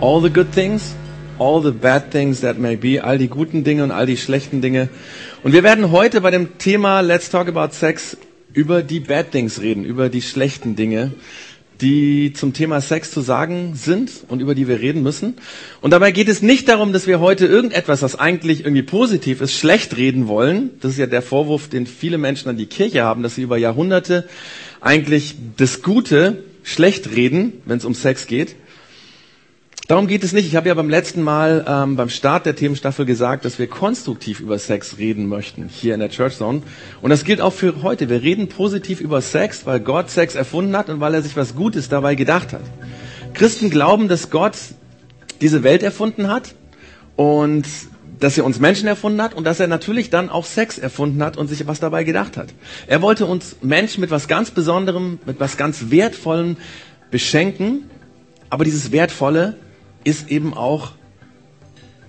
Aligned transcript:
All 0.00 0.20
the 0.20 0.30
good 0.30 0.52
things, 0.52 0.94
all 1.38 1.62
the 1.62 1.72
bad 1.72 2.10
things 2.10 2.40
that 2.42 2.58
may 2.58 2.76
be, 2.76 3.02
all 3.02 3.18
die 3.18 3.28
guten 3.28 3.64
Dinge 3.64 3.82
und 3.82 3.90
all 3.90 4.06
die 4.06 4.16
schlechten 4.16 4.60
Dinge. 4.60 4.88
Und 5.42 5.52
wir 5.52 5.62
werden 5.62 5.90
heute 5.90 6.20
bei 6.20 6.30
dem 6.30 6.58
Thema 6.58 7.00
Let's 7.00 7.30
Talk 7.30 7.48
About 7.48 7.72
Sex 7.72 8.16
über 8.52 8.82
die 8.82 9.00
Bad 9.00 9.32
Things 9.32 9.60
reden, 9.60 9.84
über 9.84 10.08
die 10.08 10.22
schlechten 10.22 10.76
Dinge, 10.76 11.12
die 11.80 12.32
zum 12.32 12.52
Thema 12.52 12.80
Sex 12.80 13.10
zu 13.10 13.20
sagen 13.20 13.74
sind 13.74 14.10
und 14.28 14.40
über 14.40 14.54
die 14.54 14.66
wir 14.68 14.80
reden 14.80 15.02
müssen. 15.02 15.34
Und 15.80 15.90
dabei 15.90 16.10
geht 16.10 16.28
es 16.28 16.42
nicht 16.42 16.68
darum, 16.68 16.92
dass 16.92 17.06
wir 17.06 17.20
heute 17.20 17.46
irgendetwas, 17.46 18.02
was 18.02 18.18
eigentlich 18.18 18.60
irgendwie 18.60 18.82
positiv 18.82 19.40
ist, 19.40 19.52
schlecht 19.52 19.96
reden 19.96 20.26
wollen. 20.26 20.70
Das 20.80 20.92
ist 20.92 20.98
ja 20.98 21.06
der 21.06 21.22
Vorwurf, 21.22 21.68
den 21.68 21.86
viele 21.86 22.18
Menschen 22.18 22.48
an 22.48 22.56
die 22.56 22.66
Kirche 22.66 23.02
haben, 23.02 23.22
dass 23.22 23.34
sie 23.34 23.42
über 23.42 23.58
Jahrhunderte 23.58 24.26
eigentlich 24.80 25.36
das 25.56 25.82
Gute 25.82 26.44
schlecht 26.62 27.10
reden, 27.14 27.52
wenn 27.64 27.78
es 27.78 27.84
um 27.84 27.94
Sex 27.94 28.26
geht. 28.26 28.56
Darum 29.88 30.08
geht 30.08 30.24
es 30.24 30.32
nicht. 30.32 30.46
Ich 30.46 30.56
habe 30.56 30.66
ja 30.66 30.74
beim 30.74 30.90
letzten 30.90 31.22
Mal 31.22 31.64
ähm, 31.68 31.94
beim 31.94 32.08
Start 32.08 32.44
der 32.44 32.56
Themenstaffel 32.56 33.06
gesagt, 33.06 33.44
dass 33.44 33.60
wir 33.60 33.68
konstruktiv 33.68 34.40
über 34.40 34.58
Sex 34.58 34.98
reden 34.98 35.28
möchten 35.28 35.68
hier 35.68 35.94
in 35.94 36.00
der 36.00 36.08
Church 36.10 36.38
Zone. 36.38 36.62
Und 37.02 37.10
das 37.10 37.22
gilt 37.22 37.40
auch 37.40 37.52
für 37.52 37.82
heute. 37.82 38.08
Wir 38.08 38.20
reden 38.20 38.48
positiv 38.48 39.00
über 39.00 39.20
Sex, 39.20 39.64
weil 39.64 39.78
Gott 39.78 40.10
Sex 40.10 40.34
erfunden 40.34 40.76
hat 40.76 40.88
und 40.88 40.98
weil 40.98 41.14
er 41.14 41.22
sich 41.22 41.36
was 41.36 41.54
Gutes 41.54 41.88
dabei 41.88 42.16
gedacht 42.16 42.52
hat. 42.52 42.62
Christen 43.32 43.70
glauben, 43.70 44.08
dass 44.08 44.30
Gott 44.30 44.56
diese 45.40 45.62
Welt 45.62 45.84
erfunden 45.84 46.28
hat 46.28 46.56
und 47.14 47.66
dass 48.20 48.38
er 48.38 48.44
uns 48.44 48.60
Menschen 48.60 48.88
erfunden 48.88 49.20
hat 49.20 49.34
und 49.34 49.44
dass 49.44 49.60
er 49.60 49.66
natürlich 49.66 50.10
dann 50.10 50.30
auch 50.30 50.44
Sex 50.44 50.78
erfunden 50.78 51.22
hat 51.22 51.36
und 51.36 51.48
sich 51.48 51.66
was 51.66 51.80
dabei 51.80 52.04
gedacht 52.04 52.36
hat. 52.36 52.48
Er 52.86 53.02
wollte 53.02 53.26
uns 53.26 53.56
Menschen 53.62 54.00
mit 54.00 54.10
was 54.10 54.28
ganz 54.28 54.50
Besonderem, 54.50 55.18
mit 55.26 55.40
was 55.40 55.56
ganz 55.56 55.90
Wertvollem 55.90 56.56
beschenken, 57.10 57.90
aber 58.48 58.64
dieses 58.64 58.92
Wertvolle 58.92 59.56
ist 60.04 60.30
eben 60.30 60.54
auch 60.54 60.92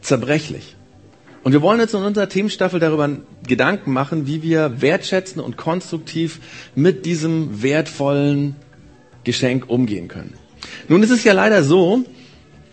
zerbrechlich. 0.02 0.76
Und 1.44 1.54
wir 1.54 1.62
wollen 1.62 1.80
jetzt 1.80 1.94
in 1.94 2.02
unserer 2.02 2.30
Themenstaffel 2.30 2.80
darüber 2.80 3.10
Gedanken 3.48 3.94
machen, 3.94 4.28
wie 4.28 4.44
wir 4.44 4.82
wertschätzen 4.82 5.42
und 5.42 5.56
konstruktiv 5.56 6.40
mit 6.76 7.06
diesem 7.06 7.64
wertvollen 7.64 8.56
Geschenk 9.24 9.70
umgehen 9.70 10.08
können. 10.08 10.34
Nun 10.88 11.04
ist 11.04 11.10
es 11.10 11.24
ja 11.24 11.34
leider 11.34 11.64
so, 11.64 12.04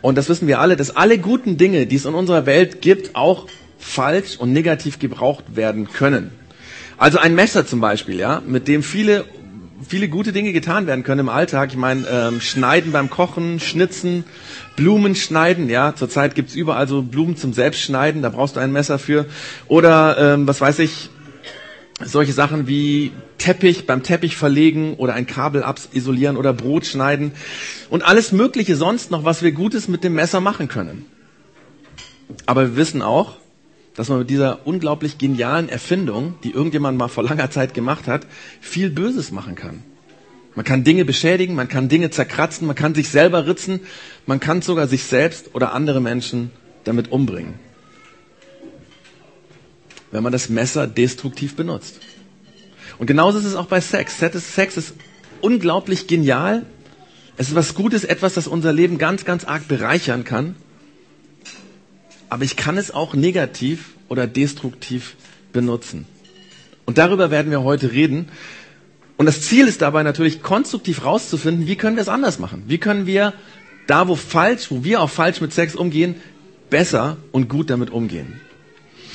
und 0.05 0.19
das 0.19 0.29
wissen 0.29 0.47
wir 0.47 0.61
alle, 0.61 0.77
dass 0.77 0.95
alle 0.95 1.17
guten 1.17 1.57
Dinge, 1.57 1.87
die 1.87 1.97
es 1.97 2.05
in 2.05 2.13
unserer 2.13 2.45
Welt 2.45 2.83
gibt, 2.83 3.17
auch 3.17 3.47
falsch 3.79 4.37
und 4.37 4.53
negativ 4.53 4.99
gebraucht 4.99 5.57
werden 5.57 5.89
können. 5.91 6.31
Also 6.99 7.17
ein 7.17 7.35
Messer 7.35 7.67
zum 7.67 7.81
Beispiel, 7.81 8.19
ja, 8.19 8.43
mit 8.47 8.69
dem 8.69 8.83
viele 8.83 9.25
viele 9.89 10.11
gute 10.11 10.35
Dinge 10.35 10.53
getan 10.53 10.87
werden 10.87 11.05
können 11.05 11.21
im 11.21 11.29
Alltag. 11.31 11.71
Ich 11.71 11.79
meine, 11.79 12.07
ähm, 12.07 12.43
schneiden 12.43 12.93
beim 12.93 13.09
Kochen, 13.09 13.61
schnitzen, 13.61 14.25
Blumen 14.77 15.15
schneiden. 15.15 15.71
Ja, 15.71 15.95
zurzeit 15.95 16.35
gibt's 16.35 16.55
überall 16.55 16.87
so 16.87 17.01
Blumen 17.01 17.39
zum 17.39 17.55
Selbstschneiden. 17.55 18.21
Da 18.21 18.29
brauchst 18.29 18.57
du 18.57 18.61
ein 18.61 18.73
Messer 18.73 18.99
für. 18.99 19.25
Oder 19.69 20.35
ähm, 20.35 20.47
was 20.47 20.61
weiß 20.61 20.81
ich, 20.81 21.09
solche 22.01 22.33
Sachen 22.33 22.67
wie 22.67 23.13
Teppich 23.39 23.87
beim 23.87 24.03
Teppich 24.03 24.37
verlegen 24.37 24.95
oder 24.95 25.15
ein 25.15 25.27
Kabel 25.27 25.63
abisolieren 25.63 26.37
oder 26.37 26.53
Brot 26.53 26.87
schneiden 26.87 27.33
und 27.91 28.03
alles 28.03 28.33
Mögliche 28.33 28.77
sonst 28.77 29.11
noch, 29.11 29.25
was 29.25 29.43
wir 29.43 29.53
Gutes 29.53 29.89
mit 29.89 30.03
dem 30.03 30.15
Messer 30.15 30.41
machen 30.41 30.69
können. 30.69 31.07
Aber 32.47 32.63
wir 32.63 32.77
wissen 32.77 33.03
auch, 33.03 33.37
dass 33.95 34.09
man 34.09 34.19
mit 34.21 34.31
dieser 34.31 34.67
unglaublich 34.67 35.19
genialen 35.19 35.69
Erfindung, 35.69 36.35
die 36.43 36.51
irgendjemand 36.51 36.99
mal 36.99 37.09
vor 37.09 37.23
langer 37.23 37.51
Zeit 37.51 37.75
gemacht 37.75 38.09
hat, 38.09 38.27
viel 38.61 38.91
Böses 38.91 39.31
machen 39.31 39.55
kann. 39.55 39.83
Man 40.57 40.65
kann 40.65 40.85
Dinge 40.85 41.05
beschädigen, 41.05 41.55
man 41.55 41.69
kann 41.69 41.89
Dinge 41.89 42.11
zerkratzen, 42.11 42.67
man 42.67 42.77
kann 42.77 42.95
sich 42.95 43.09
selber 43.09 43.47
ritzen, 43.47 43.81
man 44.27 44.41
kann 44.41 44.63
sogar 44.63 44.87
sich 44.89 45.05
selbst 45.05 45.55
oder 45.55 45.73
andere 45.73 46.01
Menschen 46.01 46.51
damit 46.85 47.11
umbringen. 47.11 47.55
Wenn 50.15 50.23
man 50.23 50.33
das 50.33 50.49
Messer 50.49 50.87
destruktiv 50.87 51.57
benutzt. 51.57 51.99
Und 52.99 53.07
genauso 53.07 53.39
ist 53.39 53.45
es 53.45 53.57
auch 53.57 53.67
bei 53.67 53.81
Sex. 53.81 54.19
Sex 54.19 54.77
ist 54.77 54.95
unglaublich 55.41 56.07
genial. 56.07 56.65
Es 57.37 57.49
ist 57.49 57.55
was 57.55 57.75
Gutes, 57.75 58.05
etwas, 58.05 58.35
das 58.35 58.47
unser 58.47 58.73
Leben 58.73 58.97
ganz, 58.97 59.25
ganz 59.25 59.45
arg 59.45 59.67
bereichern 59.67 60.23
kann 60.25 60.55
aber 62.35 62.43
ich 62.43 62.57
kann 62.57 62.77
es 62.77 62.93
auch 62.93 63.15
negativ 63.15 63.95
oder 64.09 64.27
destruktiv 64.27 65.15
benutzen. 65.53 66.05
Und 66.85 66.99
darüber 66.99 67.31
werden 67.31 67.53
wir 67.53 67.63
heute 67.63 67.93
reden. 67.93 68.29
Und 69.17 69.27
das 69.27 69.43
Ziel 69.43 69.69
ist 69.69 69.83
dabei 69.83 70.03
natürlich 70.03 70.43
konstruktiv 70.43 71.05
rauszufinden, 71.05 71.69
wie 71.69 71.77
können 71.77 71.95
wir 71.95 72.03
es 72.03 72.09
anders 72.09 72.41
machen? 72.41 72.65
Wie 72.67 72.79
können 72.79 73.07
wir 73.07 73.35
da, 73.87 74.09
wo 74.09 74.17
falsch, 74.17 74.73
wo 74.73 74.83
wir 74.83 75.01
auch 75.01 75.11
falsch 75.11 75.41
mit 75.41 75.53
Sex 75.55 75.77
umgehen, 75.77 76.17
besser 76.71 77.19
und 77.31 77.49
gut 77.49 77.71
damit 77.71 77.91
umgehen? 77.91 78.41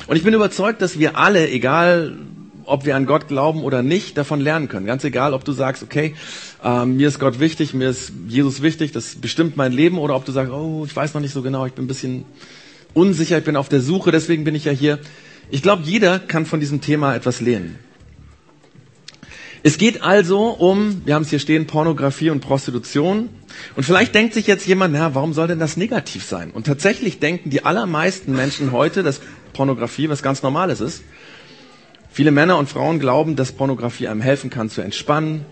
Und 0.10 0.16
ich 0.16 0.24
bin 0.24 0.34
überzeugt, 0.34 0.82
dass 0.82 0.98
wir 0.98 1.18
alle, 1.20 1.52
egal 1.52 2.18
ob 2.66 2.84
wir 2.84 2.96
an 2.96 3.06
Gott 3.06 3.28
glauben 3.28 3.64
oder 3.64 3.84
nicht, 3.84 4.18
davon 4.18 4.42
lernen 4.42 4.68
können. 4.68 4.88
Ganz 4.88 5.04
egal, 5.04 5.36
ob 5.36 5.46
du 5.46 5.52
sagst, 5.52 5.84
okay, 5.84 6.16
äh, 6.64 6.84
mir 6.84 7.08
ist 7.08 7.20
Gott 7.20 7.40
wichtig, 7.40 7.76
mir 7.76 7.92
ist 7.92 8.12
Jesus 8.28 8.64
wichtig, 8.64 8.92
das 8.92 9.18
bestimmt 9.18 9.56
mein 9.56 9.72
Leben, 9.72 10.00
oder 10.00 10.16
ob 10.16 10.26
du 10.26 10.32
sagst, 10.32 10.52
oh, 10.52 10.84
ich 10.84 10.96
weiß 10.96 11.14
noch 11.14 11.22
nicht 11.22 11.32
so 11.32 11.44
genau, 11.44 11.68
ich 11.68 11.74
bin 11.74 11.86
ein 11.86 11.88
bisschen 11.88 12.26
unsicher, 12.96 13.38
ich 13.38 13.44
bin 13.44 13.56
auf 13.56 13.70
der 13.70 13.82
Suche, 13.82 14.12
deswegen 14.12 14.44
bin 14.46 14.56
ich 14.56 14.66
ja 14.66 14.72
hier. 14.72 14.98
Ich 15.52 15.62
glaube, 15.62 15.84
jeder 15.86 16.18
kann 16.18 16.48
von 16.48 16.60
diesem 16.60 16.82
Thema 16.82 17.14
etwas 17.14 17.40
lernen. 17.40 17.78
Es 19.62 19.78
geht 19.78 20.02
also 20.02 20.48
um, 20.48 21.02
wir 21.06 21.14
haben 21.16 21.24
es 21.24 21.30
hier 21.30 21.40
stehen, 21.40 21.68
Pornografie 21.68 22.32
und 22.32 22.40
Prostitution. 22.40 23.30
Und 23.76 23.84
vielleicht 23.84 24.16
denkt 24.16 24.34
sich 24.34 24.48
jetzt 24.48 24.66
jemand, 24.66 24.94
na, 24.94 25.14
warum 25.16 25.34
soll 25.34 25.48
denn 25.48 25.60
das 25.60 25.76
negativ 25.76 26.24
sein? 26.24 26.52
Und 26.52 26.66
tatsächlich 26.66 27.20
denken 27.20 27.50
die 27.50 27.66
allermeisten 27.66 28.34
Menschen 28.34 28.72
heute, 28.72 29.04
dass 29.04 29.20
Pornografie 29.60 30.08
was 30.08 30.24
ganz 30.24 30.42
Normales 30.42 30.80
ist. 30.80 31.04
Viele 32.10 32.32
Männer 32.32 32.58
und 32.58 32.70
Frauen 32.70 32.98
glauben, 32.98 33.36
dass 33.36 33.52
Pornografie 33.52 34.08
einem 34.08 34.22
helfen 34.22 34.50
kann 34.50 34.70
zu 34.70 34.80
entspannen, 34.80 35.44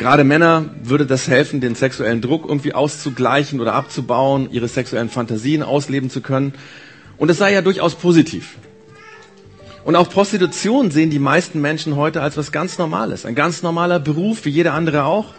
Gerade 0.00 0.24
Männer 0.24 0.64
würde 0.82 1.04
das 1.04 1.28
helfen, 1.28 1.60
den 1.60 1.74
sexuellen 1.74 2.22
Druck 2.22 2.48
irgendwie 2.48 2.72
auszugleichen 2.72 3.60
oder 3.60 3.74
abzubauen, 3.74 4.48
ihre 4.50 4.66
sexuellen 4.66 5.10
Fantasien 5.10 5.62
ausleben 5.62 6.08
zu 6.08 6.22
können. 6.22 6.54
Und 7.18 7.30
es 7.30 7.36
sei 7.36 7.52
ja 7.52 7.60
durchaus 7.60 7.96
positiv. 7.96 8.56
Und 9.84 9.96
auch 9.96 10.08
Prostitution 10.08 10.90
sehen 10.90 11.10
die 11.10 11.18
meisten 11.18 11.60
Menschen 11.60 11.96
heute 11.96 12.22
als 12.22 12.38
was 12.38 12.50
ganz 12.50 12.78
Normales. 12.78 13.26
Ein 13.26 13.34
ganz 13.34 13.62
normaler 13.62 13.98
Beruf, 13.98 14.46
wie 14.46 14.50
jeder 14.50 14.72
andere 14.72 15.04
auch. 15.04 15.34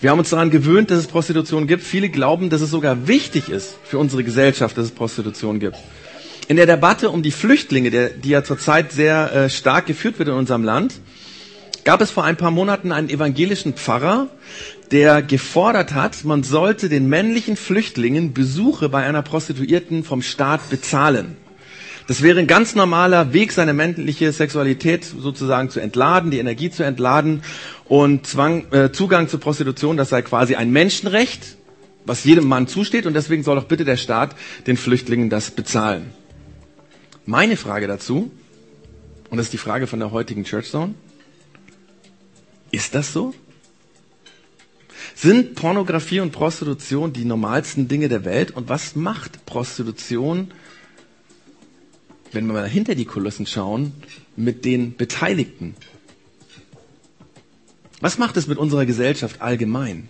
Wir 0.00 0.10
haben 0.10 0.18
uns 0.18 0.30
daran 0.30 0.50
gewöhnt, 0.50 0.90
dass 0.90 0.98
es 0.98 1.06
Prostitution 1.06 1.68
gibt. 1.68 1.84
Viele 1.84 2.08
glauben, 2.08 2.50
dass 2.50 2.62
es 2.62 2.70
sogar 2.70 3.06
wichtig 3.06 3.48
ist 3.48 3.76
für 3.84 3.98
unsere 3.98 4.24
Gesellschaft, 4.24 4.76
dass 4.76 4.86
es 4.86 4.90
Prostitution 4.90 5.60
gibt. 5.60 5.76
In 6.50 6.56
der 6.56 6.66
Debatte 6.66 7.10
um 7.10 7.22
die 7.22 7.30
Flüchtlinge, 7.30 7.92
der, 7.92 8.08
die 8.08 8.30
ja 8.30 8.42
zurzeit 8.42 8.90
sehr 8.90 9.32
äh, 9.32 9.48
stark 9.48 9.86
geführt 9.86 10.18
wird 10.18 10.30
in 10.30 10.34
unserem 10.34 10.64
Land, 10.64 10.94
gab 11.84 12.00
es 12.00 12.10
vor 12.10 12.24
ein 12.24 12.36
paar 12.36 12.50
Monaten 12.50 12.90
einen 12.90 13.08
evangelischen 13.08 13.74
Pfarrer, 13.74 14.26
der 14.90 15.22
gefordert 15.22 15.94
hat, 15.94 16.24
man 16.24 16.42
sollte 16.42 16.88
den 16.88 17.08
männlichen 17.08 17.54
Flüchtlingen 17.54 18.32
Besuche 18.32 18.88
bei 18.88 19.04
einer 19.04 19.22
Prostituierten 19.22 20.02
vom 20.02 20.22
Staat 20.22 20.70
bezahlen. 20.70 21.36
Das 22.08 22.20
wäre 22.20 22.40
ein 22.40 22.48
ganz 22.48 22.74
normaler 22.74 23.32
Weg, 23.32 23.52
seine 23.52 23.72
männliche 23.72 24.32
Sexualität 24.32 25.04
sozusagen 25.04 25.70
zu 25.70 25.78
entladen, 25.78 26.32
die 26.32 26.40
Energie 26.40 26.72
zu 26.72 26.82
entladen 26.82 27.44
und 27.84 28.26
Zwang, 28.26 28.64
äh, 28.72 28.90
Zugang 28.90 29.28
zur 29.28 29.38
Prostitution, 29.38 29.96
das 29.96 30.08
sei 30.08 30.22
quasi 30.22 30.56
ein 30.56 30.72
Menschenrecht, 30.72 31.58
was 32.04 32.24
jedem 32.24 32.48
Mann 32.48 32.66
zusteht 32.66 33.06
und 33.06 33.14
deswegen 33.14 33.44
soll 33.44 33.54
doch 33.54 33.66
bitte 33.66 33.84
der 33.84 33.96
Staat 33.96 34.34
den 34.66 34.76
Flüchtlingen 34.76 35.30
das 35.30 35.52
bezahlen. 35.52 36.12
Meine 37.30 37.56
Frage 37.56 37.86
dazu, 37.86 38.32
und 39.30 39.36
das 39.38 39.46
ist 39.46 39.52
die 39.52 39.64
Frage 39.66 39.86
von 39.86 40.00
der 40.00 40.10
heutigen 40.10 40.42
Church 40.42 40.68
Zone, 40.68 40.94
ist 42.72 42.96
das 42.96 43.12
so? 43.12 43.34
Sind 45.14 45.54
Pornografie 45.54 46.18
und 46.18 46.32
Prostitution 46.32 47.12
die 47.12 47.24
normalsten 47.24 47.86
Dinge 47.86 48.08
der 48.08 48.24
Welt? 48.24 48.50
Und 48.50 48.68
was 48.68 48.96
macht 48.96 49.46
Prostitution, 49.46 50.50
wenn 52.32 52.48
wir 52.48 52.54
mal 52.54 52.68
hinter 52.68 52.96
die 52.96 53.04
Kulissen 53.04 53.46
schauen, 53.46 53.92
mit 54.34 54.64
den 54.64 54.96
Beteiligten? 54.96 55.76
Was 58.00 58.18
macht 58.18 58.38
es 58.38 58.48
mit 58.48 58.58
unserer 58.58 58.86
Gesellschaft 58.86 59.40
allgemein? 59.40 60.08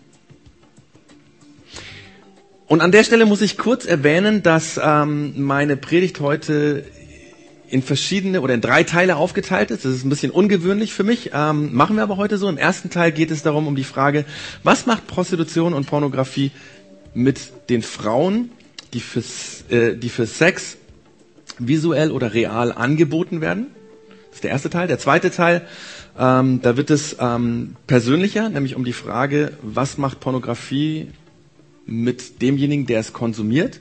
Und 2.66 2.80
an 2.80 2.92
der 2.92 3.04
Stelle 3.04 3.26
muss 3.26 3.42
ich 3.42 3.58
kurz 3.58 3.84
erwähnen, 3.84 4.42
dass 4.42 4.80
ähm, 4.82 5.42
meine 5.42 5.76
Predigt 5.76 6.20
heute 6.20 6.86
in 7.70 7.82
verschiedene 7.82 8.40
oder 8.40 8.54
in 8.54 8.60
drei 8.60 8.82
Teile 8.82 9.16
aufgeteilt 9.16 9.70
ist. 9.70 9.84
Das 9.84 9.92
ist 9.92 10.04
ein 10.04 10.10
bisschen 10.10 10.32
ungewöhnlich 10.32 10.92
für 10.92 11.04
mich, 11.04 11.30
ähm, 11.32 11.72
machen 11.72 11.96
wir 11.96 12.02
aber 12.02 12.16
heute 12.16 12.36
so. 12.36 12.48
Im 12.48 12.58
ersten 12.58 12.90
Teil 12.90 13.12
geht 13.12 13.30
es 13.30 13.42
darum, 13.42 13.66
um 13.66 13.76
die 13.76 13.84
Frage, 13.84 14.24
was 14.64 14.86
macht 14.86 15.06
Prostitution 15.06 15.72
und 15.72 15.86
Pornografie 15.86 16.50
mit 17.14 17.40
den 17.68 17.82
Frauen, 17.82 18.50
die 18.92 19.00
für, 19.00 19.22
äh, 19.70 19.96
die 19.96 20.08
für 20.08 20.26
Sex 20.26 20.76
visuell 21.58 22.10
oder 22.10 22.34
real 22.34 22.72
angeboten 22.72 23.40
werden? 23.40 23.68
Das 24.28 24.36
ist 24.36 24.44
der 24.44 24.50
erste 24.50 24.70
Teil. 24.70 24.88
Der 24.88 24.98
zweite 24.98 25.30
Teil, 25.30 25.62
ähm, 26.18 26.60
da 26.62 26.76
wird 26.76 26.90
es 26.90 27.16
ähm, 27.20 27.76
persönlicher, 27.86 28.48
nämlich 28.48 28.74
um 28.74 28.84
die 28.84 28.92
Frage, 28.92 29.52
was 29.62 29.96
macht 29.96 30.18
Pornografie 30.20 31.08
mit 31.86 32.42
demjenigen, 32.42 32.86
der 32.86 33.00
es 33.00 33.12
konsumiert? 33.12 33.80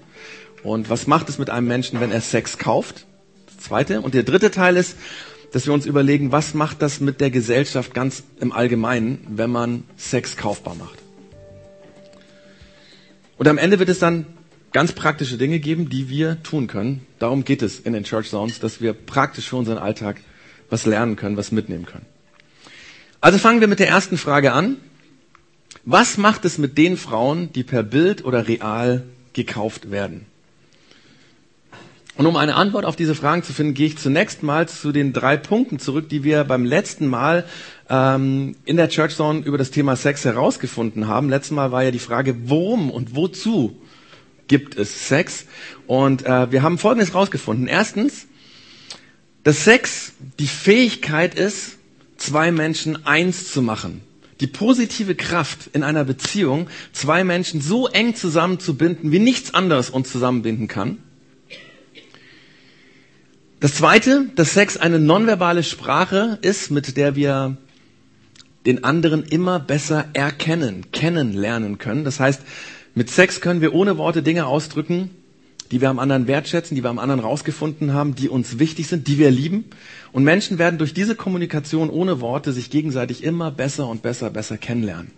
Und 0.61 0.89
was 0.89 1.07
macht 1.07 1.29
es 1.29 1.39
mit 1.39 1.49
einem 1.49 1.67
Menschen, 1.67 1.99
wenn 2.01 2.11
er 2.11 2.21
Sex 2.21 2.57
kauft? 2.57 3.05
Zweite. 3.59 4.01
Und 4.01 4.13
der 4.13 4.23
dritte 4.23 4.51
Teil 4.51 4.77
ist, 4.77 4.95
dass 5.51 5.65
wir 5.65 5.73
uns 5.73 5.85
überlegen, 5.85 6.31
was 6.31 6.53
macht 6.53 6.81
das 6.81 6.99
mit 6.99 7.21
der 7.21 7.31
Gesellschaft 7.31 7.93
ganz 7.93 8.23
im 8.39 8.51
Allgemeinen, 8.51 9.25
wenn 9.29 9.49
man 9.49 9.83
Sex 9.97 10.37
kaufbar 10.37 10.75
macht. 10.75 10.99
Und 13.37 13.47
am 13.47 13.57
Ende 13.57 13.79
wird 13.79 13.89
es 13.89 13.99
dann 13.99 14.25
ganz 14.73 14.91
praktische 14.91 15.37
Dinge 15.37 15.59
geben, 15.59 15.89
die 15.89 16.09
wir 16.09 16.43
tun 16.43 16.67
können. 16.67 17.05
Darum 17.17 17.45
geht 17.45 17.61
es 17.61 17.79
in 17.79 17.93
den 17.93 18.03
Church 18.03 18.29
Zones, 18.29 18.59
dass 18.59 18.81
wir 18.81 18.93
praktisch 18.93 19.49
für 19.49 19.55
unseren 19.55 19.77
Alltag 19.77 20.21
was 20.69 20.85
lernen 20.85 21.15
können, 21.15 21.37
was 21.37 21.51
mitnehmen 21.51 21.85
können. 21.85 22.05
Also 23.21 23.37
fangen 23.37 23.59
wir 23.59 23.67
mit 23.67 23.79
der 23.79 23.87
ersten 23.87 24.17
Frage 24.17 24.53
an. 24.53 24.77
Was 25.85 26.17
macht 26.17 26.45
es 26.45 26.57
mit 26.57 26.77
den 26.77 26.97
Frauen, 26.97 27.51
die 27.53 27.63
per 27.63 27.83
Bild 27.83 28.23
oder 28.23 28.47
real 28.47 29.03
gekauft 29.33 29.91
werden? 29.91 30.25
Und 32.19 32.25
um 32.25 32.35
eine 32.35 32.55
Antwort 32.55 32.83
auf 32.83 32.97
diese 32.97 33.15
Fragen 33.15 33.43
zu 33.43 33.53
finden, 33.53 33.73
gehe 33.73 33.87
ich 33.87 33.97
zunächst 33.97 34.43
mal 34.43 34.67
zu 34.67 34.91
den 34.91 35.13
drei 35.13 35.37
Punkten 35.37 35.79
zurück, 35.79 36.09
die 36.09 36.25
wir 36.25 36.43
beim 36.43 36.65
letzten 36.65 37.07
Mal 37.07 37.45
ähm, 37.89 38.57
in 38.65 38.75
der 38.75 38.89
Church 38.89 39.15
Zone 39.15 39.39
über 39.39 39.57
das 39.57 39.71
Thema 39.71 39.95
Sex 39.95 40.25
herausgefunden 40.25 41.07
haben. 41.07 41.29
Letztes 41.29 41.51
Mal 41.51 41.71
war 41.71 41.81
ja 41.81 41.91
die 41.91 41.99
Frage, 41.99 42.35
worum 42.49 42.91
und 42.91 43.15
wozu 43.15 43.77
gibt 44.49 44.77
es 44.77 45.07
Sex? 45.07 45.45
Und 45.87 46.25
äh, 46.25 46.51
wir 46.51 46.61
haben 46.61 46.77
Folgendes 46.77 47.13
herausgefunden. 47.13 47.67
Erstens, 47.67 48.27
dass 49.45 49.63
Sex 49.63 50.11
die 50.39 50.47
Fähigkeit 50.47 51.35
ist, 51.35 51.77
zwei 52.17 52.51
Menschen 52.51 53.05
eins 53.05 53.49
zu 53.49 53.61
machen. 53.61 54.01
Die 54.41 54.47
positive 54.47 55.15
Kraft 55.15 55.69
in 55.71 55.83
einer 55.83 56.03
Beziehung, 56.03 56.67
zwei 56.91 57.23
Menschen 57.23 57.61
so 57.61 57.87
eng 57.87 58.13
zusammenzubinden, 58.13 59.13
wie 59.13 59.19
nichts 59.19 59.53
anderes 59.53 59.89
uns 59.89 60.11
zusammenbinden 60.11 60.67
kann. 60.67 60.97
Das 63.59 63.73
zweite, 63.73 64.29
dass 64.35 64.53
Sex 64.53 64.77
eine 64.77 64.99
nonverbale 64.99 65.63
Sprache 65.63 66.39
ist, 66.41 66.71
mit 66.71 66.95
der 66.95 67.15
wir 67.15 67.57
den 68.65 68.85
anderen 68.85 69.23
immer 69.23 69.59
besser 69.59 70.05
erkennen, 70.13 70.85
kennenlernen 70.91 71.77
können. 71.77 72.05
Das 72.05 72.21
heißt, 72.21 72.41
mit 72.95 73.09
Sex 73.09 73.41
können 73.41 73.59
wir 73.59 73.73
ohne 73.73 73.97
Worte 73.97 74.23
Dinge 74.23 74.45
ausdrücken, 74.45 75.09
die 75.71 75.81
wir 75.81 75.89
am 75.89 75.99
anderen 75.99 76.27
wertschätzen, 76.27 76.75
die 76.75 76.83
wir 76.83 76.89
am 76.89 76.99
anderen 76.99 77.19
rausgefunden 77.19 77.93
haben, 77.93 78.15
die 78.15 78.29
uns 78.29 78.59
wichtig 78.59 78.87
sind, 78.87 79.07
die 79.07 79.17
wir 79.17 79.29
lieben. 79.29 79.65
Und 80.13 80.23
Menschen 80.23 80.57
werden 80.57 80.79
durch 80.79 80.93
diese 80.93 81.15
Kommunikation 81.15 81.89
ohne 81.89 82.21
Worte 82.21 82.53
sich 82.53 82.69
gegenseitig 82.69 83.23
immer 83.23 83.51
besser 83.51 83.87
und 83.87 84.01
besser, 84.01 84.29
besser 84.29 84.57
kennenlernen. 84.57 85.11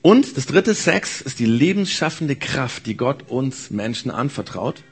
Und 0.00 0.36
das 0.36 0.46
dritte, 0.46 0.74
Sex 0.74 1.20
ist 1.20 1.40
die 1.40 1.46
lebensschaffende 1.46 2.36
Kraft, 2.36 2.86
die 2.86 2.96
Gott 2.96 3.28
uns 3.28 3.70
Menschen 3.70 4.10
anvertraut. 4.10 4.82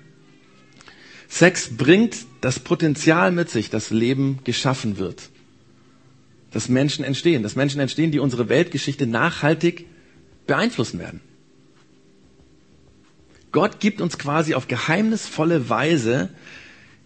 Sex 1.28 1.76
bringt 1.76 2.16
das 2.40 2.58
Potenzial 2.58 3.32
mit 3.32 3.50
sich, 3.50 3.70
dass 3.70 3.90
Leben 3.90 4.38
geschaffen 4.44 4.98
wird. 4.98 5.28
Dass 6.50 6.69
Menschen 6.69 7.04
entstehen, 7.04 7.42
dass 7.42 7.54
Menschen 7.56 7.80
entstehen, 7.80 8.10
die 8.10 8.19
unsere 8.19 8.48
Weltgeschichte 8.48 9.06
nachhaltig 9.06 9.86
beeinflussen 10.46 10.98
werden. 10.98 11.20
Gott 13.52 13.80
gibt 13.80 14.00
uns 14.00 14.19
quasi 14.19 14.54
auf 14.54 14.69
geheimnisvolle 14.69 15.69
Weise 15.69 16.30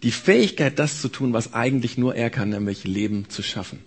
die 0.02 0.10
Fähigkeit, 0.10 0.78
das 0.78 1.00
zu 1.00 1.08
tun, 1.08 1.32
was 1.32 1.54
eigentlich 1.54 1.98
nur 1.98 2.14
er 2.14 2.30
kann, 2.30 2.48
nämlich 2.50 2.84
Leben 2.84 3.28
zu 3.28 3.42
schaffen. 3.42 3.78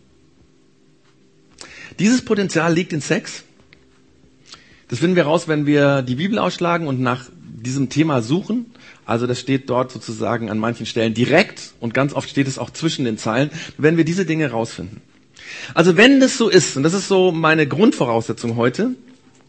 Dieses 1.99 2.23
Potenzial 2.23 2.73
liegt 2.73 2.93
in 2.93 3.01
Sex. 3.01 3.43
Das 4.87 4.99
finden 4.99 5.15
wir 5.15 5.23
raus, 5.23 5.47
wenn 5.47 5.65
wir 5.65 6.01
die 6.01 6.15
Bibel 6.15 6.39
ausschlagen 6.39 6.87
und 6.87 6.99
nach 7.01 7.29
diesem 7.33 7.89
Thema 7.89 8.21
suchen. 8.21 8.67
Also 9.05 9.27
das 9.27 9.39
steht 9.39 9.69
dort 9.69 9.91
sozusagen 9.91 10.49
an 10.49 10.57
manchen 10.57 10.85
Stellen 10.85 11.13
direkt 11.13 11.73
und 11.79 11.93
ganz 11.93 12.13
oft 12.13 12.29
steht 12.29 12.47
es 12.47 12.57
auch 12.57 12.71
zwischen 12.71 13.05
den 13.05 13.17
Zeilen, 13.17 13.51
wenn 13.77 13.97
wir 13.97 14.05
diese 14.05 14.25
Dinge 14.25 14.49
rausfinden. 14.49 15.01
Also 15.73 15.95
wenn 15.95 16.19
das 16.19 16.37
so 16.37 16.49
ist, 16.49 16.75
und 16.75 16.83
das 16.83 16.93
ist 16.93 17.07
so 17.07 17.31
meine 17.31 17.67
Grundvoraussetzung 17.67 18.55
heute, 18.55 18.95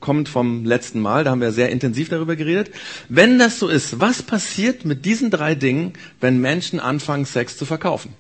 kommt 0.01 0.29
vom 0.29 0.65
letzten 0.65 1.01
Mal, 1.01 1.25
da 1.25 1.31
haben 1.31 1.41
wir 1.41 1.53
sehr 1.53 1.71
intensiv 1.71 2.11
darüber 2.11 2.37
geredet. 2.37 2.71
Wenn 3.09 3.39
das 3.39 3.59
so 3.59 3.69
ist, 3.69 3.99
was 3.99 4.23
passiert 4.23 4.85
mit 4.85 5.05
diesen 5.05 5.31
drei 5.31 5.55
Dingen, 5.55 5.95
wenn 6.21 6.39
Menschen 6.39 6.81
anfangen, 6.81 7.25
Sex 7.25 7.57
zu 7.57 7.65
verkaufen? 7.65 8.13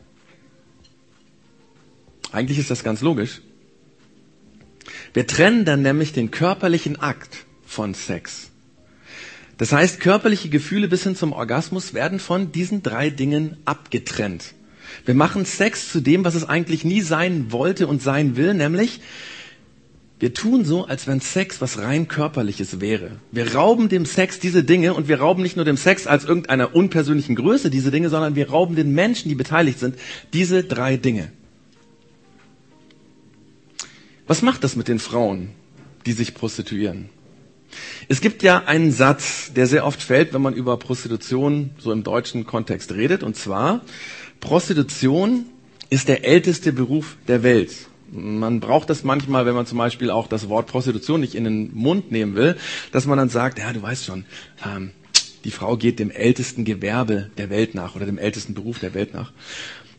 Eigentlich 2.33 2.59
ist 2.59 2.71
das 2.71 2.83
ganz 2.83 3.03
logisch. 3.03 3.43
Wir 5.13 5.27
trennen 5.27 5.65
dann 5.65 5.83
nämlich 5.83 6.13
den 6.13 6.31
körperlichen 6.31 6.99
Akt 7.01 7.45
von 7.67 7.95
Sex. 7.95 8.51
Das 9.59 9.73
heißt, 9.73 10.01
körperliche 10.01 10.49
Gefühle 10.49 10.89
bis 10.89 11.03
hin 11.03 11.17
zum 11.17 11.33
Orgasmus 11.33 11.95
werden 11.95 12.19
von 12.19 12.53
diesen 12.53 12.83
drei 12.83 13.11
Dingen 13.11 13.57
abgetrennt. 13.65 14.55
Wir 15.05 15.15
machen 15.15 15.45
Sex 15.45 15.91
zu 15.91 16.01
dem, 16.01 16.25
was 16.25 16.35
es 16.35 16.49
eigentlich 16.49 16.85
nie 16.85 17.01
sein 17.01 17.53
wollte 17.53 17.87
und 17.87 18.03
sein 18.03 18.37
will, 18.37 18.55
nämlich 18.55 19.01
wir 20.19 20.33
tun 20.33 20.65
so, 20.65 20.87
als 20.87 21.07
wenn 21.07 21.21
Sex 21.21 21.61
was 21.61 21.79
rein 21.79 22.09
körperliches 22.09 22.81
wäre. 22.81 23.13
Wir 23.33 23.55
rauben 23.55 23.91
dem 23.91 24.07
Sex 24.07 24.39
diese 24.39 24.65
Dinge 24.65 24.95
und 24.95 25.09
wir 25.09 25.21
rauben 25.21 25.43
nicht 25.43 25.57
nur 25.57 25.67
dem 25.67 25.77
Sex 25.77 26.07
als 26.07 26.25
irgendeiner 26.25 26.75
unpersönlichen 26.75 27.37
Größe 27.37 27.69
diese 27.69 27.91
Dinge, 27.91 28.09
sondern 28.09 28.35
wir 28.35 28.49
rauben 28.49 28.77
den 28.77 28.95
Menschen, 28.95 29.29
die 29.29 29.35
beteiligt 29.35 29.79
sind, 29.79 29.97
diese 30.33 30.65
drei 30.65 30.97
Dinge. 30.97 31.31
Was 34.27 34.41
macht 34.41 34.65
das 34.65 34.75
mit 34.75 34.89
den 34.89 34.99
Frauen, 34.99 35.51
die 36.07 36.13
sich 36.13 36.35
prostituieren? 36.35 37.11
Es 38.09 38.21
gibt 38.21 38.43
ja 38.43 38.65
einen 38.67 38.93
Satz, 38.93 39.53
der 39.55 39.67
sehr 39.67 39.87
oft 39.87 40.03
fällt, 40.03 40.33
wenn 40.33 40.43
man 40.43 40.55
über 40.55 40.77
Prostitution 40.77 41.71
so 41.79 41.93
im 41.93 42.03
deutschen 42.03 42.47
Kontext 42.47 42.93
redet, 42.93 43.23
und 43.23 43.37
zwar, 43.37 43.83
Prostitution 44.41 45.47
ist 45.91 46.09
der 46.09 46.25
älteste 46.25 46.73
Beruf 46.73 47.17
der 47.29 47.43
Welt. 47.43 47.73
Man 48.11 48.61
braucht 48.61 48.89
das 48.89 49.03
manchmal, 49.03 49.47
wenn 49.47 49.55
man 49.55 49.67
zum 49.67 49.79
Beispiel 49.79 50.11
auch 50.11 50.29
das 50.29 50.49
Wort 50.49 50.69
Prostitution 50.69 51.21
nicht 51.21 51.35
in 51.35 51.45
den 51.45 51.75
Mund 51.75 52.13
nehmen 52.13 52.37
will, 52.37 52.57
dass 52.93 53.07
man 53.07 53.19
dann 53.19 53.29
sagt, 53.29 53.59
ja, 53.59 53.73
du 53.73 53.83
weißt 53.83 54.05
schon, 54.05 54.25
ähm, 54.65 54.93
die 55.45 55.51
Frau 55.51 55.77
geht 55.77 55.99
dem 55.99 56.11
ältesten 56.11 56.65
Gewerbe 56.65 57.31
der 57.37 57.51
Welt 57.51 57.75
nach 57.75 57.97
oder 57.97 58.07
dem 58.07 58.19
ältesten 58.19 58.55
Beruf 58.55 58.79
der 58.79 58.95
Welt 58.95 59.15
nach. 59.15 59.33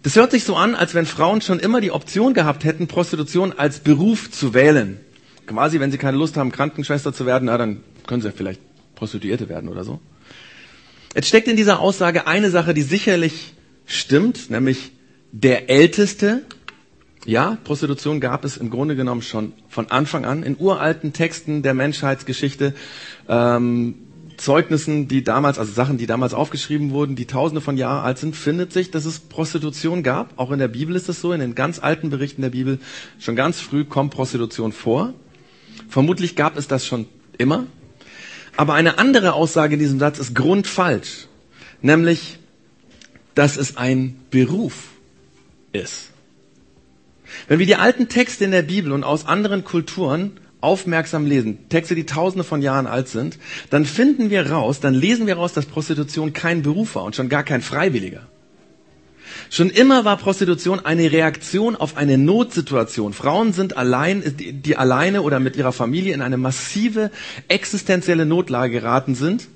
Das 0.03 0.15
hört 0.15 0.31
sich 0.31 0.43
so 0.43 0.55
an, 0.55 0.75
als 0.75 0.93
wenn 0.93 1.05
Frauen 1.05 1.41
schon 1.41 1.59
immer 1.59 1.81
die 1.81 1.91
Option 1.91 2.33
gehabt 2.33 2.63
hätten, 2.63 2.87
Prostitution 2.87 3.53
als 3.53 3.79
Beruf 3.79 4.31
zu 4.31 4.53
wählen. 4.53 4.99
Quasi, 5.47 5.79
wenn 5.79 5.91
sie 5.91 5.97
keine 5.97 6.17
Lust 6.17 6.37
haben, 6.37 6.51
Krankenschwester 6.51 7.13
zu 7.13 7.25
werden, 7.25 7.45
na, 7.45 7.57
dann 7.57 7.81
können 8.05 8.21
sie 8.21 8.31
vielleicht 8.31 8.61
Prostituierte 8.95 9.49
werden 9.49 9.69
oder 9.69 9.83
so. 9.83 9.99
Jetzt 11.15 11.27
steckt 11.27 11.47
in 11.47 11.55
dieser 11.55 11.79
Aussage 11.79 12.27
eine 12.27 12.49
Sache, 12.51 12.73
die 12.73 12.81
sicherlich 12.83 13.53
stimmt, 13.85 14.49
nämlich 14.49 14.91
der 15.31 15.69
Älteste 15.69 16.43
ja, 17.27 17.57
Prostitution 17.65 18.21
gab 18.21 18.45
es 18.45 18.55
im 18.55 18.69
Grunde 18.69 18.95
genommen 18.95 19.21
schon 19.21 19.51
von 19.67 19.91
Anfang 19.91 20.23
an 20.23 20.43
in 20.43 20.55
uralten 20.57 21.11
Texten 21.11 21.61
der 21.61 21.73
Menschheitsgeschichte, 21.73 22.73
ähm, 23.27 23.95
Zeugnissen, 24.37 25.07
die 25.09 25.23
damals, 25.23 25.59
also 25.59 25.73
Sachen, 25.73 25.97
die 25.97 26.05
damals 26.05 26.33
aufgeschrieben 26.33 26.91
wurden, 26.91 27.15
die 27.17 27.25
tausende 27.25 27.59
von 27.59 27.75
Jahren 27.75 28.05
alt 28.05 28.17
sind, 28.19 28.35
findet 28.35 28.71
sich, 28.71 28.91
dass 28.91 29.03
es 29.05 29.19
Prostitution 29.19 30.03
gab. 30.03 30.39
Auch 30.39 30.51
in 30.51 30.59
der 30.59 30.67
Bibel 30.69 30.95
ist 30.95 31.09
es 31.09 31.19
so, 31.19 31.33
in 31.33 31.39
den 31.41 31.53
ganz 31.55 31.79
alten 31.79 32.09
Berichten 32.11 32.43
der 32.43 32.51
Bibel, 32.51 32.79
schon 33.19 33.35
ganz 33.35 33.59
früh 33.59 33.83
kommt 33.83 34.13
Prostitution 34.13 34.71
vor. 34.71 35.13
Vermutlich 35.87 36.35
gab 36.35 36.57
es 36.57 36.67
das 36.67 36.85
schon 36.85 37.07
immer. 37.37 37.65
Aber 38.55 38.73
eine 38.73 38.97
andere 38.97 39.33
Aussage 39.33 39.75
in 39.75 39.79
diesem 39.79 39.99
Satz 39.99 40.19
ist 40.19 40.33
grundfalsch. 40.33 41.27
Nämlich, 41.81 42.39
dass 43.35 43.55
es 43.55 43.77
ein 43.77 44.19
Beruf 44.31 44.89
ist. 45.71 46.09
Wenn 47.47 47.59
wir 47.59 47.65
die 47.65 47.75
alten 47.75 48.09
Texte 48.09 48.45
in 48.45 48.51
der 48.51 48.63
Bibel 48.63 48.91
und 48.91 49.03
aus 49.03 49.25
anderen 49.25 49.63
Kulturen 49.63 50.39
aufmerksam 50.59 51.25
lesen, 51.25 51.69
Texte, 51.69 51.93
die 51.93 52.05
tausende 52.05 52.43
von 52.43 52.61
Jahren 52.61 52.87
alt 52.87 53.09
sind, 53.09 53.37
dann 53.69 53.85
finden 53.85 54.29
wir 54.29 54.49
raus, 54.49 54.79
dann 54.79 54.95
lesen 54.95 55.27
wir 55.27 55.35
raus, 55.35 55.53
dass 55.53 55.65
Prostitution 55.65 56.33
kein 56.33 56.63
Beruf 56.63 56.95
war 56.95 57.03
und 57.03 57.15
schon 57.15 57.29
gar 57.29 57.43
kein 57.43 57.61
Freiwilliger. 57.61 58.27
Schon 59.49 59.69
immer 59.69 60.05
war 60.05 60.17
Prostitution 60.17 60.79
eine 60.83 61.11
Reaktion 61.11 61.75
auf 61.75 61.97
eine 61.97 62.17
Notsituation. 62.17 63.13
Frauen 63.13 63.53
sind 63.53 63.77
allein, 63.77 64.23
die 64.37 64.77
alleine 64.77 65.21
oder 65.21 65.39
mit 65.39 65.55
ihrer 65.55 65.71
Familie 65.71 66.13
in 66.13 66.21
eine 66.21 66.37
massive 66.37 67.11
existenzielle 67.47 68.25
Notlage 68.25 68.71
geraten 68.71 69.15
sind 69.15 69.47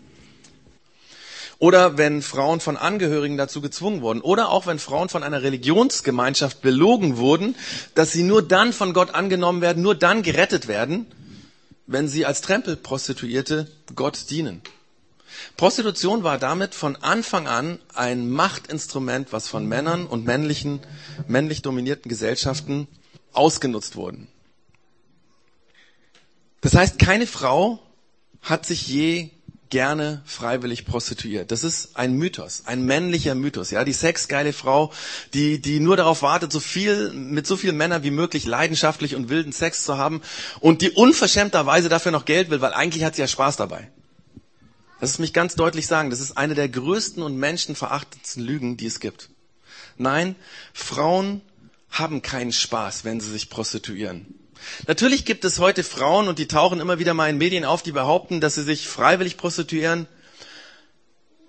oder 1.61 1.95
wenn 1.99 2.23
Frauen 2.23 2.59
von 2.59 2.75
Angehörigen 2.75 3.37
dazu 3.37 3.61
gezwungen 3.61 4.01
wurden. 4.01 4.21
Oder 4.21 4.49
auch 4.49 4.65
wenn 4.65 4.79
Frauen 4.79 5.09
von 5.09 5.21
einer 5.21 5.43
Religionsgemeinschaft 5.43 6.63
belogen 6.63 7.17
wurden, 7.17 7.55
dass 7.93 8.11
sie 8.11 8.23
nur 8.23 8.41
dann 8.41 8.73
von 8.73 8.93
Gott 8.93 9.13
angenommen 9.13 9.61
werden, 9.61 9.83
nur 9.83 9.93
dann 9.93 10.23
gerettet 10.23 10.67
werden, 10.67 11.05
wenn 11.85 12.07
sie 12.07 12.25
als 12.25 12.41
Trempelprostituierte 12.41 13.67
Gott 13.93 14.31
dienen. 14.31 14.63
Prostitution 15.57 16.23
war 16.23 16.37
damit 16.37 16.75
von 16.75 16.95
Anfang 16.97 17.47
an 17.47 17.79
ein 17.93 18.29
Machtinstrument, 18.29 19.31
was 19.31 19.47
von 19.47 19.67
Männern 19.67 20.05
und 20.05 20.25
männlichen, 20.25 20.79
männlich 21.27 21.61
dominierten 21.61 22.09
Gesellschaften 22.09 22.87
ausgenutzt 23.33 23.95
wurden. 23.95 24.27
Das 26.61 26.75
heißt, 26.75 26.99
keine 26.99 27.27
Frau 27.27 27.79
hat 28.41 28.65
sich 28.65 28.87
je 28.87 29.29
gerne 29.71 30.21
freiwillig 30.25 30.85
prostituiert. 30.85 31.49
Das 31.49 31.63
ist 31.63 31.95
ein 31.95 32.13
Mythos, 32.13 32.63
ein 32.65 32.85
männlicher 32.85 33.33
Mythos. 33.33 33.71
Ja, 33.71 33.83
die 33.83 33.93
sexgeile 33.93 34.53
Frau, 34.53 34.91
die 35.33 35.59
die 35.59 35.79
nur 35.79 35.97
darauf 35.97 36.21
wartet, 36.21 36.51
so 36.51 36.59
viel 36.59 37.11
mit 37.11 37.47
so 37.47 37.57
vielen 37.57 37.77
Männern 37.77 38.03
wie 38.03 38.11
möglich 38.11 38.45
leidenschaftlich 38.45 39.15
und 39.15 39.29
wilden 39.29 39.53
Sex 39.53 39.83
zu 39.83 39.97
haben 39.97 40.21
und 40.59 40.81
die 40.81 40.91
unverschämterweise 40.91 41.89
dafür 41.89 42.11
noch 42.11 42.25
Geld 42.25 42.49
will, 42.51 42.61
weil 42.61 42.73
eigentlich 42.73 43.03
hat 43.03 43.15
sie 43.15 43.21
ja 43.21 43.27
Spaß 43.27 43.55
dabei. 43.55 43.89
Das 45.01 45.09
ist 45.09 45.19
mich 45.19 45.33
ganz 45.33 45.55
deutlich 45.55 45.87
sagen. 45.87 46.11
Das 46.11 46.19
ist 46.21 46.37
eine 46.37 46.53
der 46.53 46.69
größten 46.69 47.23
und 47.23 47.35
menschenverachtendsten 47.35 48.43
Lügen, 48.43 48.77
die 48.77 48.85
es 48.85 48.99
gibt. 48.99 49.29
Nein, 49.97 50.35
Frauen 50.73 51.41
haben 51.89 52.21
keinen 52.21 52.53
Spaß, 52.53 53.03
wenn 53.03 53.19
sie 53.19 53.31
sich 53.31 53.49
prostituieren. 53.49 54.27
Natürlich 54.85 55.25
gibt 55.25 55.43
es 55.43 55.57
heute 55.57 55.83
Frauen, 55.83 56.27
und 56.27 56.37
die 56.37 56.47
tauchen 56.47 56.79
immer 56.79 56.99
wieder 56.99 57.15
mal 57.15 57.31
in 57.31 57.39
Medien 57.39 57.65
auf, 57.65 57.81
die 57.81 57.91
behaupten, 57.91 58.41
dass 58.41 58.53
sie 58.53 58.63
sich 58.63 58.87
freiwillig 58.87 59.37
prostituieren. 59.37 60.07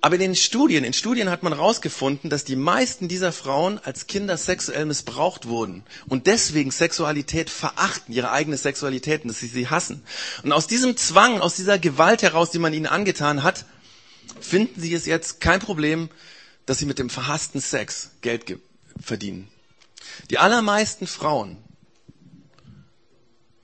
Aber 0.04 0.16
in 0.16 0.20
den 0.20 0.34
Studien, 0.34 0.82
in 0.82 0.92
Studien 0.92 1.30
hat 1.30 1.44
man 1.44 1.54
herausgefunden, 1.54 2.28
dass 2.28 2.42
die 2.42 2.56
meisten 2.56 3.06
dieser 3.06 3.30
Frauen 3.30 3.78
als 3.78 4.08
Kinder 4.08 4.36
sexuell 4.36 4.84
missbraucht 4.84 5.46
wurden 5.46 5.84
und 6.08 6.26
deswegen 6.26 6.72
Sexualität 6.72 7.48
verachten, 7.48 8.12
ihre 8.12 8.32
eigene 8.32 8.56
Sexualität, 8.56 9.24
dass 9.24 9.38
sie 9.38 9.46
sie 9.46 9.68
hassen. 9.68 10.02
Und 10.42 10.50
aus 10.50 10.66
diesem 10.66 10.96
Zwang, 10.96 11.40
aus 11.40 11.54
dieser 11.54 11.78
Gewalt 11.78 12.22
heraus, 12.22 12.50
die 12.50 12.58
man 12.58 12.74
ihnen 12.74 12.86
angetan 12.86 13.44
hat, 13.44 13.64
finden 14.40 14.80
sie 14.80 14.92
es 14.92 15.06
jetzt 15.06 15.40
kein 15.40 15.60
Problem, 15.60 16.08
dass 16.66 16.78
sie 16.78 16.86
mit 16.86 16.98
dem 16.98 17.08
verhassten 17.08 17.60
Sex 17.60 18.10
Geld 18.22 18.58
verdienen. 19.00 19.46
Die 20.30 20.38
allermeisten 20.38 21.06
Frauen, 21.06 21.58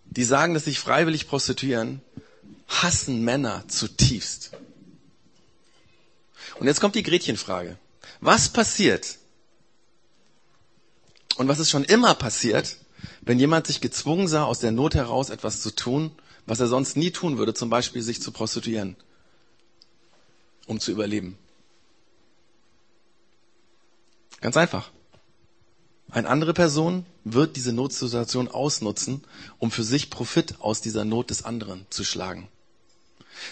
die 0.05 0.23
sagen, 0.23 0.55
dass 0.55 0.67
sich 0.67 0.79
freiwillig 0.79 1.27
prostituieren, 1.27 2.01
hassen 2.69 3.25
Männer 3.25 3.65
zutiefst. 3.67 4.53
Und 6.59 6.67
jetzt 6.67 6.81
kommt 6.81 6.95
die 6.95 7.03
Gretchenfrage. 7.03 7.79
Was 8.21 8.49
passiert? 8.49 9.19
Und 11.37 11.47
was 11.49 11.61
ist 11.61 11.71
schon 11.71 11.85
immer 11.85 12.15
passiert, 12.15 12.77
wenn 13.21 13.39
jemand 13.39 13.67
sich 13.67 13.81
gezwungen 13.81 14.27
sah, 14.27 14.45
aus 14.45 14.59
der 14.59 14.73
Not 14.73 14.95
heraus 14.95 15.31
etwas 15.31 15.63
zu 15.63 15.71
tun, 15.71 16.11
was 16.47 16.61
er 16.61 16.67
sonst 16.67 16.97
nie 16.97 17.11
tun 17.11 17.39
würde, 17.39 17.55
zum 17.55 17.71
Beispiel 17.71 18.03
sich 18.03 18.21
zu 18.21 18.33
prostituieren, 18.33 18.97
um 20.67 20.81
zu 20.81 20.91
überleben? 20.91 21.39
Ganz 24.41 24.57
einfach. 24.57 24.91
Eine 26.11 26.29
andere 26.29 26.55
Person 26.55 27.05
wird 27.25 27.57
diese 27.57 27.73
Notsituation 27.73 28.49
ausnutzen, 28.49 29.23
um 29.59 29.71
für 29.71 29.85
sich 29.85 30.11
Profit 30.11 30.61
aus 30.61 30.81
dieser 30.81 31.05
Not 31.05 31.31
des 31.31 31.45
anderen 31.45 31.87
zu 31.91 32.03
schlagen. 32.03 32.49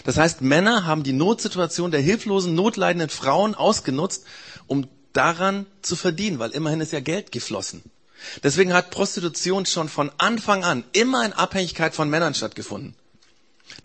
Das 0.03 0.17
heißt, 0.17 0.41
Männer 0.41 0.85
haben 0.85 1.03
die 1.03 1.13
Notsituation 1.13 1.91
der 1.91 2.01
hilflosen, 2.01 2.55
notleidenden 2.55 3.09
Frauen 3.09 3.55
ausgenutzt, 3.55 4.25
um 4.67 4.87
daran 5.13 5.65
zu 5.81 5.95
verdienen, 5.95 6.39
weil 6.39 6.51
immerhin 6.51 6.81
ist 6.81 6.93
ja 6.93 6.99
Geld 6.99 7.31
geflossen. 7.31 7.83
Deswegen 8.43 8.73
hat 8.73 8.91
Prostitution 8.91 9.65
schon 9.65 9.89
von 9.89 10.11
Anfang 10.17 10.63
an 10.63 10.83
immer 10.93 11.25
in 11.25 11.33
Abhängigkeit 11.33 11.93
von 11.93 12.09
Männern 12.09 12.33
stattgefunden. 12.33 12.95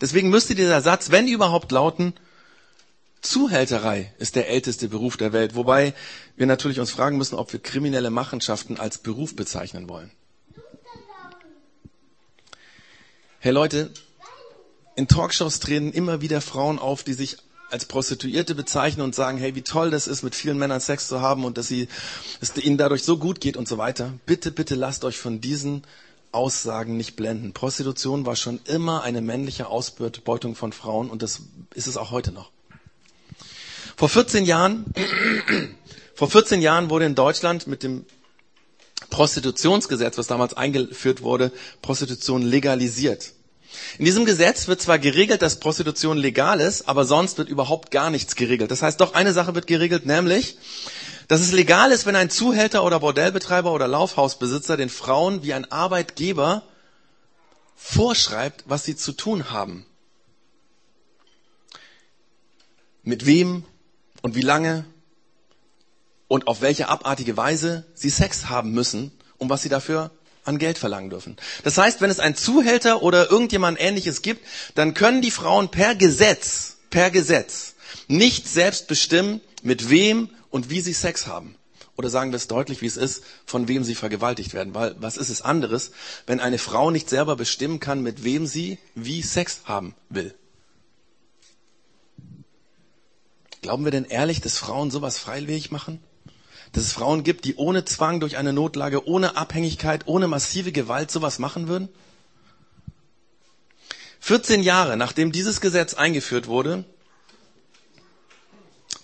Deswegen 0.01 0.29
müsste 0.29 0.55
dieser 0.55 0.81
Satz, 0.81 1.11
wenn 1.11 1.27
überhaupt, 1.27 1.71
lauten, 1.71 2.13
Zuhälterei 3.21 4.13
ist 4.19 4.35
der 4.35 4.49
älteste 4.49 4.89
Beruf 4.89 5.15
der 5.15 5.31
Welt, 5.31 5.55
wobei 5.55 5.93
wir 6.35 6.45
natürlich 6.45 6.79
uns 6.79 6.91
fragen 6.91 7.17
müssen, 7.17 7.35
ob 7.35 7.53
wir 7.53 7.61
kriminelle 7.61 8.09
Machenschaften 8.09 8.77
als 8.77 8.97
Beruf 8.97 9.35
bezeichnen 9.35 9.87
wollen. 9.87 10.11
Hey 13.39 13.53
Leute, 13.53 13.91
in 14.95 15.07
Talkshows 15.07 15.59
treten 15.59 15.91
immer 15.91 16.21
wieder 16.21 16.41
Frauen 16.41 16.79
auf, 16.79 17.03
die 17.03 17.13
sich 17.13 17.37
als 17.71 17.85
Prostituierte 17.85 18.53
bezeichnen 18.53 19.01
und 19.03 19.15
sagen, 19.15 19.39
hey, 19.39 19.55
wie 19.55 19.63
toll 19.63 19.89
das 19.89 20.07
ist, 20.07 20.21
mit 20.21 20.35
vielen 20.35 20.59
Männern 20.59 20.79
Sex 20.79 21.07
zu 21.07 21.21
haben 21.21 21.43
und 21.43 21.57
dass 21.57 21.67
sie, 21.67 21.87
es 22.39 22.55
ihnen 22.55 22.77
dadurch 22.77 23.03
so 23.03 23.17
gut 23.17 23.41
geht 23.41 23.57
und 23.57 23.67
so 23.67 23.79
weiter. 23.79 24.13
Bitte, 24.27 24.51
bitte 24.51 24.75
lasst 24.75 25.03
euch 25.05 25.17
von 25.17 25.41
diesen 25.41 25.81
Aussagen 26.31 26.97
nicht 26.97 27.15
blenden. 27.15 27.53
Prostitution 27.53 28.25
war 28.27 28.35
schon 28.35 28.59
immer 28.65 29.01
eine 29.03 29.21
männliche 29.21 29.67
Ausbeutung 29.67 30.55
von 30.55 30.71
Frauen 30.71 31.09
und 31.09 31.23
das 31.23 31.41
ist 31.73 31.87
es 31.87 31.97
auch 31.97 32.11
heute 32.11 32.31
noch. 32.31 32.51
Vor 33.95 34.09
14 34.09 34.45
Jahren, 34.45 34.85
vor 36.15 36.29
14 36.29 36.61
Jahren 36.61 36.89
wurde 36.91 37.05
in 37.05 37.15
Deutschland 37.15 37.65
mit 37.65 37.81
dem 37.81 38.05
Prostitutionsgesetz, 39.09 40.17
was 40.17 40.27
damals 40.27 40.55
eingeführt 40.55 41.21
wurde, 41.21 41.51
Prostitution 41.81 42.41
legalisiert. 42.41 43.33
In 43.97 44.05
diesem 44.05 44.25
Gesetz 44.25 44.67
wird 44.67 44.81
zwar 44.81 44.99
geregelt, 44.99 45.41
dass 45.41 45.59
Prostitution 45.59 46.17
legal 46.17 46.59
ist, 46.59 46.87
aber 46.87 47.05
sonst 47.05 47.37
wird 47.37 47.49
überhaupt 47.49 47.91
gar 47.91 48.09
nichts 48.09 48.35
geregelt. 48.35 48.71
Das 48.71 48.81
heißt, 48.81 48.99
doch 48.99 49.13
eine 49.13 49.33
Sache 49.33 49.55
wird 49.55 49.67
geregelt, 49.67 50.05
nämlich, 50.05 50.57
dass 51.27 51.41
es 51.41 51.51
legal 51.51 51.91
ist, 51.91 52.05
wenn 52.05 52.15
ein 52.15 52.29
Zuhälter 52.29 52.83
oder 52.83 52.99
Bordellbetreiber 52.99 53.71
oder 53.71 53.87
Laufhausbesitzer 53.87 54.77
den 54.77 54.89
Frauen 54.89 55.43
wie 55.43 55.53
ein 55.53 55.71
Arbeitgeber 55.71 56.63
vorschreibt, 57.75 58.63
was 58.67 58.85
sie 58.85 58.95
zu 58.95 59.11
tun 59.13 59.51
haben. 59.51 59.85
Mit 63.03 63.25
wem 63.25 63.65
und 64.21 64.35
wie 64.35 64.41
lange 64.41 64.85
und 66.27 66.47
auf 66.47 66.61
welche 66.61 66.89
abartige 66.89 67.35
Weise 67.35 67.85
sie 67.93 68.09
Sex 68.09 68.47
haben 68.49 68.71
müssen 68.71 69.11
und 69.37 69.49
was 69.49 69.61
sie 69.61 69.69
dafür 69.69 70.11
an 70.43 70.57
Geld 70.57 70.77
verlangen 70.77 71.09
dürfen. 71.09 71.37
Das 71.63 71.77
heißt, 71.77 72.01
wenn 72.01 72.09
es 72.09 72.19
einen 72.19 72.35
Zuhälter 72.35 73.01
oder 73.01 73.31
irgendjemand 73.31 73.79
ähnliches 73.79 74.21
gibt, 74.21 74.45
dann 74.75 74.93
können 74.93 75.21
die 75.21 75.31
Frauen 75.31 75.69
per 75.69 75.95
Gesetz, 75.95 76.77
per 76.89 77.11
Gesetz 77.11 77.75
nicht 78.07 78.47
selbst 78.47 78.87
bestimmen, 78.87 79.41
mit 79.61 79.89
wem 79.89 80.29
und 80.49 80.69
wie 80.69 80.81
sie 80.81 80.93
Sex 80.93 81.27
haben. 81.27 81.55
Oder 81.95 82.09
sagen 82.09 82.31
wir 82.31 82.37
es 82.37 82.47
deutlich, 82.47 82.81
wie 82.81 82.87
es 82.87 82.97
ist, 82.97 83.23
von 83.45 83.67
wem 83.67 83.83
sie 83.83 83.95
vergewaltigt 83.95 84.53
werden. 84.53 84.73
Weil 84.73 84.95
was 84.99 85.15
ist 85.15 85.29
es 85.29 85.41
anderes, 85.41 85.91
wenn 86.25 86.39
eine 86.39 86.57
Frau 86.57 86.89
nicht 86.89 87.09
selber 87.09 87.35
bestimmen 87.35 87.79
kann, 87.79 88.01
mit 88.01 88.23
wem 88.23 88.47
sie 88.47 88.79
wie 88.95 89.21
Sex 89.21 89.61
haben 89.65 89.95
will? 90.09 90.33
Glauben 93.61 93.85
wir 93.85 93.91
denn 93.91 94.05
ehrlich, 94.05 94.41
dass 94.41 94.57
Frauen 94.57 94.91
sowas 94.91 95.17
freiwillig 95.17 95.71
machen? 95.71 96.03
Dass 96.73 96.83
es 96.83 96.93
Frauen 96.93 97.23
gibt, 97.23 97.45
die 97.45 97.55
ohne 97.55 97.85
Zwang 97.85 98.19
durch 98.19 98.35
eine 98.37 98.51
Notlage, 98.51 99.07
ohne 99.07 99.37
Abhängigkeit, 99.37 100.07
ohne 100.07 100.27
massive 100.27 100.71
Gewalt 100.71 101.11
sowas 101.11 101.39
machen 101.39 101.67
würden? 101.67 101.87
14 104.19 104.63
Jahre 104.63 104.97
nachdem 104.97 105.31
dieses 105.31 105.61
Gesetz 105.61 105.93
eingeführt 105.93 106.47
wurde, 106.47 106.83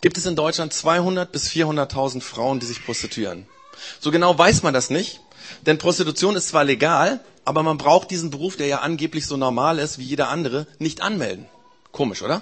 gibt 0.02 0.18
es 0.18 0.26
in 0.26 0.36
Deutschland 0.36 0.74
200 0.74 1.32
bis 1.32 1.50
400.000 1.50 2.22
Frauen, 2.22 2.60
die 2.60 2.66
sich 2.66 2.84
prostituieren. 2.84 3.46
So 4.00 4.12
genau 4.12 4.38
weiß 4.38 4.64
man 4.64 4.74
das 4.74 4.90
nicht, 4.90 5.22
denn 5.66 5.78
Prostitution 5.78 6.36
ist 6.36 6.50
zwar 6.50 6.64
legal, 6.64 7.20
aber 7.46 7.64
man 7.64 7.78
braucht 7.78 8.12
diesen 8.12 8.30
Beruf, 8.30 8.56
der 8.56 8.68
ja 8.68 8.80
angeblich 8.80 9.26
so 9.26 9.38
normal 9.38 9.80
ist 9.80 9.98
wie 9.98 10.04
jeder 10.04 10.30
andere, 10.30 10.68
nicht 10.80 11.02
anmelden. 11.02 11.46
Komisch, 11.92 12.22
oder? 12.22 12.42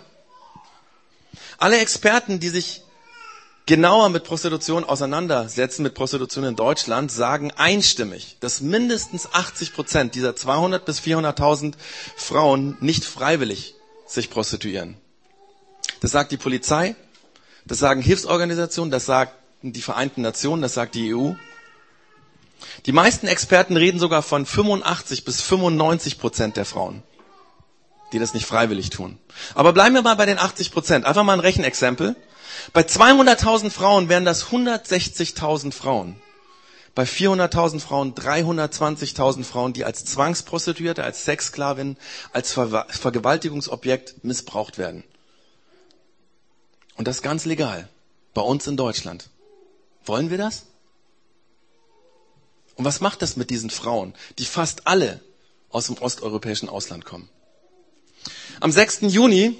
Alle 1.58 1.80
Experten, 1.80 2.40
die 2.40 2.50
sich 2.50 2.82
genauer 3.68 4.10
mit 4.10 4.24
Prostitution 4.24 4.84
auseinandersetzen, 4.86 5.84
mit 5.84 5.94
Prostitution 5.94 6.46
in 6.46 6.56
Deutschland, 6.56 7.12
sagen 7.12 7.52
einstimmig, 7.52 8.38
dass 8.40 8.62
mindestens 8.62 9.32
80 9.32 9.74
Prozent 9.74 10.16
dieser 10.16 10.36
200 10.36 10.84
bis 10.86 11.00
400.000 11.02 11.74
Frauen 12.16 12.78
nicht 12.80 13.06
freiwillig 13.06 13.76
sich 14.08 14.30
prostituieren. 14.30 14.96
Das 16.00 16.12
sagt 16.12 16.32
die 16.32 16.38
Polizei, 16.38 16.96
das 17.66 17.78
sagen 17.80 18.02
Hilfsorganisationen, 18.02 18.90
das 18.90 19.06
sagen 19.06 19.32
die 19.62 19.82
Vereinten 19.82 20.22
Nationen, 20.22 20.62
das 20.62 20.74
sagt 20.74 20.96
die 20.96 21.14
EU. 21.14 21.34
Die 22.86 22.92
meisten 22.94 23.28
Experten 23.28 23.76
reden 23.76 24.00
sogar 24.00 24.22
von 24.24 24.46
85 24.46 25.26
bis 25.26 25.42
95 25.42 26.18
Prozent 26.20 26.56
der 26.56 26.66
Frauen, 26.66 27.04
die 28.14 28.20
das 28.20 28.34
nicht 28.34 28.46
freiwillig 28.46 28.92
tun. 28.92 29.20
Aber 29.56 29.74
bleiben 29.74 29.94
wir 29.94 30.02
mal 30.04 30.16
bei 30.16 30.26
den 30.26 30.40
80 30.40 30.72
Prozent. 30.72 31.06
Einfach 31.06 31.24
mal 31.24 31.34
ein 31.34 31.40
Rechenexempel. 31.42 32.16
Bei 32.74 32.82
200.000 32.82 33.70
Frauen 33.70 34.10
wären 34.10 34.26
das 34.26 34.48
160.000 34.48 35.72
Frauen. 35.72 36.20
Bei 36.96 37.04
400.000 37.04 37.80
Frauen 37.80 38.16
320.000 38.16 39.44
Frauen, 39.44 39.74
die 39.74 39.86
als 39.86 40.04
Zwangsprostituierte, 40.06 41.04
als 41.04 41.26
Sexsklavin, 41.26 41.96
als 42.34 42.54
Ver 42.54 42.88
Vergewaltigungsobjekt 42.90 44.24
missbraucht 44.24 44.78
werden. 44.78 45.04
Und 46.96 47.08
das 47.08 47.22
ganz 47.22 47.46
legal. 47.46 47.88
Bei 48.34 48.42
uns 48.42 48.66
in 48.68 48.78
Deutschland. 48.78 49.30
Wollen 50.06 50.30
wir 50.30 50.38
das? 50.38 50.64
Und 52.76 52.86
was 52.86 53.02
macht 53.02 53.22
das 53.22 53.38
mit 53.38 53.50
diesen 53.50 53.70
Frauen, 53.70 54.14
die 54.40 54.46
fast 54.46 54.88
alle 54.88 55.20
aus 55.70 55.88
dem 55.88 55.98
osteuropäischen 55.98 56.70
Ausland 56.70 57.06
kommen? 57.06 57.30
Am 58.60 58.72
6. 58.72 59.02
Juni 59.02 59.58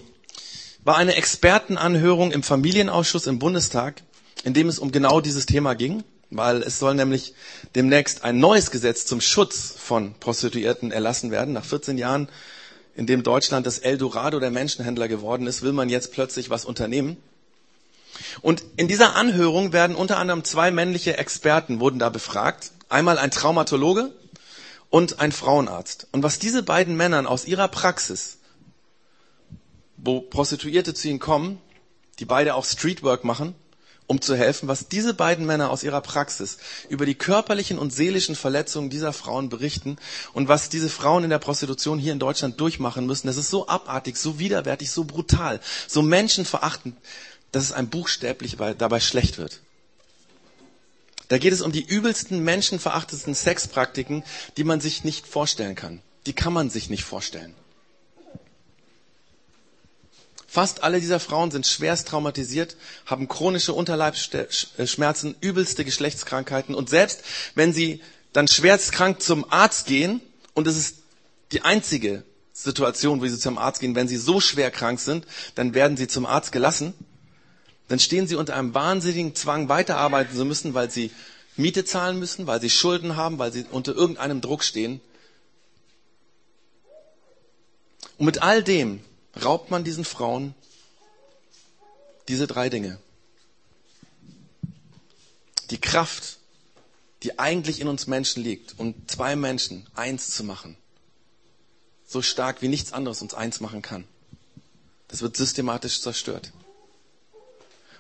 war 0.88 0.96
eine 0.96 1.16
Expertenanhörung 1.16 2.32
im 2.32 2.44
Familienausschuss 2.44 3.28
im 3.28 3.40
Bundestag, 3.40 4.04
in 4.46 4.54
dem 4.54 4.70
es 4.70 4.80
um 4.80 4.94
genau 4.94 5.20
dieses 5.20 5.46
Thema 5.46 5.74
ging, 5.74 6.06
weil 6.30 6.64
es 6.64 6.80
soll 6.80 6.96
nämlich 6.96 7.34
demnächst 7.76 8.24
ein 8.24 8.40
neues 8.40 8.72
Gesetz 8.72 9.06
zum 9.06 9.20
Schutz 9.20 9.76
von 9.78 10.14
Prostituierten 10.14 10.94
erlassen 10.94 11.30
werden. 11.30 11.54
Nach 11.54 11.66
14 11.66 11.98
Jahren, 11.98 12.30
in 12.96 13.06
dem 13.06 13.24
Deutschland 13.24 13.68
das 13.68 13.80
Eldorado 13.80 14.40
der 14.40 14.50
Menschenhändler 14.50 15.10
geworden 15.10 15.46
ist, 15.46 15.62
will 15.62 15.74
man 15.74 15.90
jetzt 15.90 16.14
plötzlich 16.14 16.50
was 16.50 16.64
unternehmen. 16.64 17.18
Und 18.42 18.64
in 18.78 18.88
dieser 18.88 19.18
Anhörung 19.18 19.74
werden 19.74 19.94
unter 19.94 20.18
anderem 20.18 20.46
zwei 20.46 20.72
männliche 20.72 21.18
Experten 21.18 21.82
wurden 21.82 22.00
da 22.00 22.08
befragt. 22.08 22.72
Einmal 22.88 23.18
ein 23.18 23.32
Traumatologe 23.32 24.14
und 24.90 25.20
ein 25.20 25.34
Frauenarzt. 25.34 26.08
Und 26.14 26.24
was 26.24 26.40
diese 26.40 26.64
beiden 26.64 26.96
Männern 26.96 27.28
aus 27.28 27.44
ihrer 27.44 27.68
Praxis, 27.68 28.37
wo 29.98 30.22
Prostituierte 30.22 30.94
zu 30.94 31.08
ihnen 31.10 31.20
kommen, 31.20 31.60
die 32.20 32.26
beide 32.26 32.56
auch 32.56 32.66
Streetwork 32.66 33.24
machen, 33.24 33.56
um 34.08 34.22
zu 34.22 34.36
helfen, 34.36 34.68
was 34.70 34.88
diese 34.88 35.14
beiden 35.14 35.46
Männer 35.46 35.70
aus 35.70 35.84
ihrer 35.84 36.02
Praxis 36.02 36.58
über 36.90 37.06
die 37.06 37.16
körperlichen 37.16 37.78
und 37.78 37.94
seelischen 37.94 38.36
Verletzungen 38.36 38.90
dieser 38.90 39.12
Frauen 39.12 39.50
berichten 39.50 39.98
und 40.34 40.48
was 40.48 40.70
diese 40.70 40.90
Frauen 40.90 41.26
in 41.26 41.30
der 41.30 41.40
Prostitution 41.40 42.00
hier 42.00 42.14
in 42.14 42.20
Deutschland 42.20 42.60
durchmachen 42.60 43.06
müssen, 43.06 43.28
das 43.28 43.36
ist 43.38 43.50
so 43.50 43.68
abartig, 43.68 44.16
so 44.18 44.40
widerwärtig, 44.40 44.92
so 44.92 45.04
brutal, 45.04 45.60
so 45.88 46.02
menschenverachtend, 46.02 46.96
dass 47.52 47.66
es 47.66 47.72
einem 47.74 47.90
buchstäblich 47.90 48.56
dabei 48.78 49.00
schlecht 49.02 49.38
wird. 49.38 49.60
Da 51.28 51.38
geht 51.38 51.52
es 51.52 51.62
um 51.62 51.74
die 51.74 51.84
übelsten, 51.86 52.42
menschenverachtetsten 52.44 53.36
Sexpraktiken, 53.36 54.24
die 54.56 54.64
man 54.64 54.80
sich 54.80 55.04
nicht 55.04 55.28
vorstellen 55.28 55.76
kann. 55.76 56.02
Die 56.26 56.34
kann 56.34 56.54
man 56.54 56.70
sich 56.70 56.90
nicht 56.90 57.04
vorstellen. 57.04 57.54
Fast 60.48 60.84
alle 60.84 61.00
dieser 61.00 61.20
Frauen 61.20 61.52
sind 61.52 61.68
schwerst 61.68 62.08
traumatisiert, 62.08 62.78
haben 63.06 63.28
chronische 63.28 63.74
Unterleibsschmerzen, 63.74 65.36
übelste 65.42 65.84
Geschlechtskrankheiten 65.84 66.74
und 66.74 66.90
selbst 66.90 67.24
wenn 67.56 67.74
sie 67.74 68.02
dann 68.34 68.48
schwerst 68.48 68.92
krank 68.92 69.22
zum 69.22 69.52
Arzt 69.52 69.88
gehen 69.88 70.22
und 70.54 70.68
es 70.68 70.78
ist 70.78 70.98
die 71.52 71.62
einzige 71.62 72.24
Situation, 72.54 73.22
wo 73.22 73.28
sie 73.28 73.38
zum 73.40 73.58
Arzt 73.58 73.82
gehen, 73.82 73.96
wenn 73.96 74.08
sie 74.08 74.18
so 74.18 74.40
schwer 74.40 74.72
krank 74.72 75.00
sind, 75.00 75.26
dann 75.56 75.74
werden 75.74 75.98
sie 75.98 76.08
zum 76.08 76.26
Arzt 76.26 76.52
gelassen 76.52 76.94
dann 77.88 78.00
stehen 78.00 78.28
sie 78.28 78.36
unter 78.36 78.56
einem 78.56 78.74
wahnsinnigen 78.74 79.36
Zwang, 79.36 79.70
weiterarbeiten 79.70 80.36
zu 80.36 80.46
müssen, 80.46 80.74
weil 80.74 80.92
sie 80.92 81.12
Miete 81.56 81.86
zahlen 81.86 82.20
müssen, 82.20 82.48
weil 82.48 82.62
sie 82.62 82.70
Schulden 82.70 83.16
haben, 83.16 83.40
weil 83.40 83.52
sie 83.52 83.66
unter 83.72 83.96
irgendeinem 83.96 84.42
Druck 84.42 84.64
stehen. 84.64 85.00
Und 88.18 88.26
mit 88.26 88.42
all 88.42 88.64
dem 88.64 89.00
raubt 89.44 89.72
man 89.72 89.84
diesen 89.84 90.06
Frauen 90.06 90.54
diese 92.28 92.48
drei 92.48 92.70
Dinge. 92.70 93.00
Die 95.70 95.80
Kraft, 95.80 96.38
die 97.24 97.40
eigentlich 97.40 97.80
in 97.80 97.88
uns 97.88 98.08
Menschen 98.08 98.44
liegt, 98.44 98.76
um 98.78 99.08
zwei 99.08 99.36
Menschen 99.36 99.86
eins 99.96 100.30
zu 100.30 100.44
machen. 100.44 100.78
So 102.08 102.22
stark 102.22 102.62
wie 102.62 102.68
nichts 102.68 102.94
anderes 102.94 103.22
uns 103.22 103.34
eins 103.34 103.60
machen 103.60 103.82
kann. 103.82 104.06
Das 105.08 105.22
wird 105.22 105.36
systematisch 105.38 106.02
zerstört. 106.02 106.52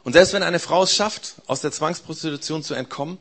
Und 0.03 0.13
selbst 0.13 0.33
wenn 0.33 0.43
eine 0.43 0.59
Frau 0.59 0.83
es 0.83 0.95
schafft, 0.95 1.35
aus 1.47 1.61
der 1.61 1.71
Zwangsprostitution 1.71 2.63
zu 2.63 2.73
entkommen, 2.73 3.17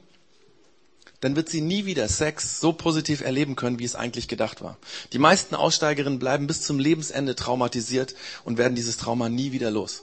dann 1.21 1.37
wird 1.37 1.49
sie 1.49 1.61
nie 1.61 1.87
wieder 1.87 2.09
Sex 2.09 2.61
so 2.61 2.73
positiv 2.73 3.21
erleben 3.21 3.57
können, 3.57 3.79
wie 3.79 3.85
es 3.85 3.95
eigentlich 3.95 4.29
gedacht 4.29 4.63
war. 4.63 4.77
Die 5.13 5.19
meisten 5.19 5.55
Aussteigerinnen 5.55 6.19
bleiben 6.19 6.47
bis 6.47 6.63
zum 6.63 6.79
Lebensende 6.79 7.35
traumatisiert 7.35 8.15
und 8.45 8.59
werden 8.59 8.75
dieses 8.75 8.97
Trauma 8.97 9.29
nie 9.29 9.53
wieder 9.53 9.71
los. 9.71 10.03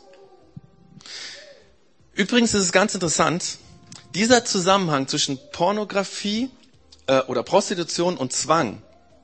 Übrigens 2.14 2.54
ist 2.54 2.64
es 2.64 2.72
ganz 2.72 2.94
interessant, 2.94 3.58
dieser 4.14 4.46
Zusammenhang 4.46 5.08
zwischen 5.08 5.40
Pornografie 5.52 6.50
äh, 7.08 7.22
oder 7.22 7.44
Prostitution 7.44 8.18
und 8.18 8.32
Zwang 8.34 8.82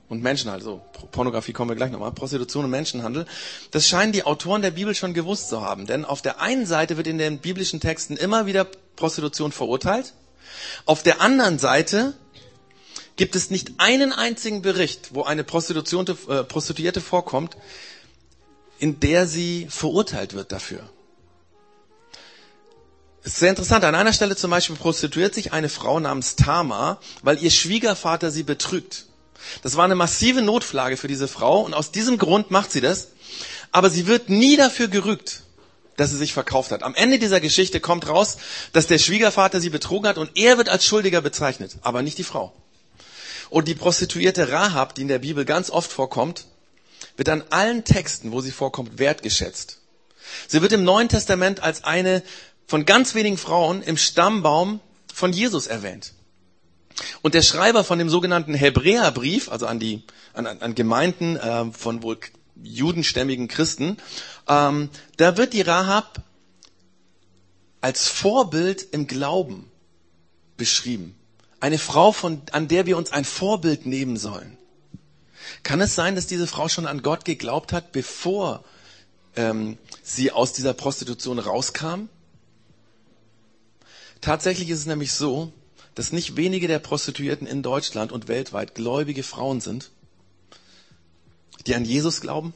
und 0.09 0.23
Menschenhandel, 0.23 0.63
so 0.65 0.81
Pornografie 1.11 1.53
kommen 1.53 1.69
wir 1.69 1.75
gleich 1.75 1.91
nochmal, 1.91 2.11
Prostitution 2.11 2.65
und 2.65 2.71
Menschenhandel, 2.71 3.25
das 3.71 3.87
scheinen 3.87 4.11
die 4.11 4.23
Autoren 4.23 4.63
der 4.63 4.71
Bibel 4.71 4.95
schon 4.95 5.13
gewusst 5.13 5.49
zu 5.49 5.61
haben. 5.61 5.85
Denn 5.85 6.03
auf 6.03 6.23
der 6.23 6.41
einen 6.41 6.65
Seite 6.65 6.97
wird 6.97 7.05
in 7.05 7.19
den 7.19 7.37
biblischen 7.37 7.79
Texten 7.79 8.17
immer 8.17 8.47
wieder 8.47 8.65
Prostitution 8.95 9.51
verurteilt, 9.51 10.13
auf 10.85 11.03
der 11.03 11.21
anderen 11.21 11.59
Seite 11.59 12.13
gibt 13.15 13.35
es 13.35 13.49
nicht 13.49 13.73
einen 13.77 14.13
einzigen 14.13 14.61
Bericht, 14.61 15.13
wo 15.13 15.23
eine 15.23 15.43
Prostituierte, 15.43 16.17
äh, 16.29 16.43
Prostituierte 16.43 17.01
vorkommt, 17.01 17.57
in 18.79 18.99
der 18.99 19.27
sie 19.27 19.67
verurteilt 19.69 20.33
wird 20.33 20.51
dafür. 20.51 20.89
Es 23.23 23.33
ist 23.33 23.39
sehr 23.39 23.49
interessant. 23.49 23.83
An 23.83 23.95
einer 23.95 24.13
Stelle 24.13 24.37
zum 24.37 24.51
Beispiel 24.51 24.77
prostituiert 24.77 25.35
sich 25.35 25.51
eine 25.51 25.67
Frau 25.67 25.99
namens 25.99 26.37
Tama, 26.37 26.99
weil 27.21 27.43
ihr 27.43 27.51
Schwiegervater 27.51 28.31
sie 28.31 28.43
betrügt. 28.43 29.07
Das 29.61 29.75
war 29.75 29.85
eine 29.85 29.95
massive 29.95 30.41
Notflage 30.41 30.95
für 30.95 31.07
diese 31.07 31.27
Frau 31.27 31.61
und 31.61 31.73
aus 31.73 31.91
diesem 31.91 32.17
Grund 32.17 32.51
macht 32.51 32.71
sie 32.71 32.81
das. 32.81 33.09
Aber 33.71 33.89
sie 33.89 34.07
wird 34.07 34.29
nie 34.29 34.55
dafür 34.57 34.87
gerügt, 34.87 35.43
dass 35.99 36.11
sie 36.11 36.17
sich 36.17 36.33
verkauft 36.33 36.71
hat. 36.71 36.83
Am 36.83 36.95
Ende 36.95 37.19
dieser 37.19 37.41
Geschichte 37.41 37.79
kommt 37.79 38.07
raus, 38.07 38.37
dass 38.71 38.87
der 38.87 38.99
Schwiegervater 38.99 39.59
sie 39.59 39.69
betrogen 39.69 40.07
hat 40.07 40.17
und 40.17 40.31
er 40.35 40.57
wird 40.57 40.69
als 40.69 40.85
Schuldiger 40.85 41.21
bezeichnet, 41.21 41.77
aber 41.81 42.01
nicht 42.01 42.17
die 42.17 42.23
Frau. 42.23 42.53
Und 43.49 43.67
die 43.67 43.75
Prostituierte 43.75 44.51
Rahab, 44.51 44.95
die 44.95 45.01
in 45.01 45.07
der 45.07 45.19
Bibel 45.19 45.43
ganz 45.43 45.69
oft 45.69 45.91
vorkommt, 45.91 46.45
wird 47.17 47.29
an 47.29 47.43
allen 47.49 47.83
Texten, 47.83 48.31
wo 48.31 48.39
sie 48.39 48.51
vorkommt, 48.51 48.97
wertgeschätzt. 48.97 49.79
Sie 50.47 50.61
wird 50.61 50.71
im 50.71 50.83
Neuen 50.83 51.09
Testament 51.09 51.61
als 51.61 51.83
eine 51.83 52.23
von 52.65 52.85
ganz 52.85 53.15
wenigen 53.15 53.37
Frauen 53.37 53.81
im 53.81 53.97
Stammbaum 53.97 54.79
von 55.13 55.33
Jesus 55.33 55.67
erwähnt. 55.67 56.13
Und 57.21 57.33
der 57.33 57.41
Schreiber 57.41 57.83
von 57.83 57.99
dem 57.99 58.09
sogenannten 58.09 58.53
Hebräerbrief, 58.53 59.51
also 59.51 59.65
an 59.65 59.79
die 59.79 60.03
an, 60.33 60.45
an 60.45 60.75
Gemeinden 60.75 61.35
äh, 61.37 61.65
von 61.71 62.03
wohl 62.03 62.19
judenstämmigen 62.63 63.47
Christen, 63.47 63.97
ähm, 64.47 64.89
da 65.17 65.37
wird 65.37 65.53
die 65.53 65.61
Rahab 65.61 66.23
als 67.81 68.07
Vorbild 68.07 68.85
im 68.91 69.07
Glauben 69.07 69.71
beschrieben. 70.57 71.15
Eine 71.59 71.77
Frau, 71.77 72.11
von, 72.11 72.41
an 72.51 72.67
der 72.67 72.85
wir 72.85 72.97
uns 72.97 73.11
ein 73.11 73.25
Vorbild 73.25 73.85
nehmen 73.85 74.17
sollen. 74.17 74.57
Kann 75.63 75.81
es 75.81 75.95
sein, 75.95 76.15
dass 76.15 76.27
diese 76.27 76.47
Frau 76.47 76.69
schon 76.69 76.85
an 76.85 77.01
Gott 77.01 77.25
geglaubt 77.25 77.73
hat, 77.73 77.91
bevor 77.91 78.63
ähm, 79.35 79.77
sie 80.03 80.31
aus 80.31 80.53
dieser 80.53 80.73
Prostitution 80.73 81.39
rauskam? 81.39 82.09
Tatsächlich 84.21 84.69
ist 84.69 84.79
es 84.79 84.85
nämlich 84.85 85.13
so, 85.13 85.51
dass 85.95 86.11
nicht 86.11 86.35
wenige 86.37 86.67
der 86.67 86.79
Prostituierten 86.79 87.47
in 87.47 87.63
Deutschland 87.63 88.11
und 88.11 88.27
weltweit 88.27 88.75
gläubige 88.75 89.23
Frauen 89.23 89.59
sind, 89.61 89.91
die 91.67 91.75
an 91.75 91.85
Jesus 91.85 92.21
glauben 92.21 92.53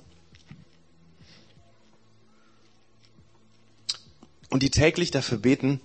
und 4.50 4.63
die 4.63 4.70
täglich 4.70 5.12
dafür 5.12 5.38
beten, 5.38 5.82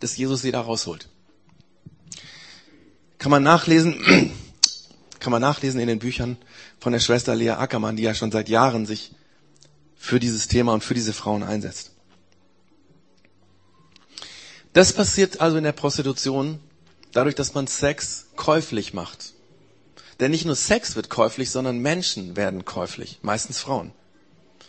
dass 0.00 0.16
Jesus 0.16 0.42
sie 0.42 0.50
da 0.50 0.60
rausholt. 0.60 1.08
Kann 3.18 3.30
man 3.30 3.42
nachlesen, 3.42 4.00
kann 5.20 5.30
man 5.30 5.40
nachlesen 5.40 5.80
in 5.80 5.88
den 5.88 5.98
Büchern 5.98 6.36
von 6.80 6.92
der 6.92 7.00
Schwester 7.00 7.34
Lea 7.34 7.50
Ackermann, 7.50 7.96
die 7.96 8.02
ja 8.02 8.14
schon 8.14 8.32
seit 8.32 8.48
Jahren 8.48 8.84
sich 8.84 9.12
für 9.96 10.20
dieses 10.20 10.48
Thema 10.48 10.74
und 10.74 10.84
für 10.84 10.94
diese 10.94 11.12
Frauen 11.12 11.42
einsetzt. 11.42 11.92
Das 14.72 14.92
passiert 14.92 15.40
also 15.40 15.56
in 15.56 15.64
der 15.64 15.72
Prostitution 15.72 16.60
dadurch, 17.12 17.34
dass 17.34 17.54
man 17.54 17.66
Sex 17.66 18.26
käuflich 18.36 18.92
macht. 18.92 19.32
Denn 20.20 20.30
nicht 20.30 20.46
nur 20.46 20.56
Sex 20.56 20.96
wird 20.96 21.10
käuflich, 21.10 21.50
sondern 21.50 21.78
Menschen 21.78 22.36
werden 22.36 22.64
käuflich, 22.64 23.18
meistens 23.22 23.58
Frauen. 23.58 23.92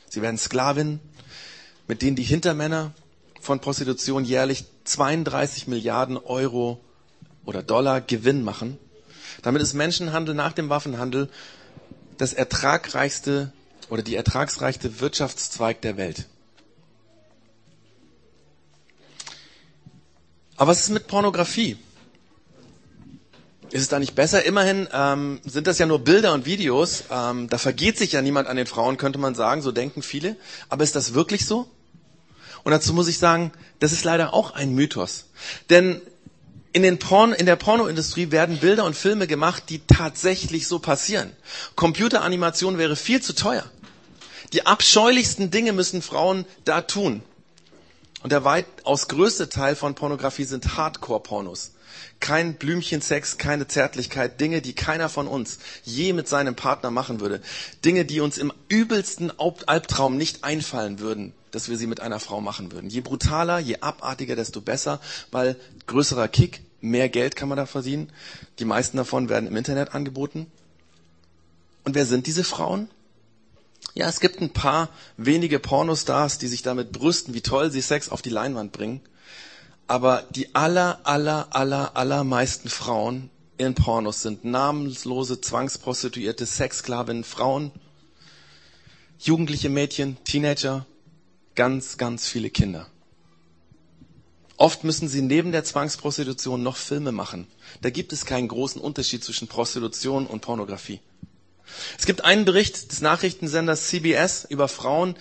Sie 0.09 0.21
werden 0.21 0.37
Sklavinnen, 0.37 0.99
mit 1.87 2.01
denen 2.01 2.15
die 2.15 2.23
Hintermänner 2.23 2.93
von 3.39 3.59
Prostitution 3.59 4.25
jährlich 4.25 4.65
32 4.83 5.67
Milliarden 5.67 6.17
Euro 6.17 6.79
oder 7.45 7.63
Dollar 7.63 8.01
Gewinn 8.01 8.43
machen. 8.43 8.77
Damit 9.41 9.61
ist 9.61 9.73
Menschenhandel 9.73 10.35
nach 10.35 10.51
dem 10.53 10.69
Waffenhandel 10.69 11.29
das 12.17 12.33
ertragreichste 12.33 13.53
oder 13.89 14.03
die 14.03 14.15
ertragsreichste 14.15 14.99
Wirtschaftszweig 14.99 15.81
der 15.81 15.95
Welt. 15.95 16.25
Aber 20.57 20.71
was 20.71 20.81
ist 20.81 20.89
mit 20.89 21.07
Pornografie? 21.07 21.77
Ist 23.71 23.81
es 23.81 23.87
da 23.89 23.99
nicht 23.99 24.15
besser? 24.15 24.43
Immerhin 24.45 24.87
ähm, 24.93 25.41
sind 25.45 25.67
das 25.67 25.77
ja 25.77 25.85
nur 25.85 25.99
Bilder 25.99 26.33
und 26.33 26.45
Videos. 26.45 27.03
Ähm, 27.11 27.49
da 27.49 27.57
vergeht 27.57 27.97
sich 27.97 28.13
ja 28.13 28.21
niemand 28.21 28.47
an 28.47 28.55
den 28.55 28.67
Frauen, 28.67 28.97
könnte 28.97 29.19
man 29.19 29.35
sagen. 29.35 29.61
So 29.61 29.71
denken 29.71 30.01
viele. 30.01 30.37
Aber 30.69 30.83
ist 30.83 30.95
das 30.95 31.13
wirklich 31.13 31.45
so? 31.45 31.67
Und 32.63 32.71
dazu 32.71 32.93
muss 32.93 33.07
ich 33.07 33.17
sagen, 33.17 33.51
das 33.79 33.91
ist 33.91 34.05
leider 34.05 34.33
auch 34.33 34.51
ein 34.51 34.73
Mythos. 34.73 35.25
Denn 35.69 36.01
in, 36.71 36.81
den 36.81 36.97
Porn, 36.97 37.33
in 37.33 37.45
der 37.45 37.55
Pornoindustrie 37.55 38.31
werden 38.31 38.57
Bilder 38.57 38.85
und 38.85 38.95
Filme 38.95 39.27
gemacht, 39.27 39.63
die 39.69 39.79
tatsächlich 39.79 40.67
so 40.67 40.79
passieren. 40.79 41.31
Computeranimation 41.75 42.77
wäre 42.77 42.95
viel 42.95 43.21
zu 43.21 43.33
teuer. 43.33 43.65
Die 44.53 44.65
abscheulichsten 44.65 45.51
Dinge 45.51 45.73
müssen 45.73 46.01
Frauen 46.01 46.45
da 46.63 46.81
tun. 46.81 47.21
Und 48.23 48.31
der 48.31 48.43
weitaus 48.43 49.07
größte 49.07 49.49
Teil 49.49 49.75
von 49.75 49.95
Pornografie 49.95 50.45
sind 50.45 50.77
Hardcore-Pornos. 50.77 51.71
Kein 52.19 52.55
Blümchensex, 52.55 53.37
keine 53.37 53.67
Zärtlichkeit, 53.67 54.41
Dinge, 54.41 54.61
die 54.61 54.73
keiner 54.73 55.07
von 55.07 55.27
uns 55.27 55.59
je 55.83 56.13
mit 56.13 56.27
seinem 56.27 56.55
Partner 56.55 56.91
machen 56.91 57.19
würde. 57.19 57.41
Dinge, 57.85 58.05
die 58.05 58.21
uns 58.21 58.37
im 58.37 58.51
übelsten 58.69 59.31
Albtraum 59.39 60.17
nicht 60.17 60.43
einfallen 60.43 60.99
würden, 60.99 61.33
dass 61.51 61.69
wir 61.69 61.77
sie 61.77 61.87
mit 61.87 61.99
einer 61.99 62.19
Frau 62.19 62.41
machen 62.41 62.71
würden. 62.71 62.89
Je 62.89 63.01
brutaler, 63.01 63.59
je 63.59 63.77
abartiger, 63.81 64.35
desto 64.35 64.61
besser, 64.61 64.99
weil 65.31 65.55
größerer 65.85 66.27
Kick, 66.27 66.61
mehr 66.81 67.09
Geld 67.09 67.35
kann 67.35 67.49
man 67.49 67.57
da 67.57 67.65
verdienen. 67.65 68.11
Die 68.59 68.65
meisten 68.65 68.97
davon 68.97 69.29
werden 69.29 69.47
im 69.47 69.55
Internet 69.55 69.93
angeboten. 69.93 70.47
Und 71.83 71.95
wer 71.95 72.05
sind 72.05 72.27
diese 72.27 72.43
Frauen? 72.43 72.89
Ja, 73.93 74.07
es 74.07 74.19
gibt 74.19 74.41
ein 74.41 74.51
paar 74.51 74.89
wenige 75.17 75.59
Pornostars, 75.59 76.37
die 76.37 76.47
sich 76.47 76.61
damit 76.61 76.91
brüsten, 76.91 77.33
wie 77.33 77.41
toll 77.41 77.71
sie 77.71 77.81
Sex 77.81 78.09
auf 78.09 78.21
die 78.21 78.29
Leinwand 78.29 78.71
bringen. 78.71 79.01
Aber 79.87 80.23
die 80.29 80.53
aller, 80.53 80.99
aller, 81.03 81.47
aller, 81.51 81.95
allermeisten 81.95 82.69
Frauen 82.69 83.29
in 83.57 83.73
Pornos 83.73 84.21
sind 84.21 84.43
namenlose, 84.45 85.41
zwangsprostituierte 85.41 86.45
Sexsklavinnen, 86.45 87.23
Frauen, 87.23 87.71
jugendliche 89.19 89.69
Mädchen, 89.69 90.17
Teenager, 90.25 90.85
ganz, 91.55 91.97
ganz 91.97 92.27
viele 92.27 92.49
Kinder. 92.49 92.87
Oft 94.57 94.83
müssen 94.83 95.07
sie 95.07 95.21
neben 95.21 95.51
der 95.51 95.63
Zwangsprostitution 95.63 96.61
noch 96.63 96.77
Filme 96.77 97.11
machen. 97.11 97.47
Da 97.81 97.89
gibt 97.91 98.11
es 98.11 98.25
keinen 98.25 98.47
großen 98.47 98.81
Unterschied 98.81 99.23
zwischen 99.23 99.47
Prostitution 99.47 100.25
und 100.27 100.41
Pornografie. 100.41 100.99
Es 101.97 102.05
gibt 102.05 102.23
einen 102.23 102.45
Bericht 102.45 102.91
des 102.91 103.01
Nachrichtensenders 103.01 103.87
CBS 103.87 104.45
über 104.49 104.67
Frauen, 104.67 105.15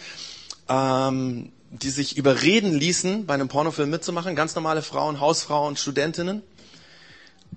ähm, 0.68 1.52
die 1.79 1.91
sich 1.91 2.17
überreden 2.17 2.75
ließen, 2.75 3.27
bei 3.27 3.35
einem 3.35 3.49
Pornofilm 3.49 3.91
mitzumachen. 3.91 4.37
Ganz 4.37 4.55
normale 4.55 4.83
Frauen, 4.83 5.21
Hausfrauen, 5.21 5.77
Studentinnen. 5.77 6.43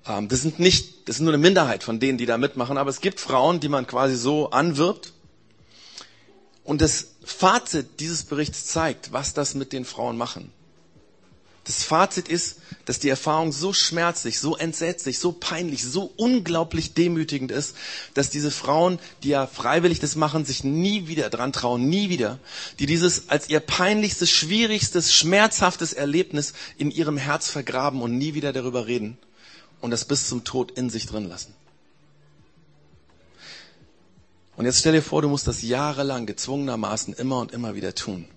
Ähm, 0.08 0.28
das 0.28 0.42
sind 0.42 0.60
nicht, 0.60 1.08
das 1.08 1.18
sind 1.18 1.26
nur 1.26 1.34
eine 1.34 1.42
Minderheit 1.42 1.84
von 1.84 2.00
denen, 2.00 2.18
die 2.18 2.26
da 2.26 2.38
mitmachen, 2.38 2.78
aber 2.78 2.90
es 2.90 3.02
gibt 3.02 3.20
Frauen, 3.20 3.60
die 3.60 3.70
man 3.70 3.88
quasi 3.88 4.16
so 4.16 4.50
anwirbt. 4.52 5.14
Und 6.64 6.82
das 6.82 7.16
Fazit 7.24 8.00
dieses 8.00 8.24
Berichts 8.24 8.66
zeigt, 8.68 9.12
was 9.12 9.34
das 9.34 9.56
mit 9.56 9.74
den 9.74 9.86
Frauen 9.86 10.18
machen. 10.18 10.52
Das 11.70 11.84
Fazit 11.84 12.28
ist, 12.28 12.56
dass 12.86 12.98
die 12.98 13.10
Erfahrung 13.10 13.52
so 13.52 13.74
schmerzlich, 13.74 14.40
so 14.40 14.58
entsetzlich, 14.58 15.20
so 15.20 15.32
peinlich, 15.32 15.84
so 15.84 16.12
unglaublich 16.18 16.96
demütigend 16.96 17.52
ist, 17.52 17.76
dass 18.16 18.32
diese 18.32 18.50
Frauen, 18.50 18.98
die 19.22 19.30
ja 19.30 19.46
freiwillig 19.46 20.00
das 20.00 20.16
machen, 20.16 20.46
sich 20.46 20.64
nie 20.64 21.08
wieder 21.08 21.30
dran 21.30 21.54
trauen, 21.54 21.88
nie 21.88 22.10
wieder, 22.10 22.40
die 22.80 22.88
dieses 22.88 23.30
als 23.30 23.50
ihr 23.50 23.60
peinlichstes, 23.60 24.32
schwierigstes, 24.32 25.14
schmerzhaftes 25.14 25.94
Erlebnis 25.94 26.54
in 26.80 26.90
ihrem 26.90 27.18
Herz 27.18 27.52
vergraben 27.52 28.02
und 28.02 28.18
nie 28.18 28.34
wieder 28.34 28.52
darüber 28.52 28.88
reden 28.88 29.20
und 29.80 29.92
das 29.92 30.06
bis 30.06 30.28
zum 30.28 30.44
Tod 30.46 30.72
in 30.72 30.90
sich 30.90 31.06
drin 31.06 31.30
lassen. 31.30 31.54
Und 34.58 34.66
jetzt 34.66 34.80
stell 34.80 34.94
dir 34.94 35.04
vor, 35.04 35.22
du 35.22 35.30
musst 35.30 35.48
das 35.48 35.62
jahrelang 35.62 36.26
gezwungenermaßen 36.26 37.14
immer 37.14 37.38
und 37.38 37.52
immer 37.52 37.76
wieder 37.76 37.94
tun. 37.94 38.28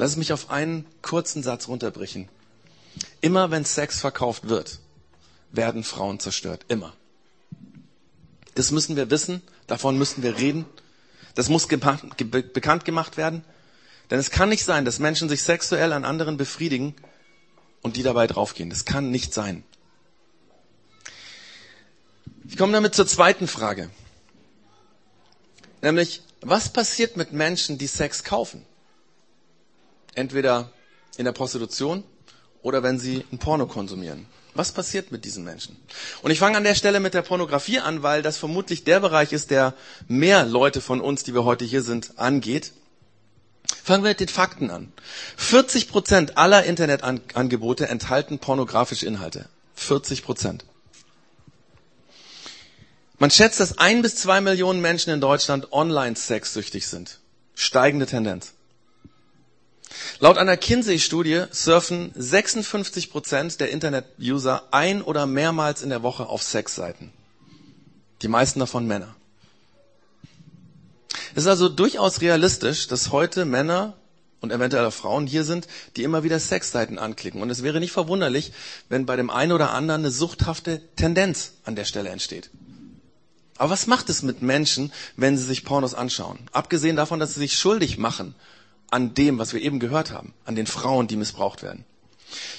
Lass 0.00 0.12
es 0.12 0.16
mich 0.16 0.32
auf 0.32 0.48
einen 0.48 0.86
kurzen 1.02 1.42
Satz 1.42 1.68
runterbrechen. 1.68 2.30
Immer 3.20 3.50
wenn 3.50 3.66
Sex 3.66 4.00
verkauft 4.00 4.48
wird, 4.48 4.78
werden 5.52 5.84
Frauen 5.84 6.18
zerstört. 6.18 6.64
Immer. 6.68 6.94
Das 8.54 8.70
müssen 8.70 8.96
wir 8.96 9.10
wissen, 9.10 9.42
davon 9.66 9.98
müssen 9.98 10.22
wir 10.22 10.38
reden. 10.38 10.64
Das 11.34 11.50
muss 11.50 11.68
bekannt 11.68 12.86
gemacht 12.86 13.18
werden. 13.18 13.44
Denn 14.08 14.18
es 14.18 14.30
kann 14.30 14.48
nicht 14.48 14.64
sein, 14.64 14.86
dass 14.86 15.00
Menschen 15.00 15.28
sich 15.28 15.42
sexuell 15.42 15.92
an 15.92 16.06
anderen 16.06 16.38
befriedigen 16.38 16.94
und 17.82 17.96
die 17.96 18.02
dabei 18.02 18.26
draufgehen. 18.26 18.70
Das 18.70 18.86
kann 18.86 19.10
nicht 19.10 19.34
sein. 19.34 19.64
Ich 22.48 22.56
komme 22.56 22.72
damit 22.72 22.94
zur 22.94 23.06
zweiten 23.06 23.46
Frage. 23.46 23.90
Nämlich, 25.82 26.22
was 26.40 26.72
passiert 26.72 27.18
mit 27.18 27.34
Menschen, 27.34 27.76
die 27.76 27.86
Sex 27.86 28.24
kaufen? 28.24 28.64
Entweder 30.14 30.70
in 31.16 31.24
der 31.24 31.32
Prostitution 31.32 32.04
oder 32.62 32.82
wenn 32.82 32.98
sie 32.98 33.24
ein 33.32 33.38
Porno 33.38 33.66
konsumieren. 33.66 34.26
Was 34.54 34.72
passiert 34.72 35.12
mit 35.12 35.24
diesen 35.24 35.44
Menschen? 35.44 35.76
Und 36.22 36.30
ich 36.32 36.38
fange 36.40 36.56
an 36.56 36.64
der 36.64 36.74
Stelle 36.74 36.98
mit 37.00 37.14
der 37.14 37.22
Pornografie 37.22 37.78
an, 37.78 38.02
weil 38.02 38.22
das 38.22 38.36
vermutlich 38.36 38.82
der 38.84 39.00
Bereich 39.00 39.32
ist, 39.32 39.50
der 39.50 39.74
mehr 40.08 40.44
Leute 40.44 40.80
von 40.80 41.00
uns, 41.00 41.22
die 41.22 41.34
wir 41.34 41.44
heute 41.44 41.64
hier 41.64 41.82
sind, 41.82 42.18
angeht. 42.18 42.72
Fangen 43.84 44.02
wir 44.02 44.10
mit 44.10 44.20
den 44.20 44.28
Fakten 44.28 44.70
an. 44.70 44.92
40 45.36 45.88
Prozent 45.88 46.36
aller 46.36 46.64
Internetangebote 46.64 47.86
enthalten 47.88 48.38
pornografische 48.40 49.06
Inhalte. 49.06 49.48
40 49.76 50.24
Prozent. 50.24 50.64
Man 53.18 53.30
schätzt, 53.30 53.60
dass 53.60 53.78
ein 53.78 54.02
bis 54.02 54.16
zwei 54.16 54.40
Millionen 54.40 54.80
Menschen 54.80 55.12
in 55.12 55.20
Deutschland 55.20 55.72
online 55.72 56.16
sexsüchtig 56.16 56.88
sind. 56.88 57.20
Steigende 57.54 58.06
Tendenz. 58.06 58.54
Laut 60.20 60.38
einer 60.38 60.56
Kinsey-Studie 60.56 61.44
surfen 61.50 62.12
56 62.14 63.10
Prozent 63.10 63.60
der 63.60 63.70
Internet-User 63.70 64.68
ein 64.70 65.02
oder 65.02 65.26
mehrmals 65.26 65.82
in 65.82 65.90
der 65.90 66.02
Woche 66.02 66.26
auf 66.26 66.42
Sexseiten. 66.42 67.12
Die 68.22 68.28
meisten 68.28 68.60
davon 68.60 68.86
Männer. 68.86 69.14
Es 71.34 71.44
ist 71.44 71.48
also 71.48 71.68
durchaus 71.68 72.20
realistisch, 72.20 72.86
dass 72.86 73.12
heute 73.12 73.44
Männer 73.44 73.96
und 74.40 74.52
eventuell 74.52 74.84
auch 74.84 74.92
Frauen 74.92 75.26
hier 75.26 75.44
sind, 75.44 75.66
die 75.96 76.02
immer 76.02 76.22
wieder 76.22 76.38
Sexseiten 76.38 76.98
anklicken. 76.98 77.42
Und 77.42 77.50
es 77.50 77.62
wäre 77.62 77.80
nicht 77.80 77.92
verwunderlich, 77.92 78.52
wenn 78.88 79.06
bei 79.06 79.16
dem 79.16 79.30
einen 79.30 79.52
oder 79.52 79.70
anderen 79.72 80.02
eine 80.02 80.10
suchthafte 80.10 80.80
Tendenz 80.96 81.52
an 81.64 81.76
der 81.76 81.84
Stelle 81.84 82.10
entsteht. 82.10 82.50
Aber 83.56 83.70
was 83.70 83.86
macht 83.86 84.08
es 84.08 84.22
mit 84.22 84.40
Menschen, 84.40 84.92
wenn 85.16 85.36
sie 85.36 85.44
sich 85.44 85.64
Pornos 85.64 85.94
anschauen? 85.94 86.38
Abgesehen 86.52 86.96
davon, 86.96 87.20
dass 87.20 87.34
sie 87.34 87.40
sich 87.40 87.58
schuldig 87.58 87.98
machen 87.98 88.34
an 88.90 89.14
dem, 89.14 89.38
was 89.38 89.52
wir 89.52 89.60
eben 89.60 89.80
gehört 89.80 90.10
haben, 90.10 90.34
an 90.44 90.56
den 90.56 90.66
Frauen, 90.66 91.06
die 91.06 91.16
missbraucht 91.16 91.62
werden. 91.62 91.84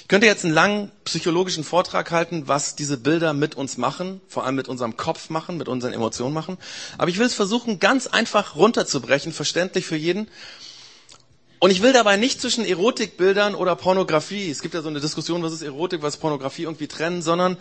Ich 0.02 0.08
könnte 0.08 0.26
jetzt 0.26 0.44
einen 0.44 0.54
langen 0.54 0.90
psychologischen 1.04 1.64
Vortrag 1.64 2.10
halten, 2.10 2.46
was 2.46 2.76
diese 2.76 2.98
Bilder 2.98 3.32
mit 3.32 3.54
uns 3.54 3.78
machen, 3.78 4.20
vor 4.28 4.44
allem 4.44 4.54
mit 4.54 4.68
unserem 4.68 4.96
Kopf 4.96 5.30
machen, 5.30 5.56
mit 5.56 5.68
unseren 5.68 5.94
Emotionen 5.94 6.34
machen. 6.34 6.58
Aber 6.98 7.10
ich 7.10 7.18
will 7.18 7.26
es 7.26 7.34
versuchen, 7.34 7.78
ganz 7.78 8.06
einfach 8.06 8.56
runterzubrechen, 8.56 9.32
verständlich 9.32 9.86
für 9.86 9.96
jeden. 9.96 10.28
Und 11.58 11.70
ich 11.70 11.80
will 11.80 11.92
dabei 11.92 12.16
nicht 12.16 12.40
zwischen 12.40 12.66
Erotikbildern 12.66 13.54
oder 13.54 13.76
Pornografie, 13.76 14.50
es 14.50 14.62
gibt 14.62 14.74
ja 14.74 14.82
so 14.82 14.88
eine 14.88 15.00
Diskussion, 15.00 15.42
was 15.42 15.52
ist 15.52 15.62
Erotik, 15.62 16.02
was 16.02 16.16
ist 16.16 16.20
Pornografie, 16.20 16.64
irgendwie 16.64 16.88
trennen, 16.88 17.22
sondern 17.22 17.56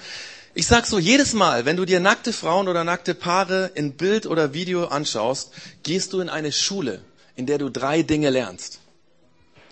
ich 0.54 0.68
sag 0.68 0.86
so, 0.86 1.00
jedes 1.00 1.34
Mal, 1.34 1.66
wenn 1.66 1.78
du 1.78 1.86
dir 1.86 2.00
nackte 2.00 2.34
Frauen 2.34 2.68
oder 2.68 2.84
nackte 2.84 3.14
Paare 3.14 3.72
in 3.76 3.94
Bild 3.94 4.26
oder 4.26 4.54
Video 4.54 4.86
anschaust, 4.86 5.54
gehst 5.84 6.12
du 6.12 6.20
in 6.20 6.30
eine 6.30 6.52
Schule 6.52 7.02
in 7.36 7.46
der 7.46 7.58
du 7.58 7.70
drei 7.70 8.04
Dinge 8.04 8.30
lernst. 8.30 8.80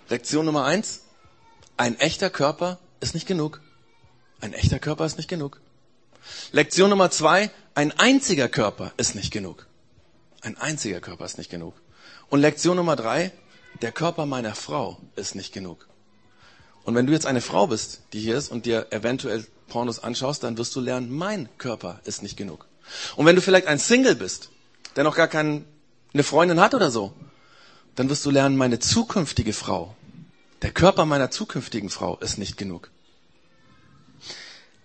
Lektion 0.10 0.46
Nummer 0.46 0.66
eins, 0.66 1.02
ein 1.78 2.00
echter 2.00 2.30
Körper 2.30 2.80
ist 3.00 3.14
nicht 3.14 3.28
genug. 3.28 3.62
Ein 4.42 4.54
echter 4.54 4.80
Körper 4.80 5.06
ist 5.06 5.18
nicht 5.18 5.30
genug. 5.30 5.62
Lektion 6.52 6.90
Nummer 6.90 7.12
zwei, 7.12 7.52
ein 7.76 7.98
einziger 7.98 8.50
Körper 8.50 8.94
ist 8.98 9.16
nicht 9.16 9.32
genug. 9.32 9.68
Ein 10.42 10.58
einziger 10.58 11.00
Körper 11.00 11.26
ist 11.26 11.38
nicht 11.38 11.50
genug. 11.50 11.74
Und 12.30 12.42
Lektion 12.42 12.78
Nummer 12.78 12.96
drei, 12.96 13.32
der 13.82 13.92
Körper 13.92 14.26
meiner 14.26 14.56
Frau 14.56 14.98
ist 15.16 15.36
nicht 15.36 15.54
genug. 15.54 15.88
Und 16.84 16.96
wenn 16.96 17.06
du 17.06 17.14
jetzt 17.14 17.26
eine 17.26 17.42
Frau 17.42 17.68
bist, 17.68 18.02
die 18.14 18.20
hier 18.20 18.38
ist 18.38 18.52
und 18.52 18.66
dir 18.66 18.88
eventuell 18.92 19.46
Pornos 19.68 20.00
anschaust, 20.00 20.44
dann 20.44 20.58
wirst 20.58 20.76
du 20.76 20.80
lernen, 20.80 21.12
mein 21.12 21.50
Körper 21.58 22.00
ist 22.04 22.24
nicht 22.24 22.36
genug. 22.36 22.66
Und 23.16 23.26
wenn 23.26 23.36
du 23.36 23.42
vielleicht 23.42 23.68
ein 23.68 23.80
Single 23.80 24.16
bist, 24.16 24.50
der 24.96 25.04
noch 25.04 25.16
gar 25.16 25.28
keine 25.28 25.64
Freundin 26.24 26.60
hat 26.60 26.74
oder 26.74 26.90
so, 26.90 27.14
dann 27.96 28.10
wirst 28.10 28.26
du 28.26 28.32
lernen, 28.32 28.58
meine 28.58 28.80
zukünftige 28.80 29.54
Frau, 29.54 29.96
der 30.62 30.72
Körper 30.72 31.06
meiner 31.06 31.32
zukünftigen 31.32 31.90
Frau 31.90 32.18
ist 32.18 32.38
nicht 32.38 32.58
genug. 32.58 32.90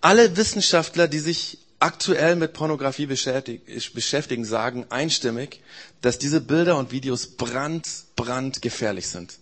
Alle 0.01 0.37
Wissenschaftler, 0.37 1.07
die 1.07 1.19
sich 1.19 1.57
aktuell 1.79 2.35
mit 2.35 2.53
Pornografie 2.53 3.05
beschäftigen, 3.05 4.45
sagen 4.45 4.85
einstimmig, 4.89 5.61
dass 6.01 6.19
diese 6.19 6.41
Bilder 6.41 6.77
und 6.77 6.91
Videos 6.91 7.27
brand, 7.27 7.87
brandgefährlich 8.15 9.07
sind. 9.07 9.39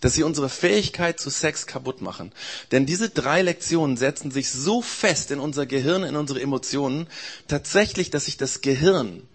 Dass 0.00 0.14
sie 0.14 0.22
unsere 0.22 0.48
Fähigkeit 0.48 1.18
zu 1.18 1.30
Sex 1.30 1.66
kaputt 1.66 2.02
machen. 2.02 2.32
Denn 2.70 2.86
diese 2.86 3.10
drei 3.10 3.42
Lektionen 3.42 3.96
setzen 3.96 4.30
sich 4.30 4.50
so 4.50 4.80
fest 4.82 5.30
in 5.30 5.40
unser 5.40 5.66
Gehirn, 5.66 6.04
in 6.04 6.16
unsere 6.16 6.40
Emotionen, 6.40 7.08
tatsächlich, 7.48 8.10
dass 8.10 8.26
sich 8.26 8.36
das 8.36 8.60
Gehirn 8.60 9.26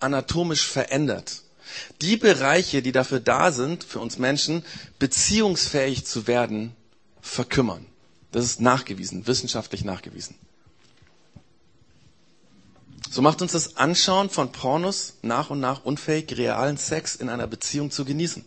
anatomisch 0.00 0.66
verändert 0.66 1.42
die 2.00 2.16
Bereiche, 2.16 2.82
die 2.82 2.92
dafür 2.92 3.20
da 3.20 3.52
sind, 3.52 3.84
für 3.84 4.00
uns 4.00 4.18
Menschen, 4.18 4.64
beziehungsfähig 4.98 6.04
zu 6.04 6.26
werden, 6.26 6.74
verkümmern. 7.20 7.86
Das 8.32 8.44
ist 8.44 8.60
nachgewiesen, 8.60 9.26
wissenschaftlich 9.26 9.84
nachgewiesen. 9.84 10.36
So 13.10 13.20
macht 13.20 13.42
uns 13.42 13.52
das 13.52 13.76
Anschauen 13.76 14.30
von 14.30 14.52
Pornos 14.52 15.18
nach 15.20 15.50
und 15.50 15.60
nach 15.60 15.84
unfähig, 15.84 16.34
realen 16.38 16.78
Sex 16.78 17.14
in 17.14 17.28
einer 17.28 17.46
Beziehung 17.46 17.90
zu 17.90 18.06
genießen. 18.06 18.42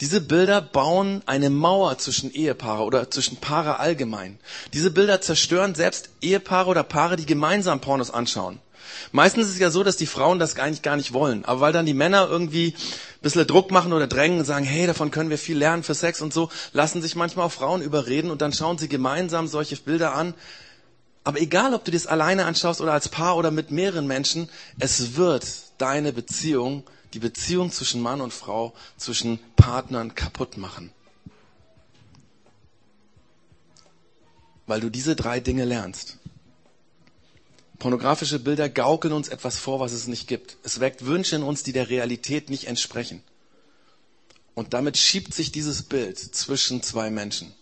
Diese 0.00 0.20
Bilder 0.20 0.60
bauen 0.60 1.22
eine 1.26 1.50
Mauer 1.50 1.96
zwischen 1.98 2.32
Ehepaare 2.32 2.84
oder 2.84 3.10
zwischen 3.10 3.36
Paare 3.36 3.78
allgemein. 3.78 4.38
Diese 4.72 4.90
Bilder 4.90 5.20
zerstören 5.20 5.74
selbst 5.74 6.10
Ehepaare 6.20 6.70
oder 6.70 6.82
Paare, 6.82 7.16
die 7.16 7.26
gemeinsam 7.26 7.80
Pornos 7.80 8.10
anschauen. 8.10 8.60
Meistens 9.12 9.46
ist 9.46 9.54
es 9.54 9.58
ja 9.58 9.70
so, 9.70 9.82
dass 9.82 9.96
die 9.96 10.06
Frauen 10.06 10.38
das 10.38 10.58
eigentlich 10.58 10.82
gar 10.82 10.96
nicht 10.96 11.12
wollen. 11.12 11.44
Aber 11.44 11.60
weil 11.60 11.72
dann 11.72 11.86
die 11.86 11.94
Männer 11.94 12.28
irgendwie 12.28 12.68
ein 12.68 13.22
bisschen 13.22 13.46
Druck 13.46 13.70
machen 13.70 13.92
oder 13.92 14.06
drängen 14.06 14.38
und 14.38 14.44
sagen, 14.44 14.64
hey, 14.64 14.86
davon 14.86 15.10
können 15.10 15.30
wir 15.30 15.38
viel 15.38 15.58
lernen 15.58 15.82
für 15.82 15.94
Sex 15.94 16.20
und 16.20 16.32
so, 16.32 16.50
lassen 16.72 17.02
sich 17.02 17.16
manchmal 17.16 17.46
auch 17.46 17.52
Frauen 17.52 17.82
überreden 17.82 18.30
und 18.30 18.42
dann 18.42 18.52
schauen 18.52 18.78
sie 18.78 18.88
gemeinsam 18.88 19.46
solche 19.48 19.76
Bilder 19.76 20.14
an. 20.14 20.34
Aber 21.24 21.40
egal, 21.40 21.74
ob 21.74 21.84
du 21.84 21.90
das 21.90 22.06
alleine 22.06 22.44
anschaust 22.44 22.80
oder 22.80 22.92
als 22.92 23.08
Paar 23.08 23.36
oder 23.36 23.50
mit 23.50 23.72
mehreren 23.72 24.06
Menschen, 24.06 24.48
es 24.78 25.16
wird 25.16 25.44
deine 25.78 26.12
Beziehung, 26.12 26.84
die 27.14 27.18
Beziehung 27.18 27.72
zwischen 27.72 28.00
Mann 28.00 28.20
und 28.20 28.32
Frau, 28.32 28.74
zwischen 28.96 29.40
Partnern 29.56 30.14
kaputt 30.14 30.56
machen. 30.56 30.92
Weil 34.68 34.80
du 34.80 34.88
diese 34.88 35.16
drei 35.16 35.40
Dinge 35.40 35.64
lernst. 35.64 36.18
Pornografische 37.78 38.38
Bilder 38.38 38.68
gaukeln 38.68 39.12
uns 39.12 39.28
etwas 39.28 39.58
vor, 39.58 39.80
was 39.80 39.92
es 39.92 40.06
nicht 40.06 40.28
gibt. 40.28 40.56
Es 40.62 40.80
weckt 40.80 41.04
Wünsche 41.04 41.36
in 41.36 41.42
uns, 41.42 41.62
die 41.62 41.72
der 41.72 41.90
Realität 41.90 42.48
nicht 42.48 42.66
entsprechen. 42.66 43.22
Und 44.54 44.72
damit 44.72 44.96
schiebt 44.96 45.34
sich 45.34 45.52
dieses 45.52 45.82
Bild 45.82 46.18
zwischen 46.18 46.82
zwei 46.82 47.10
Menschen 47.10 47.52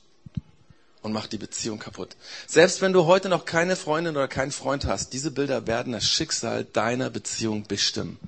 und 1.03 1.13
macht 1.13 1.33
die 1.33 1.39
Beziehung 1.39 1.81
kaputt. 1.81 2.17
Selbst 2.47 2.81
wenn 2.81 2.93
du 2.93 3.07
heute 3.07 3.29
noch 3.29 3.45
keine 3.45 3.75
Freundin 3.75 4.17
oder 4.17 4.29
keinen 4.29 4.53
Freund 4.53 4.85
hast, 4.85 5.13
diese 5.13 5.33
Bilder 5.33 5.67
werden 5.67 5.93
das 5.93 6.09
Schicksal 6.09 6.65
deiner 6.65 7.11
Beziehung 7.11 7.65
bestimmen. 7.65 8.19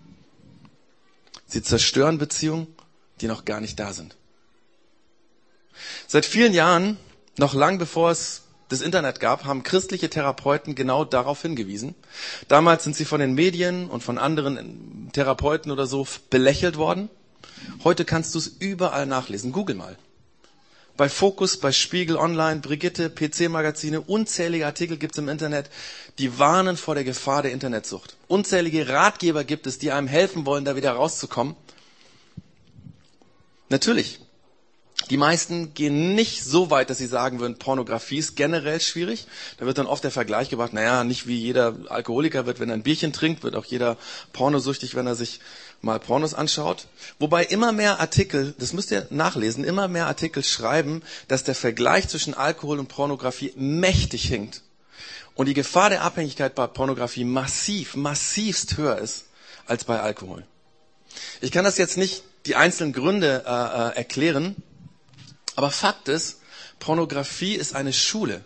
Sie 1.47 1.63
zerstören 1.63 2.19
Beziehungen, 2.19 2.67
die 3.21 3.29
noch 3.29 3.45
gar 3.45 3.61
nicht 3.61 3.79
da 3.79 3.93
sind. 3.93 4.17
Seit 6.09 6.27
vielen 6.27 6.53
Jahren, 6.53 6.97
noch 7.39 7.55
lang 7.55 7.79
bevor 7.79 8.11
es 8.11 8.43
das 8.69 8.81
Internet 8.81 9.21
gab, 9.21 9.45
haben 9.45 9.63
christliche 9.63 10.11
Therapeuten 10.11 10.75
genau 10.75 11.05
darauf 11.05 11.43
hingewiesen. 11.43 11.95
Damals 12.49 12.85
sind 12.85 12.97
sie 12.97 13.05
von 13.05 13.21
den 13.21 13.35
Medien 13.35 13.89
und 13.89 14.03
von 14.03 14.19
anderen 14.19 15.11
Therapeuten 15.13 15.71
oder 15.71 15.87
so 15.87 16.07
belächelt 16.31 16.77
worden. 16.77 17.09
Heute 17.85 18.05
kannst 18.05 18.35
du 18.35 18.39
es 18.39 18.49
überall 18.49 19.07
nachlesen. 19.07 19.53
Google 19.53 19.77
mal. 19.77 19.97
Bei 20.97 21.11
Focus, 21.11 21.59
bei 21.59 21.73
Spiegel 21.73 22.17
Online, 22.17 22.61
Brigitte, 22.61 23.11
PC-Magazine, 23.11 24.01
unzählige 24.01 24.65
Artikel 24.65 24.97
gibt 24.97 25.15
es 25.15 25.19
im 25.19 25.29
Internet, 25.29 25.69
die 26.19 26.39
warnen 26.39 26.79
vor 26.79 26.95
der 26.95 27.05
Gefahr 27.05 27.43
der 27.43 27.53
Internetsucht. 27.53 28.17
Unzählige 28.29 28.89
Ratgeber 28.89 29.45
gibt 29.45 29.67
es, 29.67 29.79
die 29.79 29.93
einem 29.93 30.09
helfen 30.09 30.47
wollen, 30.47 30.65
da 30.65 30.75
wieder 30.75 30.93
rauszukommen. 30.93 31.55
Natürlich, 33.69 34.21
die 35.11 35.19
meisten 35.19 35.73
gehen 35.75 36.15
nicht 36.15 36.43
so 36.43 36.71
weit, 36.71 36.91
dass 36.91 36.99
sie 36.99 37.07
sagen 37.07 37.39
würden, 37.39 37.59
Pornografie 37.59 38.19
ist 38.19 38.35
generell 38.35 38.81
schwierig. 38.81 39.27
Da 39.59 39.67
wird 39.67 39.79
dann 39.79 39.87
oft 39.87 40.03
der 40.03 40.11
Vergleich 40.11 40.49
gebracht, 40.49 40.73
naja, 40.73 41.05
nicht 41.05 41.29
wie 41.29 41.37
jeder 41.37 41.77
Alkoholiker 41.89 42.47
wird, 42.47 42.59
wenn 42.59 42.71
er 42.71 42.75
ein 42.75 42.83
Bierchen 42.83 43.13
trinkt, 43.13 43.45
wird 43.45 43.55
auch 43.55 43.67
jeder 43.67 43.99
pornosüchtig, 44.33 44.97
wenn 44.97 45.07
er 45.07 45.15
sich 45.15 45.41
mal 45.81 46.01
Pornos 46.01 46.35
anschaut. 46.35 46.89
Wobei 47.19 47.45
immer 47.45 47.73
mehr 47.73 48.01
Artikel, 48.01 48.55
das 48.59 48.73
müsst 48.73 48.91
ihr 48.91 49.07
nachlesen, 49.11 49.63
immer 49.63 49.87
mehr 49.87 50.07
Artikel 50.07 50.43
schreiben, 50.43 51.03
dass 51.29 51.45
der 51.45 51.55
Vergleich 51.55 52.09
zwischen 52.09 52.35
Alkohol 52.35 52.81
und 52.81 52.89
Pornografie 52.89 53.53
mächtig 53.55 54.27
hinkt. 54.27 54.63
Und 55.35 55.47
die 55.47 55.55
Gefahr 55.55 55.91
der 55.91 56.03
Abhängigkeit 56.03 56.55
bei 56.55 56.67
Pornografie 56.67 57.25
massiv, 57.25 57.95
massivst 57.95 58.77
höher 58.79 58.99
ist 58.99 59.27
als 59.67 59.85
bei 59.85 60.01
Alkohol. 60.01 60.45
Ich 61.41 61.53
kann 61.53 61.65
das 61.65 61.79
jetzt 61.79 61.99
nicht 61.99 62.25
die 62.47 62.57
einzelnen 62.57 62.93
Gründe 62.93 63.45
äh, 63.47 63.51
äh 63.51 63.97
erklären, 63.97 64.57
aber 65.57 65.71
Fakt 65.71 66.09
ist, 66.09 66.41
Pornografie 66.79 67.55
ist 67.55 67.75
eine 67.75 67.95
Schule 67.95 68.45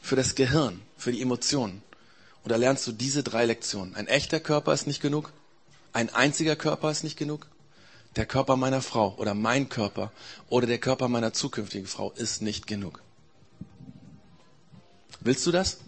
für 0.00 0.14
das 0.14 0.34
Gehirn, 0.34 0.80
für 0.96 1.10
die 1.10 1.22
Emotionen. 1.22 1.82
Und 2.44 2.52
da 2.52 2.56
lernst 2.56 2.86
du 2.86 2.92
diese 2.92 3.22
drei 3.22 3.46
Lektionen. 3.46 3.96
Ein 3.96 4.06
echter 4.06 4.38
Körper 4.38 4.74
ist 4.74 4.86
nicht 4.86 5.00
genug. 5.00 5.32
Ein 5.92 6.14
einziger 6.14 6.54
Körper 6.54 6.90
ist 6.90 7.02
nicht 7.02 7.16
genug. 7.16 7.46
Der 8.16 8.26
Körper 8.26 8.56
meiner 8.56 8.82
Frau 8.82 9.14
oder 9.16 9.34
mein 9.34 9.68
Körper 9.68 10.12
oder 10.48 10.66
der 10.66 10.78
Körper 10.78 11.08
meiner 11.08 11.32
zukünftigen 11.32 11.86
Frau 11.86 12.12
ist 12.12 12.42
nicht 12.42 12.66
genug. 12.66 13.02
Willst 15.20 15.46
du 15.46 15.50
das? 15.50 15.78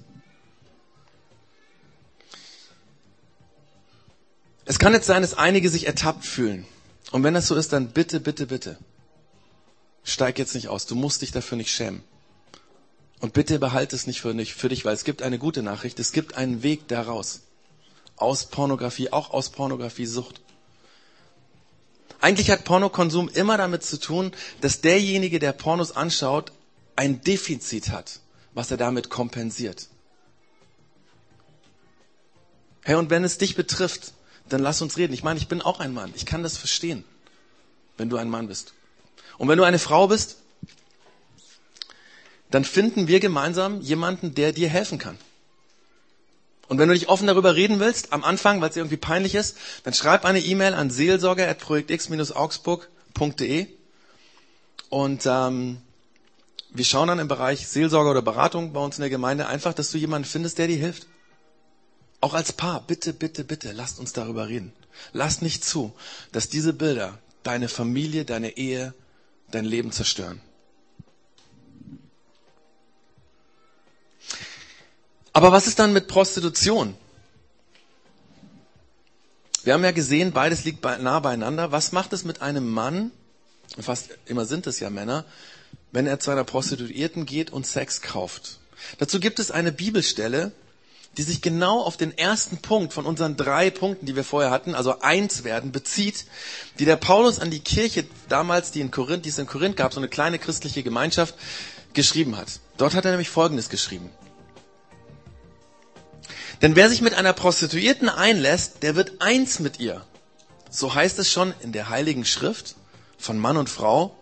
Es 4.64 4.78
kann 4.78 4.92
jetzt 4.94 5.06
sein, 5.06 5.22
dass 5.22 5.34
einige 5.34 5.68
sich 5.68 5.86
ertappt 5.86 6.24
fühlen. 6.24 6.66
Und 7.10 7.24
wenn 7.24 7.34
das 7.34 7.46
so 7.46 7.56
ist, 7.56 7.72
dann 7.72 7.88
bitte, 7.88 8.20
bitte, 8.20 8.46
bitte 8.46 8.78
steig 10.04 10.38
jetzt 10.38 10.54
nicht 10.54 10.68
aus. 10.68 10.86
Du 10.86 10.94
musst 10.94 11.22
dich 11.22 11.32
dafür 11.32 11.56
nicht 11.56 11.72
schämen. 11.72 12.02
Und 13.20 13.34
bitte 13.34 13.58
behalte 13.58 13.94
es 13.94 14.06
nicht 14.06 14.20
für, 14.20 14.32
nicht 14.32 14.54
für 14.54 14.70
dich, 14.70 14.84
weil 14.84 14.94
es 14.94 15.04
gibt 15.04 15.22
eine 15.22 15.38
gute 15.38 15.62
Nachricht. 15.62 15.98
Es 15.98 16.12
gibt 16.12 16.36
einen 16.36 16.62
Weg 16.62 16.88
daraus. 16.88 17.40
Aus 18.16 18.46
Pornografie, 18.46 19.12
auch 19.12 19.30
aus 19.30 19.50
Pornografiesucht. 19.50 20.40
Eigentlich 22.20 22.50
hat 22.50 22.64
Pornokonsum 22.64 23.28
immer 23.28 23.56
damit 23.56 23.82
zu 23.82 23.98
tun, 23.98 24.32
dass 24.60 24.80
derjenige, 24.80 25.38
der 25.38 25.52
Pornos 25.52 25.92
anschaut, 25.92 26.52
ein 26.96 27.22
Defizit 27.22 27.90
hat, 27.90 28.20
was 28.52 28.70
er 28.70 28.76
damit 28.76 29.08
kompensiert. 29.08 29.88
Hey, 32.82 32.96
und 32.96 33.10
wenn 33.10 33.24
es 33.24 33.38
dich 33.38 33.54
betrifft, 33.54 34.12
dann 34.48 34.62
lass 34.62 34.82
uns 34.82 34.96
reden. 34.96 35.12
Ich 35.12 35.22
meine, 35.22 35.38
ich 35.38 35.48
bin 35.48 35.62
auch 35.62 35.80
ein 35.80 35.94
Mann. 35.94 36.12
Ich 36.16 36.26
kann 36.26 36.42
das 36.42 36.56
verstehen, 36.56 37.04
wenn 37.96 38.10
du 38.10 38.16
ein 38.16 38.28
Mann 38.28 38.48
bist. 38.48 38.74
Und 39.40 39.48
wenn 39.48 39.56
du 39.56 39.64
eine 39.64 39.78
Frau 39.78 40.06
bist, 40.06 40.36
dann 42.50 42.62
finden 42.62 43.08
wir 43.08 43.20
gemeinsam 43.20 43.80
jemanden, 43.80 44.34
der 44.34 44.52
dir 44.52 44.68
helfen 44.68 44.98
kann. 44.98 45.16
Und 46.68 46.76
wenn 46.76 46.88
du 46.88 46.94
dich 46.94 47.08
offen 47.08 47.26
darüber 47.26 47.56
reden 47.56 47.80
willst, 47.80 48.12
am 48.12 48.22
Anfang, 48.22 48.60
weil 48.60 48.68
es 48.68 48.76
irgendwie 48.76 48.98
peinlich 48.98 49.34
ist, 49.34 49.56
dann 49.84 49.94
schreib 49.94 50.26
eine 50.26 50.40
E-Mail 50.40 50.74
an 50.74 50.90
seelsorger.projektx-augsburg.de 50.90 53.66
und 54.90 55.22
ähm, 55.24 55.78
wir 56.74 56.84
schauen 56.84 57.08
dann 57.08 57.18
im 57.18 57.28
Bereich 57.28 57.66
Seelsorger 57.66 58.10
oder 58.10 58.20
Beratung 58.20 58.74
bei 58.74 58.80
uns 58.80 58.98
in 58.98 59.02
der 59.02 59.08
Gemeinde 59.08 59.46
einfach, 59.46 59.72
dass 59.72 59.90
du 59.90 59.96
jemanden 59.96 60.28
findest, 60.28 60.58
der 60.58 60.66
dir 60.66 60.76
hilft. 60.76 61.06
Auch 62.20 62.34
als 62.34 62.52
Paar, 62.52 62.82
bitte, 62.86 63.14
bitte, 63.14 63.44
bitte, 63.44 63.72
lasst 63.72 64.00
uns 64.00 64.12
darüber 64.12 64.48
reden. 64.48 64.74
Lasst 65.14 65.40
nicht 65.40 65.64
zu, 65.64 65.94
dass 66.30 66.50
diese 66.50 66.74
Bilder 66.74 67.16
deine 67.42 67.70
Familie, 67.70 68.26
deine 68.26 68.58
Ehe, 68.58 68.92
dein 69.50 69.64
Leben 69.64 69.92
zerstören. 69.92 70.40
Aber 75.32 75.52
was 75.52 75.66
ist 75.66 75.78
dann 75.78 75.92
mit 75.92 76.08
Prostitution? 76.08 76.96
Wir 79.62 79.74
haben 79.74 79.84
ja 79.84 79.92
gesehen, 79.92 80.32
beides 80.32 80.64
liegt 80.64 80.82
nah 80.82 81.20
beieinander. 81.20 81.70
Was 81.70 81.92
macht 81.92 82.12
es 82.12 82.24
mit 82.24 82.42
einem 82.42 82.68
Mann, 82.68 83.10
fast 83.78 84.10
immer 84.26 84.46
sind 84.46 84.66
es 84.66 84.80
ja 84.80 84.90
Männer, 84.90 85.24
wenn 85.92 86.06
er 86.06 86.18
zu 86.18 86.30
einer 86.30 86.44
Prostituierten 86.44 87.26
geht 87.26 87.50
und 87.50 87.66
Sex 87.66 88.00
kauft? 88.00 88.58
Dazu 88.98 89.20
gibt 89.20 89.38
es 89.38 89.50
eine 89.50 89.72
Bibelstelle, 89.72 90.52
die 91.16 91.22
sich 91.22 91.42
genau 91.42 91.82
auf 91.82 91.96
den 91.96 92.16
ersten 92.16 92.58
Punkt 92.58 92.92
von 92.92 93.04
unseren 93.04 93.36
drei 93.36 93.70
Punkten, 93.70 94.06
die 94.06 94.14
wir 94.14 94.24
vorher 94.24 94.50
hatten, 94.50 94.74
also 94.74 95.00
eins 95.00 95.42
werden, 95.42 95.72
bezieht, 95.72 96.24
die 96.78 96.84
der 96.84 96.96
Paulus 96.96 97.40
an 97.40 97.50
die 97.50 97.60
Kirche 97.60 98.04
damals, 98.28 98.70
die 98.70 98.80
in 98.80 98.90
Korinth, 98.90 99.24
die 99.24 99.30
es 99.30 99.38
in 99.38 99.46
Korinth 99.46 99.76
gab, 99.76 99.92
so 99.92 100.00
eine 100.00 100.08
kleine 100.08 100.38
christliche 100.38 100.82
Gemeinschaft, 100.82 101.34
geschrieben 101.92 102.36
hat. 102.36 102.60
Dort 102.76 102.94
hat 102.94 103.04
er 103.04 103.10
nämlich 103.10 103.28
Folgendes 103.28 103.68
geschrieben. 103.68 104.10
Denn 106.62 106.76
wer 106.76 106.88
sich 106.88 107.00
mit 107.00 107.14
einer 107.14 107.32
Prostituierten 107.32 108.08
einlässt, 108.08 108.82
der 108.82 108.94
wird 108.94 109.20
eins 109.20 109.58
mit 109.58 109.80
ihr. 109.80 110.04
So 110.70 110.94
heißt 110.94 111.18
es 111.18 111.30
schon 111.30 111.52
in 111.60 111.72
der 111.72 111.88
Heiligen 111.88 112.24
Schrift 112.24 112.76
von 113.18 113.38
Mann 113.38 113.56
und 113.56 113.68
Frau, 113.68 114.16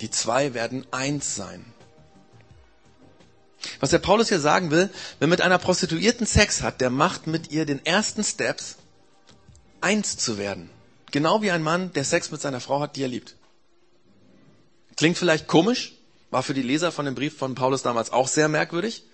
die 0.00 0.10
zwei 0.10 0.54
werden 0.54 0.86
eins 0.90 1.36
sein. 1.36 1.64
Was 3.80 3.90
der 3.90 3.98
Paulus 3.98 4.28
hier 4.28 4.40
sagen 4.40 4.70
will, 4.70 4.90
wer 5.18 5.28
mit 5.28 5.40
einer 5.40 5.58
Prostituierten 5.58 6.26
Sex 6.26 6.62
hat, 6.62 6.80
der 6.80 6.90
macht 6.90 7.26
mit 7.26 7.50
ihr 7.50 7.66
den 7.66 7.84
ersten 7.84 8.24
Steps, 8.24 8.76
eins 9.80 10.16
zu 10.16 10.38
werden. 10.38 10.70
Genau 11.10 11.42
wie 11.42 11.50
ein 11.50 11.62
Mann, 11.62 11.92
der 11.92 12.04
Sex 12.04 12.30
mit 12.30 12.40
seiner 12.40 12.60
Frau 12.60 12.80
hat, 12.80 12.96
die 12.96 13.02
er 13.02 13.08
liebt. 13.08 13.36
Klingt 14.96 15.16
vielleicht 15.16 15.46
komisch, 15.46 15.94
war 16.30 16.42
für 16.42 16.54
die 16.54 16.62
Leser 16.62 16.92
von 16.92 17.04
dem 17.04 17.14
Brief 17.14 17.36
von 17.36 17.54
Paulus 17.54 17.82
damals 17.82 18.12
auch 18.12 18.28
sehr 18.28 18.48
merkwürdig, 18.48 19.04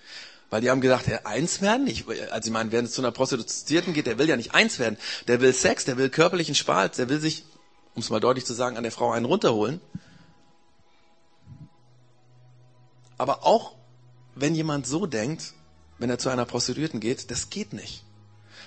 weil 0.51 0.61
die 0.61 0.71
haben 0.71 0.81
gedacht, 0.81 1.07
ja, 1.07 1.21
eins 1.25 1.61
werden? 1.61 1.87
Ich, 1.87 2.05
also 2.31 2.49
ich 2.49 2.53
meine, 2.53 2.73
wer 2.73 2.85
zu 2.87 3.01
einer 3.01 3.12
Prostituierten 3.12 3.93
geht, 3.93 4.07
der 4.07 4.19
will 4.19 4.29
ja 4.29 4.37
nicht 4.37 4.55
eins 4.55 4.79
werden. 4.79 4.97
Der 5.29 5.40
will 5.40 5.53
Sex, 5.53 5.85
der 5.85 5.97
will 5.97 6.11
körperlichen 6.11 6.55
Spaß, 6.55 6.93
der 6.93 7.09
will 7.09 7.21
sich, 7.21 7.45
um 7.95 8.03
es 8.03 8.11
mal 8.11 8.21
deutlich 8.21 8.45
zu 8.45 8.55
sagen, 8.55 8.77
an 8.77 8.83
der 8.83 8.93
Frau 8.93 9.12
einen 9.12 9.27
runterholen. 9.27 9.81
Aber 13.17 13.45
auch 13.45 13.75
wenn 14.35 14.55
jemand 14.55 14.87
so 14.87 15.07
denkt, 15.07 15.55
wenn 15.99 16.11
er 16.11 16.18
zu 16.18 16.29
einer 16.29 16.44
Prostituierten 16.44 17.01
geht, 17.01 17.31
das 17.31 17.51
geht 17.51 17.73
nicht. 17.73 18.05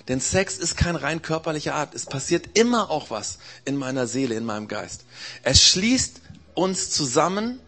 Denn 0.08 0.20
Sex 0.20 0.58
ist 0.58 0.78
kein 0.78 0.96
rein 0.96 1.22
körperlicher 1.22 1.76
Art. 1.76 1.94
Es 1.94 2.06
passiert 2.06 2.58
immer 2.58 2.90
auch 2.90 3.10
was 3.10 3.40
in 3.66 3.76
meiner 3.76 4.08
Seele, 4.08 4.36
in 4.36 4.46
meinem 4.46 4.68
Geist. 4.68 5.06
Es 5.44 5.62
schließt 5.64 6.22
uns 6.54 6.90
zusammen 6.92 7.60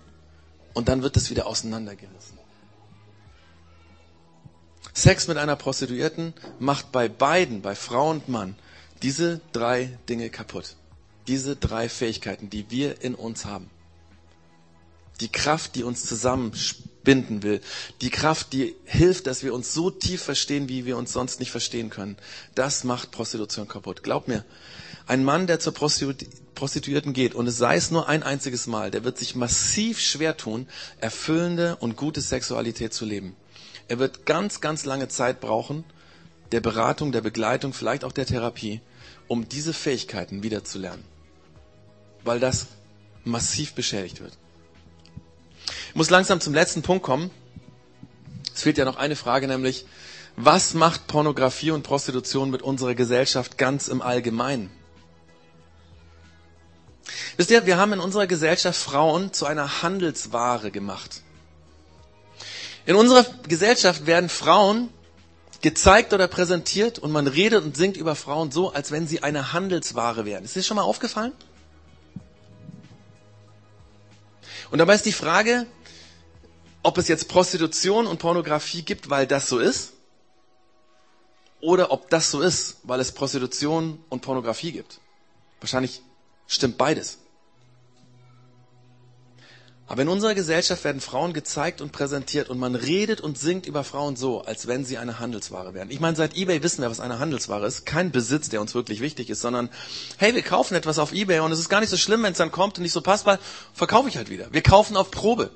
und 0.73 0.87
dann 0.87 1.01
wird 1.01 1.17
es 1.17 1.29
wieder 1.29 1.47
auseinandergerissen. 1.47 2.37
Sex 4.93 5.27
mit 5.27 5.37
einer 5.37 5.55
Prostituierten 5.55 6.33
macht 6.59 6.91
bei 6.91 7.09
beiden, 7.09 7.61
bei 7.61 7.75
Frau 7.75 8.09
und 8.09 8.27
Mann, 8.29 8.55
diese 9.01 9.39
drei 9.51 9.97
Dinge 10.07 10.29
kaputt. 10.29 10.75
Diese 11.27 11.55
drei 11.55 11.89
Fähigkeiten, 11.89 12.49
die 12.49 12.69
wir 12.71 13.01
in 13.01 13.15
uns 13.15 13.45
haben. 13.45 13.69
Die 15.19 15.31
Kraft, 15.31 15.75
die 15.75 15.83
uns 15.83 16.05
zusammenbinden 16.05 17.43
will. 17.43 17.61
Die 18.01 18.09
Kraft, 18.09 18.53
die 18.53 18.75
hilft, 18.85 19.27
dass 19.27 19.43
wir 19.43 19.53
uns 19.53 19.73
so 19.73 19.89
tief 19.89 20.21
verstehen, 20.23 20.69
wie 20.69 20.85
wir 20.85 20.97
uns 20.97 21.11
sonst 21.11 21.39
nicht 21.39 21.51
verstehen 21.51 21.89
können. 21.89 22.17
Das 22.55 22.83
macht 22.83 23.11
Prostitution 23.11 23.67
kaputt. 23.67 24.03
Glaub 24.03 24.27
mir, 24.27 24.45
ein 25.07 25.23
Mann, 25.23 25.47
der 25.47 25.59
zur 25.59 25.73
Prostituierten 25.73 27.13
geht, 27.13 27.33
und 27.33 27.47
es 27.47 27.57
sei 27.57 27.75
es 27.75 27.89
nur 27.89 28.07
ein 28.07 28.21
einziges 28.21 28.67
Mal, 28.67 28.91
der 28.91 29.03
wird 29.03 29.17
sich 29.17 29.35
massiv 29.35 29.99
schwer 29.99 30.37
tun, 30.37 30.67
erfüllende 31.01 31.77
und 31.77 31.97
gute 31.97 32.21
Sexualität 32.21 32.93
zu 32.93 33.05
leben. 33.05 33.35
Er 33.87 33.97
wird 33.97 34.27
ganz, 34.27 34.61
ganz 34.61 34.85
lange 34.85 35.07
Zeit 35.07 35.41
brauchen, 35.41 35.83
der 36.51 36.61
Beratung, 36.61 37.11
der 37.11 37.21
Begleitung, 37.21 37.73
vielleicht 37.73 38.03
auch 38.03 38.11
der 38.11 38.27
Therapie, 38.27 38.81
um 39.27 39.49
diese 39.49 39.73
Fähigkeiten 39.73 40.43
wiederzulernen. 40.43 41.03
Weil 42.23 42.39
das 42.39 42.67
massiv 43.23 43.73
beschädigt 43.73 44.21
wird. 44.21 44.37
Ich 45.89 45.95
muss 45.95 46.09
langsam 46.09 46.39
zum 46.39 46.53
letzten 46.53 46.81
Punkt 46.81 47.03
kommen. 47.03 47.31
Es 48.53 48.61
fehlt 48.61 48.77
ja 48.77 48.85
noch 48.85 48.97
eine 48.97 49.15
Frage, 49.15 49.47
nämlich, 49.47 49.85
was 50.35 50.73
macht 50.73 51.07
Pornografie 51.07 51.71
und 51.71 51.83
Prostitution 51.83 52.51
mit 52.51 52.61
unserer 52.61 52.95
Gesellschaft 52.95 53.57
ganz 53.57 53.87
im 53.87 54.01
Allgemeinen? 54.01 54.71
Wisst 57.37 57.51
ihr, 57.51 57.65
wir 57.65 57.77
haben 57.77 57.93
in 57.93 57.99
unserer 57.99 58.27
Gesellschaft 58.27 58.79
Frauen 58.79 59.33
zu 59.33 59.45
einer 59.45 59.81
Handelsware 59.81 60.71
gemacht. 60.71 61.23
In 62.85 62.95
unserer 62.95 63.25
Gesellschaft 63.47 64.05
werden 64.05 64.29
Frauen 64.29 64.89
gezeigt 65.61 66.13
oder 66.13 66.27
präsentiert 66.27 66.99
und 66.99 67.11
man 67.11 67.27
redet 67.27 67.63
und 67.63 67.75
singt 67.75 67.97
über 67.97 68.15
Frauen 68.15 68.51
so, 68.51 68.71
als 68.71 68.91
wenn 68.91 69.07
sie 69.07 69.23
eine 69.23 69.53
Handelsware 69.53 70.25
wären. 70.25 70.43
Ist 70.45 70.55
dir 70.55 70.63
schon 70.63 70.77
mal 70.77 70.83
aufgefallen? 70.83 71.33
Und 74.71 74.77
dabei 74.77 74.95
ist 74.95 75.05
die 75.05 75.11
Frage, 75.11 75.65
ob 76.83 76.97
es 76.97 77.07
jetzt 77.07 77.27
Prostitution 77.27 78.07
und 78.07 78.19
Pornografie 78.19 78.83
gibt, 78.83 79.09
weil 79.09 79.27
das 79.27 79.49
so 79.49 79.59
ist, 79.59 79.93
oder 81.61 81.91
ob 81.91 82.09
das 82.09 82.31
so 82.31 82.41
ist, 82.41 82.77
weil 82.83 82.99
es 82.99 83.11
Prostitution 83.11 84.03
und 84.09 84.21
Pornografie 84.21 84.71
gibt. 84.71 84.99
Wahrscheinlich 85.59 86.01
stimmt 86.47 86.77
beides. 86.77 87.19
Aber 89.89 90.03
in 90.03 90.07
unserer 90.07 90.35
Gesellschaft 90.35 90.83
werden 90.83 91.01
Frauen 91.01 91.33
gezeigt 91.33 91.81
und 91.81 91.91
präsentiert 91.91 92.47
und 92.51 92.59
man 92.59 92.75
redet 92.75 93.21
und 93.21 93.39
singt 93.39 93.65
über 93.65 93.83
Frauen 93.83 94.15
so, 94.15 94.43
als 94.43 94.67
wenn 94.67 94.85
sie 94.85 94.99
eine 94.99 95.17
Handelsware 95.17 95.73
wären. 95.73 95.89
Ich 95.89 95.99
meine, 95.99 96.15
seit 96.15 96.37
eBay 96.37 96.61
wissen 96.61 96.83
wir, 96.83 96.91
was 96.91 96.99
eine 96.99 97.17
Handelsware 97.17 97.65
ist. 97.65 97.87
Kein 97.87 98.11
Besitz, 98.11 98.49
der 98.49 98.61
uns 98.61 98.75
wirklich 98.75 99.01
wichtig 99.01 99.31
ist, 99.31 99.41
sondern, 99.41 99.69
hey, 100.17 100.35
wir 100.35 100.43
kaufen 100.43 100.75
etwas 100.75 100.99
auf 100.99 101.11
eBay 101.11 101.39
und 101.39 101.51
es 101.51 101.57
ist 101.57 101.69
gar 101.69 101.79
nicht 101.79 101.89
so 101.89 101.97
schlimm, 101.97 102.21
wenn 102.21 102.33
es 102.33 102.37
dann 102.37 102.51
kommt 102.51 102.77
und 102.77 102.83
nicht 102.83 102.93
so 102.93 103.01
passt, 103.01 103.25
weil 103.25 103.39
verkaufe 103.73 104.07
ich 104.07 104.15
halt 104.15 104.29
wieder. 104.29 104.53
Wir 104.53 104.61
kaufen 104.61 104.95
auf 104.95 105.09
Probe. 105.09 105.49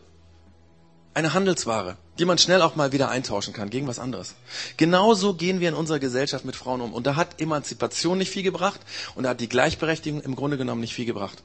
Eine 1.15 1.33
Handelsware, 1.33 1.97
die 2.17 2.25
man 2.25 2.39
schnell 2.39 2.61
auch 2.63 2.75
mal 2.75 2.91
wieder 2.91 3.09
eintauschen 3.09 3.53
kann 3.53 3.69
gegen 3.69 3.87
was 3.87 3.99
anderes. 3.99 4.33
Genauso 4.77 5.35
gehen 5.35 5.59
wir 5.59 5.69
in 5.69 5.75
unserer 5.75 5.99
Gesellschaft 5.99 6.43
mit 6.43 6.55
Frauen 6.55 6.81
um. 6.81 6.93
Und 6.93 7.05
da 7.05 7.15
hat 7.15 7.39
Emanzipation 7.39 8.17
nicht 8.17 8.31
viel 8.31 8.41
gebracht 8.41 8.79
und 9.13 9.23
da 9.23 9.29
hat 9.29 9.39
die 9.39 9.49
Gleichberechtigung 9.49 10.21
im 10.21 10.35
Grunde 10.35 10.57
genommen 10.57 10.81
nicht 10.81 10.95
viel 10.95 11.05
gebracht. 11.05 11.43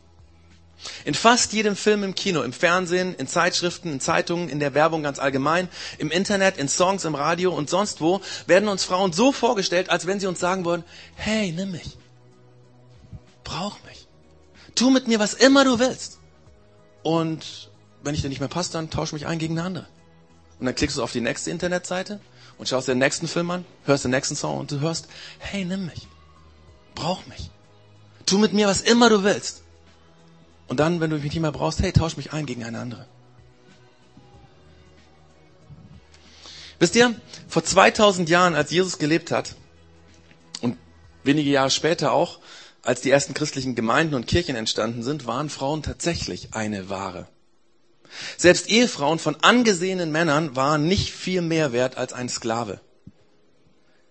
In 1.05 1.15
fast 1.15 1.53
jedem 1.53 1.77
Film 1.77 2.05
im 2.05 2.15
Kino, 2.15 2.43
im 2.43 2.53
Fernsehen, 2.53 3.15
in 3.15 3.27
Zeitschriften, 3.27 3.93
in 3.93 4.01
Zeitungen, 4.01 4.49
in 4.49 4.61
der 4.61 4.75
Werbung 4.75 5.03
ganz 5.03 5.19
allgemein, 5.19 5.69
im 5.99 6.11
Internet, 6.11 6.57
in 6.57 6.69
Songs, 6.69 7.05
im 7.05 7.15
Radio 7.15 7.53
und 7.53 7.69
sonst 7.69 8.01
wo 8.01 8.21
werden 8.47 8.69
uns 8.69 8.85
Frauen 8.85 9.13
so 9.13 9.33
vorgestellt, 9.33 9.91
als 9.91 10.07
wenn 10.07 10.21
sie 10.21 10.29
uns 10.29 10.39
sagen 10.39 10.65
wollen, 10.65 10.85
hey, 11.17 11.53
nimm 11.53 11.73
mich. 11.73 11.99
Brauch 13.45 13.77
mich. 13.87 14.07
Tu 14.75 14.91
mit 14.91 15.09
mir, 15.09 15.19
was 15.19 15.35
immer 15.35 15.65
du 15.65 15.79
willst. 15.79 16.21
Und 17.03 17.71
wenn 18.03 18.15
ich 18.15 18.23
dir 18.23 18.29
nicht 18.29 18.41
mehr 18.41 18.49
passt, 18.49 18.75
dann 18.75 18.91
tausch 18.91 19.13
mich 19.13 19.27
ein 19.27 19.39
gegen 19.39 19.59
eine 19.59 19.67
andere. 19.67 19.87
Und 20.59 20.67
dann 20.67 20.75
klickst 20.75 20.97
du 20.97 21.03
auf 21.03 21.13
die 21.13 21.21
nächste 21.21 21.51
Internetseite 21.51 22.21
und 22.59 22.69
schaust 22.69 22.89
den 22.89 22.99
nächsten 22.99 23.29
Film 23.29 23.51
an, 23.51 23.65
hörst 23.85 24.05
den 24.05 24.11
nächsten 24.11 24.37
Song 24.37 24.59
und 24.59 24.71
du 24.71 24.81
hörst, 24.81 25.09
hey, 25.39 25.65
nimm 25.65 25.87
mich. 25.87 26.09
Brauch 26.95 27.25
mich. 27.27 27.51
Tu 28.27 28.39
mit 28.39 28.53
mir, 28.53 28.67
was 28.67 28.81
immer 28.81 29.09
du 29.09 29.23
willst. 29.23 29.63
Und 30.67 30.81
dann, 30.81 31.01
wenn 31.01 31.11
du 31.11 31.17
mich 31.17 31.33
nicht 31.33 31.41
mehr 31.41 31.53
brauchst, 31.53 31.81
hey, 31.81 31.93
tausch 31.93 32.17
mich 32.17 32.33
ein 32.33 32.45
gegen 32.45 32.65
eine 32.65 32.81
andere. 32.81 33.07
Wisst 36.79 36.95
ihr, 36.95 37.15
vor 37.49 37.65
2000 37.65 38.29
Jahren, 38.29 38.55
als 38.55 38.71
Jesus 38.71 38.99
gelebt 38.99 39.31
hat, 39.31 39.57
und 40.61 40.77
wenige 41.25 41.51
Jahre 41.51 41.71
später 41.71 42.13
auch, 42.13 42.39
als 42.83 43.01
die 43.01 43.11
ersten 43.11 43.35
christlichen 43.35 43.75
Gemeinden 43.75 44.15
und 44.15 44.27
Kirchen 44.27 44.57
entstanden 44.57 45.03
sind, 45.03 45.27
waren 45.27 45.51
Frauen 45.51 45.83
tatsächlich 45.83 46.55
eine 46.55 46.89
Ware. 46.89 47.27
Selbst 48.37 48.69
Ehefrauen 48.69 49.19
von 49.19 49.37
angesehenen 49.43 50.11
Männern 50.11 50.57
waren 50.57 50.87
nicht 50.87 51.13
viel 51.13 51.43
mehr 51.43 51.73
wert 51.73 51.97
als 51.97 52.13
ein 52.13 52.29
Sklave. 52.29 52.81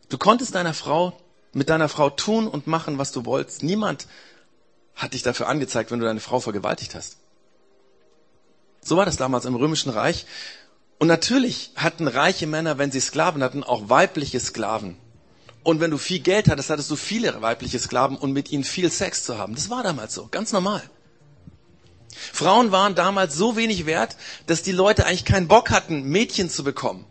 Du 0.09 0.17
konntest 0.17 0.55
deiner 0.55 0.73
Frau, 0.73 1.19
mit 1.53 1.69
deiner 1.69 1.89
Frau 1.89 2.09
tun 2.09 2.47
und 2.47 2.67
machen, 2.67 2.97
was 2.97 3.11
du 3.11 3.25
wolltest. 3.25 3.63
Niemand 3.63 4.07
hat 4.95 5.13
dich 5.13 5.23
dafür 5.23 5.47
angezeigt, 5.47 5.91
wenn 5.91 5.99
du 5.99 6.05
deine 6.05 6.19
Frau 6.19 6.39
vergewaltigt 6.39 6.95
hast. 6.95 7.17
So 8.81 8.95
war 8.97 9.05
das 9.05 9.17
damals 9.17 9.45
im 9.45 9.55
Römischen 9.55 9.89
Reich. 9.89 10.25
Und 10.99 11.07
natürlich 11.07 11.71
hatten 11.75 12.07
reiche 12.07 12.47
Männer, 12.47 12.77
wenn 12.77 12.91
sie 12.91 12.99
Sklaven 12.99 13.43
hatten, 13.43 13.63
auch 13.63 13.89
weibliche 13.89 14.39
Sklaven. 14.39 14.97
Und 15.63 15.81
wenn 15.81 15.91
du 15.91 15.97
viel 15.97 16.19
Geld 16.19 16.47
hattest, 16.47 16.69
hattest 16.69 16.89
du 16.89 16.95
viele 16.95 17.41
weibliche 17.41 17.77
Sklaven 17.77 18.17
und 18.17 18.31
mit 18.31 18.51
ihnen 18.51 18.63
viel 18.63 18.89
Sex 18.89 19.23
zu 19.23 19.37
haben. 19.37 19.53
Das 19.53 19.69
war 19.69 19.83
damals 19.83 20.13
so, 20.13 20.27
ganz 20.31 20.53
normal. 20.53 20.81
Frauen 22.33 22.71
waren 22.71 22.95
damals 22.95 23.35
so 23.35 23.55
wenig 23.55 23.85
wert, 23.85 24.15
dass 24.45 24.63
die 24.63 24.71
Leute 24.71 25.05
eigentlich 25.05 25.25
keinen 25.25 25.47
Bock 25.47 25.69
hatten, 25.69 26.03
Mädchen 26.03 26.49
zu 26.49 26.63
bekommen. 26.63 27.05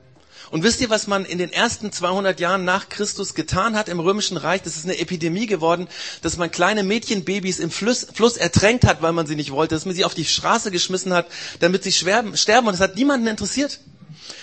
Und 0.51 0.63
wisst 0.63 0.81
ihr, 0.81 0.91
was 0.91 1.07
man 1.09 1.25
in 1.25 1.39
den 1.39 1.53
ersten 1.53 1.91
200 1.91 2.39
Jahren 2.39 2.65
nach 2.65 2.89
Christus 2.89 3.35
getan 3.35 3.77
hat 3.77 3.89
im 3.89 3.99
Römischen 3.99 4.37
Reich? 4.37 4.63
Das 4.63 4.77
ist 4.77 4.85
eine 4.85 4.99
Epidemie 4.99 5.47
geworden, 5.47 5.89
dass 6.23 6.37
man 6.37 6.51
kleine 6.51 6.85
Mädchenbabys 6.85 7.59
im 7.59 7.71
Fluss, 7.71 8.07
Fluss 8.15 8.37
ertränkt 8.37 8.85
hat, 8.85 9.03
weil 9.03 9.13
man 9.13 9.27
sie 9.27 9.35
nicht 9.35 9.51
wollte, 9.51 9.75
dass 9.75 9.87
man 9.87 9.97
sie 9.97 10.05
auf 10.05 10.15
die 10.15 10.25
Straße 10.25 10.71
geschmissen 10.71 11.13
hat, 11.13 11.27
damit 11.59 11.83
sie 11.83 11.93
sterben. 11.93 12.31
Und 12.31 12.73
das 12.73 12.81
hat 12.81 12.95
niemanden 12.95 13.27
interessiert. 13.27 13.81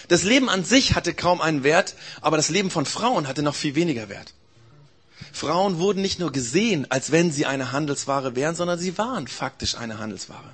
Das 0.09 0.23
Leben 0.23 0.49
an 0.49 0.65
sich 0.65 0.95
hatte 0.95 1.13
kaum 1.13 1.39
einen 1.41 1.63
Wert, 1.63 1.95
aber 2.21 2.35
das 2.35 2.49
Leben 2.49 2.69
von 2.69 2.85
Frauen 2.85 3.27
hatte 3.27 3.41
noch 3.41 3.55
viel 3.55 3.75
weniger 3.75 4.09
Wert. 4.09 4.33
Frauen 5.31 5.79
wurden 5.79 6.01
nicht 6.01 6.19
nur 6.19 6.31
gesehen, 6.31 6.87
als 6.89 7.11
wenn 7.11 7.31
sie 7.31 7.45
eine 7.45 7.71
Handelsware 7.71 8.35
wären, 8.35 8.55
sondern 8.55 8.79
sie 8.79 8.97
waren 8.97 9.27
faktisch 9.27 9.75
eine 9.75 9.99
Handelsware. 9.99 10.53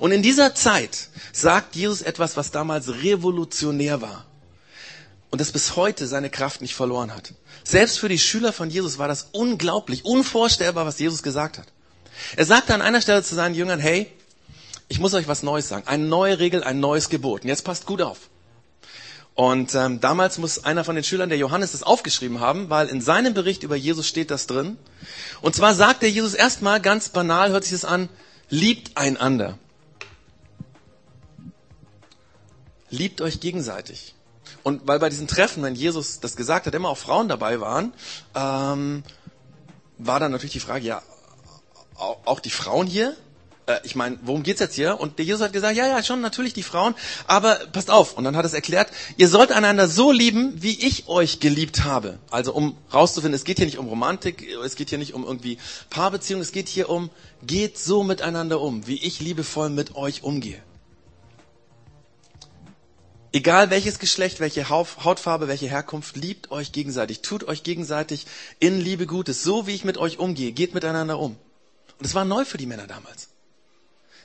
Und 0.00 0.12
in 0.12 0.22
dieser 0.22 0.54
Zeit 0.54 1.08
sagt 1.32 1.76
Jesus 1.76 2.02
etwas, 2.02 2.36
was 2.36 2.50
damals 2.50 2.88
revolutionär 3.02 4.00
war 4.00 4.24
und 5.30 5.40
das 5.40 5.52
bis 5.52 5.76
heute 5.76 6.06
seine 6.06 6.30
Kraft 6.30 6.62
nicht 6.62 6.74
verloren 6.74 7.14
hat. 7.14 7.34
Selbst 7.64 7.98
für 7.98 8.08
die 8.08 8.18
Schüler 8.18 8.52
von 8.52 8.70
Jesus 8.70 8.98
war 8.98 9.08
das 9.08 9.28
unglaublich, 9.32 10.04
unvorstellbar, 10.04 10.86
was 10.86 10.98
Jesus 10.98 11.22
gesagt 11.22 11.58
hat. 11.58 11.66
Er 12.36 12.46
sagte 12.46 12.74
an 12.74 12.82
einer 12.82 13.00
Stelle 13.02 13.22
zu 13.22 13.34
seinen 13.34 13.54
Jüngern, 13.54 13.78
hey, 13.78 14.10
ich 14.88 14.98
muss 14.98 15.14
euch 15.14 15.28
was 15.28 15.42
Neues 15.42 15.68
sagen. 15.68 15.86
Eine 15.86 16.06
neue 16.06 16.38
Regel, 16.38 16.64
ein 16.64 16.80
neues 16.80 17.10
Gebot. 17.10 17.42
Und 17.42 17.48
jetzt 17.48 17.64
passt 17.64 17.84
gut 17.84 18.00
auf. 18.00 18.30
Und 19.38 19.76
ähm, 19.76 20.00
damals 20.00 20.38
muss 20.38 20.64
einer 20.64 20.82
von 20.82 20.96
den 20.96 21.04
Schülern, 21.04 21.28
der 21.28 21.38
Johannes, 21.38 21.70
das 21.70 21.84
aufgeschrieben 21.84 22.40
haben, 22.40 22.70
weil 22.70 22.88
in 22.88 23.00
seinem 23.00 23.34
Bericht 23.34 23.62
über 23.62 23.76
Jesus 23.76 24.08
steht 24.08 24.32
das 24.32 24.48
drin. 24.48 24.76
Und 25.42 25.54
zwar 25.54 25.76
sagt 25.76 26.02
der 26.02 26.10
Jesus 26.10 26.34
erstmal 26.34 26.80
ganz 26.80 27.10
banal, 27.10 27.52
hört 27.52 27.62
sich 27.62 27.70
das 27.70 27.84
an, 27.84 28.08
liebt 28.48 28.96
einander. 28.96 29.56
Liebt 32.90 33.20
euch 33.20 33.38
gegenseitig. 33.38 34.16
Und 34.64 34.88
weil 34.88 34.98
bei 34.98 35.08
diesen 35.08 35.28
Treffen, 35.28 35.62
wenn 35.62 35.76
Jesus 35.76 36.18
das 36.18 36.34
gesagt 36.34 36.66
hat, 36.66 36.74
immer 36.74 36.88
auch 36.88 36.98
Frauen 36.98 37.28
dabei 37.28 37.60
waren, 37.60 37.92
ähm, 38.34 39.04
war 39.98 40.18
dann 40.18 40.32
natürlich 40.32 40.54
die 40.54 40.58
Frage, 40.58 40.84
ja, 40.84 41.00
auch 41.94 42.40
die 42.40 42.50
Frauen 42.50 42.88
hier? 42.88 43.16
Äh, 43.68 43.80
ich 43.84 43.94
meine, 43.94 44.18
worum 44.22 44.42
geht's 44.42 44.60
jetzt 44.60 44.74
hier? 44.74 44.98
Und 44.98 45.18
der 45.18 45.24
Jesus 45.24 45.42
hat 45.42 45.52
gesagt, 45.52 45.76
ja, 45.76 45.86
ja, 45.86 46.02
schon 46.02 46.20
natürlich 46.20 46.54
die 46.54 46.62
Frauen, 46.62 46.94
aber 47.26 47.54
passt 47.72 47.90
auf. 47.90 48.14
Und 48.14 48.24
dann 48.24 48.36
hat 48.36 48.44
es 48.44 48.54
erklärt, 48.54 48.90
ihr 49.16 49.28
sollt 49.28 49.52
einander 49.52 49.86
so 49.86 50.10
lieben, 50.10 50.54
wie 50.62 50.86
ich 50.86 51.06
euch 51.08 51.38
geliebt 51.38 51.84
habe. 51.84 52.18
Also 52.30 52.52
um 52.54 52.76
rauszufinden, 52.92 53.34
es 53.36 53.44
geht 53.44 53.58
hier 53.58 53.66
nicht 53.66 53.78
um 53.78 53.86
Romantik, 53.86 54.44
es 54.64 54.74
geht 54.74 54.88
hier 54.88 54.98
nicht 54.98 55.14
um 55.14 55.24
irgendwie 55.24 55.58
Paarbeziehung, 55.90 56.40
es 56.40 56.52
geht 56.52 56.68
hier 56.68 56.88
um, 56.88 57.10
geht 57.46 57.78
so 57.78 58.02
miteinander 58.02 58.60
um, 58.60 58.86
wie 58.86 58.96
ich 58.96 59.20
liebevoll 59.20 59.70
mit 59.70 59.94
euch 59.94 60.22
umgehe. 60.22 60.60
Egal 63.30 63.68
welches 63.68 63.98
Geschlecht, 63.98 64.40
welche 64.40 64.70
Hautfarbe, 64.70 65.48
welche 65.48 65.68
Herkunft, 65.68 66.16
liebt 66.16 66.50
euch 66.50 66.72
gegenseitig, 66.72 67.20
tut 67.20 67.44
euch 67.44 67.62
gegenseitig 67.62 68.26
in 68.58 68.80
Liebe 68.80 69.06
Gutes, 69.06 69.42
so 69.42 69.66
wie 69.66 69.74
ich 69.74 69.84
mit 69.84 69.98
euch 69.98 70.18
umgehe, 70.18 70.52
geht 70.52 70.72
miteinander 70.72 71.18
um. 71.18 71.36
Und 71.98 72.06
es 72.06 72.14
war 72.14 72.24
neu 72.24 72.46
für 72.46 72.56
die 72.56 72.64
Männer 72.64 72.86
damals. 72.86 73.28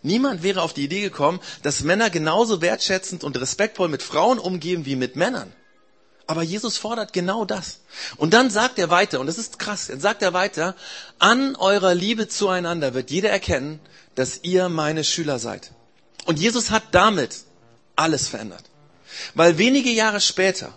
Niemand 0.04 0.44
wäre 0.44 0.62
auf 0.62 0.74
die 0.74 0.84
Idee 0.84 1.02
gekommen, 1.02 1.40
dass 1.64 1.82
Männer 1.82 2.10
genauso 2.10 2.62
wertschätzend 2.62 3.24
und 3.24 3.40
respektvoll 3.40 3.88
mit 3.88 4.04
Frauen 4.04 4.38
umgehen 4.38 4.86
wie 4.86 4.98
mit 4.98 5.16
Männern. 5.16 5.52
Aber 6.28 6.44
Jesus 6.44 6.78
fordert 6.78 7.14
genau 7.14 7.46
das. 7.46 7.80
Und 8.18 8.34
dann 8.34 8.50
sagt 8.50 8.80
er 8.80 8.90
weiter, 8.90 9.20
und 9.20 9.28
das 9.28 9.38
ist 9.38 9.60
krass, 9.60 9.88
dann 9.88 10.00
sagt 10.00 10.22
er 10.22 10.34
weiter, 10.34 10.76
an 11.20 11.56
eurer 11.56 11.96
Liebe 11.96 12.28
zueinander 12.28 12.94
wird 12.94 13.12
jeder 13.12 13.30
erkennen, 13.30 13.80
dass 14.16 14.40
ihr 14.44 14.70
meine 14.70 15.04
Schüler 15.04 15.40
seid. 15.40 15.72
Und 16.26 16.40
Jesus 16.40 16.70
hat 16.70 16.84
damit 16.92 17.44
alles 17.96 18.28
verändert. 18.28 18.64
Weil 19.36 19.58
wenige 19.58 19.90
Jahre 19.90 20.22
später 20.22 20.74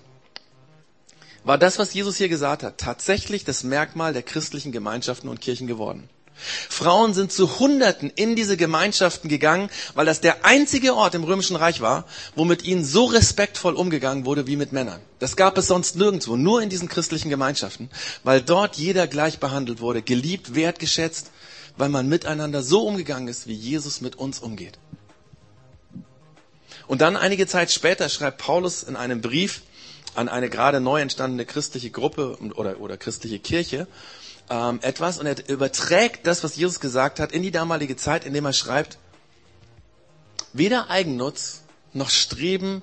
war 1.44 1.58
das, 1.58 1.78
was 1.78 1.94
Jesus 1.94 2.16
hier 2.16 2.28
gesagt 2.28 2.64
hat, 2.64 2.78
tatsächlich 2.78 3.44
das 3.44 3.62
Merkmal 3.62 4.12
der 4.12 4.22
christlichen 4.22 4.72
Gemeinschaften 4.72 5.28
und 5.28 5.40
Kirchen 5.40 5.68
geworden. 5.68 6.08
Frauen 6.36 7.14
sind 7.14 7.32
zu 7.32 7.58
Hunderten 7.58 8.10
in 8.14 8.36
diese 8.36 8.56
Gemeinschaften 8.56 9.28
gegangen, 9.28 9.70
weil 9.94 10.06
das 10.06 10.20
der 10.20 10.44
einzige 10.44 10.94
Ort 10.94 11.14
im 11.14 11.24
Römischen 11.24 11.56
Reich 11.56 11.80
war, 11.80 12.04
wo 12.34 12.44
mit 12.44 12.64
ihnen 12.64 12.84
so 12.84 13.06
respektvoll 13.06 13.74
umgegangen 13.74 14.26
wurde 14.26 14.46
wie 14.46 14.56
mit 14.56 14.72
Männern. 14.72 15.00
Das 15.18 15.36
gab 15.36 15.56
es 15.56 15.66
sonst 15.66 15.96
nirgendwo, 15.96 16.36
nur 16.36 16.62
in 16.62 16.68
diesen 16.68 16.88
christlichen 16.88 17.30
Gemeinschaften, 17.30 17.90
weil 18.22 18.42
dort 18.42 18.76
jeder 18.76 19.06
gleich 19.06 19.38
behandelt 19.38 19.80
wurde, 19.80 20.02
geliebt, 20.02 20.54
wertgeschätzt, 20.54 21.30
weil 21.76 21.88
man 21.88 22.08
miteinander 22.08 22.62
so 22.62 22.86
umgegangen 22.86 23.28
ist, 23.28 23.46
wie 23.46 23.54
Jesus 23.54 24.00
mit 24.00 24.16
uns 24.16 24.38
umgeht. 24.38 24.78
Und 26.86 27.00
dann 27.00 27.16
einige 27.16 27.46
Zeit 27.46 27.72
später 27.72 28.08
schreibt 28.08 28.38
Paulus 28.38 28.82
in 28.82 28.96
einem 28.96 29.20
Brief 29.20 29.62
an 30.14 30.28
eine 30.28 30.48
gerade 30.48 30.80
neu 30.80 31.00
entstandene 31.00 31.44
christliche 31.44 31.90
Gruppe 31.90 32.38
oder, 32.54 32.80
oder 32.80 32.96
christliche 32.96 33.38
Kirche 33.38 33.86
ähm, 34.50 34.78
etwas 34.82 35.18
und 35.18 35.26
er 35.26 35.48
überträgt 35.48 36.26
das, 36.26 36.44
was 36.44 36.56
Jesus 36.56 36.80
gesagt 36.80 37.20
hat, 37.20 37.32
in 37.32 37.42
die 37.42 37.50
damalige 37.50 37.96
Zeit, 37.96 38.24
indem 38.24 38.44
er 38.44 38.52
schreibt, 38.52 38.98
weder 40.52 40.90
Eigennutz 40.90 41.62
noch 41.92 42.10
Streben 42.10 42.82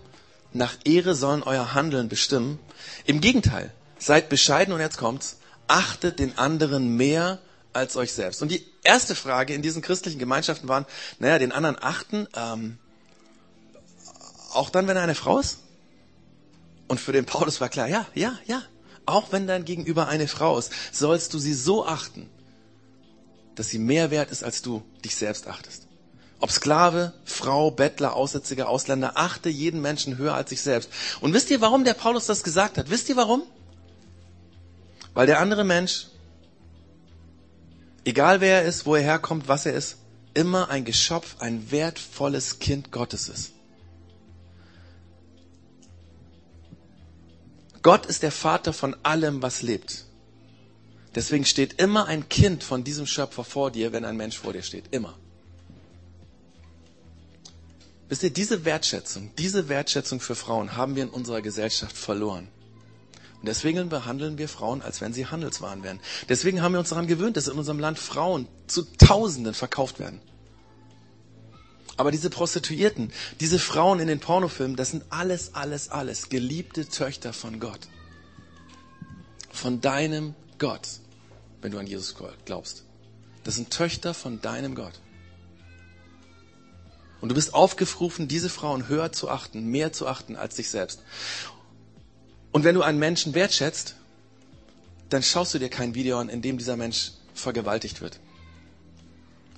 nach 0.52 0.76
Ehre 0.84 1.16
sollen 1.16 1.44
euer 1.44 1.74
Handeln 1.74 2.10
bestimmen. 2.10 2.60
Im 3.06 3.22
Gegenteil, 3.22 3.72
seid 3.98 4.30
bescheiden 4.30 4.74
und 4.74 4.80
jetzt 4.80 4.98
kommt's, 4.98 5.38
achtet 5.68 6.20
den 6.20 6.38
anderen 6.38 6.96
mehr 6.96 7.40
als 7.72 7.96
euch 7.98 8.14
selbst. 8.14 8.42
Und 8.42 8.50
die 8.50 8.66
erste 8.84 9.16
Frage 9.16 9.54
in 9.54 9.62
diesen 9.62 9.82
christlichen 9.82 10.20
Gemeinschaften 10.20 10.68
waren, 10.68 10.86
naja, 11.20 11.40
den 11.40 11.52
anderen 11.52 11.82
achten, 11.82 12.28
ähm, 12.36 12.78
auch 14.54 14.70
dann, 14.70 14.88
wenn 14.88 14.98
er 14.98 15.04
eine 15.04 15.16
Frau 15.16 15.40
ist? 15.40 15.60
Und 16.88 17.00
für 17.00 17.12
den 17.12 17.26
Paulus 17.26 17.60
war 17.60 17.70
klar, 17.70 17.88
ja, 17.88 18.06
ja, 18.14 18.38
ja. 18.46 18.62
Auch 19.06 19.32
wenn 19.32 19.48
dein 19.48 19.66
Gegenüber 19.66 20.08
eine 20.08 20.28
Frau 20.28 20.58
ist, 20.58 20.72
sollst 20.92 21.34
du 21.34 21.40
sie 21.40 21.54
so 21.54 21.86
achten, 21.86 22.30
dass 23.56 23.70
sie 23.70 23.80
mehr 23.80 24.12
wert 24.12 24.32
ist, 24.32 24.44
als 24.44 24.62
du 24.62 24.84
dich 25.04 25.16
selbst 25.16 25.48
achtest. 25.48 25.88
Ob 26.40 26.52
Sklave, 26.52 27.14
Frau, 27.24 27.72
Bettler, 27.72 28.16
Aussätziger, 28.16 28.68
Ausländer, 28.68 29.14
achte 29.16 29.50
jeden 29.50 29.82
Menschen 29.82 30.18
höher 30.18 30.34
als 30.34 30.50
sich 30.50 30.62
selbst. 30.62 30.90
Und 31.22 31.34
wisst 31.34 31.50
ihr, 31.50 31.62
warum 31.62 31.86
der 31.86 31.94
Paulus 31.94 32.26
das 32.26 32.44
gesagt 32.44 32.78
hat? 32.78 32.90
Wisst 32.90 33.08
ihr 33.10 33.16
warum? 33.16 33.44
Weil 35.14 35.28
der 35.28 35.40
andere 35.40 35.64
Mensch, 35.64 36.08
egal 38.04 38.42
wer 38.42 38.62
er 38.62 38.68
ist, 38.68 38.86
wo 38.86 38.96
er 38.96 39.04
herkommt, 39.04 39.48
was 39.48 39.66
er 39.66 39.74
ist, 39.74 39.98
immer 40.34 40.70
ein 40.70 40.84
Geschöpf, 40.84 41.36
ein 41.40 41.72
wertvolles 41.72 42.60
Kind 42.60 42.92
Gottes 42.92 43.30
ist. 43.30 43.52
Gott 47.84 48.06
ist 48.06 48.24
der 48.24 48.32
Vater 48.32 48.74
von 48.74 48.96
allem, 49.04 49.42
was 49.42 49.62
lebt. 49.62 50.06
Deswegen 51.16 51.46
steht 51.46 51.80
immer 51.80 52.08
ein 52.08 52.28
Kind 52.30 52.64
von 52.64 52.84
diesem 52.84 53.06
Schöpfer 53.06 53.44
vor 53.44 53.70
dir, 53.70 53.92
wenn 53.92 54.06
ein 54.06 54.18
Mensch 54.18 54.38
vor 54.38 54.54
dir 54.54 54.64
steht. 54.64 54.86
Immer. 54.92 55.16
Wisst 58.10 58.24
ihr, 58.24 58.32
diese 58.32 58.66
Wertschätzung, 58.66 59.32
diese 59.38 59.70
Wertschätzung 59.70 60.20
für 60.20 60.36
Frauen 60.36 60.76
haben 60.76 60.96
wir 60.96 61.04
in 61.04 61.10
unserer 61.10 61.42
Gesellschaft 61.42 61.96
verloren. 61.96 62.48
Und 63.40 63.48
deswegen 63.48 63.90
behandeln 63.90 64.38
wir 64.38 64.48
Frauen, 64.48 64.82
als 64.82 65.02
wenn 65.02 65.14
sie 65.14 65.28
Handelswaren 65.28 65.84
wären. 65.84 66.00
Deswegen 66.30 66.62
haben 66.62 66.72
wir 66.72 66.80
uns 66.80 66.90
daran 66.90 67.08
gewöhnt, 67.08 67.36
dass 67.36 67.48
in 67.48 67.58
unserem 67.58 67.80
Land 67.80 68.00
Frauen 68.00 68.48
zu 68.68 68.84
Tausenden 68.84 69.54
verkauft 69.54 70.00
werden. 70.00 70.22
Aber 71.96 72.12
diese 72.12 72.30
Prostituierten, 72.30 73.12
diese 73.40 73.60
Frauen 73.60 74.00
in 74.00 74.08
den 74.08 74.20
Pornofilmen, 74.20 74.76
das 74.76 74.92
sind 74.92 75.04
alles, 75.10 75.54
alles, 75.54 75.90
alles 75.90 76.30
geliebte 76.30 76.88
Töchter 76.88 77.34
von 77.34 77.60
Gott. 77.60 77.82
Von 79.52 79.82
deinem 79.82 80.34
Gott, 80.58 80.88
wenn 81.62 81.72
du 81.72 81.78
an 81.78 81.86
Jesus 81.86 82.16
glaubst. 82.46 82.84
Das 83.44 83.56
sind 83.56 83.70
Töchter 83.70 84.14
von 84.14 84.42
deinem 84.42 84.74
Gott. 84.74 85.00
Und 87.22 87.30
du 87.30 87.36
bist 87.36 87.54
aufgerufen, 87.54 88.28
diese 88.28 88.50
Frauen 88.50 88.88
höher 88.88 89.12
zu 89.12 89.30
achten, 89.30 89.68
mehr 89.68 89.94
zu 89.94 90.08
achten 90.08 90.36
als 90.36 90.56
dich 90.56 90.70
selbst. 90.70 91.02
Und 92.52 92.64
wenn 92.64 92.76
du 92.76 92.82
einen 92.82 93.00
Menschen 93.00 93.34
wertschätzt, 93.34 93.96
dann 95.10 95.24
schaust 95.24 95.54
du 95.54 95.60
dir 95.60 95.70
kein 95.70 95.96
Video 95.96 96.18
an, 96.18 96.28
in 96.28 96.42
dem 96.42 96.58
dieser 96.58 96.76
Mensch 96.76 97.12
vergewaltigt 97.34 98.02
wird. 98.02 98.20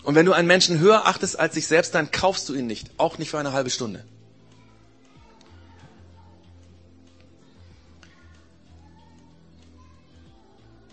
Und 0.05 0.13
wenn 0.13 0.27
du 0.27 0.33
einen 0.33 0.47
Menschen 0.47 0.79
höher 0.79 1.07
achtest 1.07 1.39
als 1.39 1.55
dich 1.55 1.65
selbst, 1.65 1.95
dann 1.95 2.11
kaufst 2.11 2.47
du 2.47 2.53
ihn 2.53 2.67
nicht, 2.67 2.91
auch 2.97 3.17
nicht 3.17 3.31
für 3.31 3.39
eine 3.39 3.53
halbe 3.53 3.71
Stunde. 3.71 4.05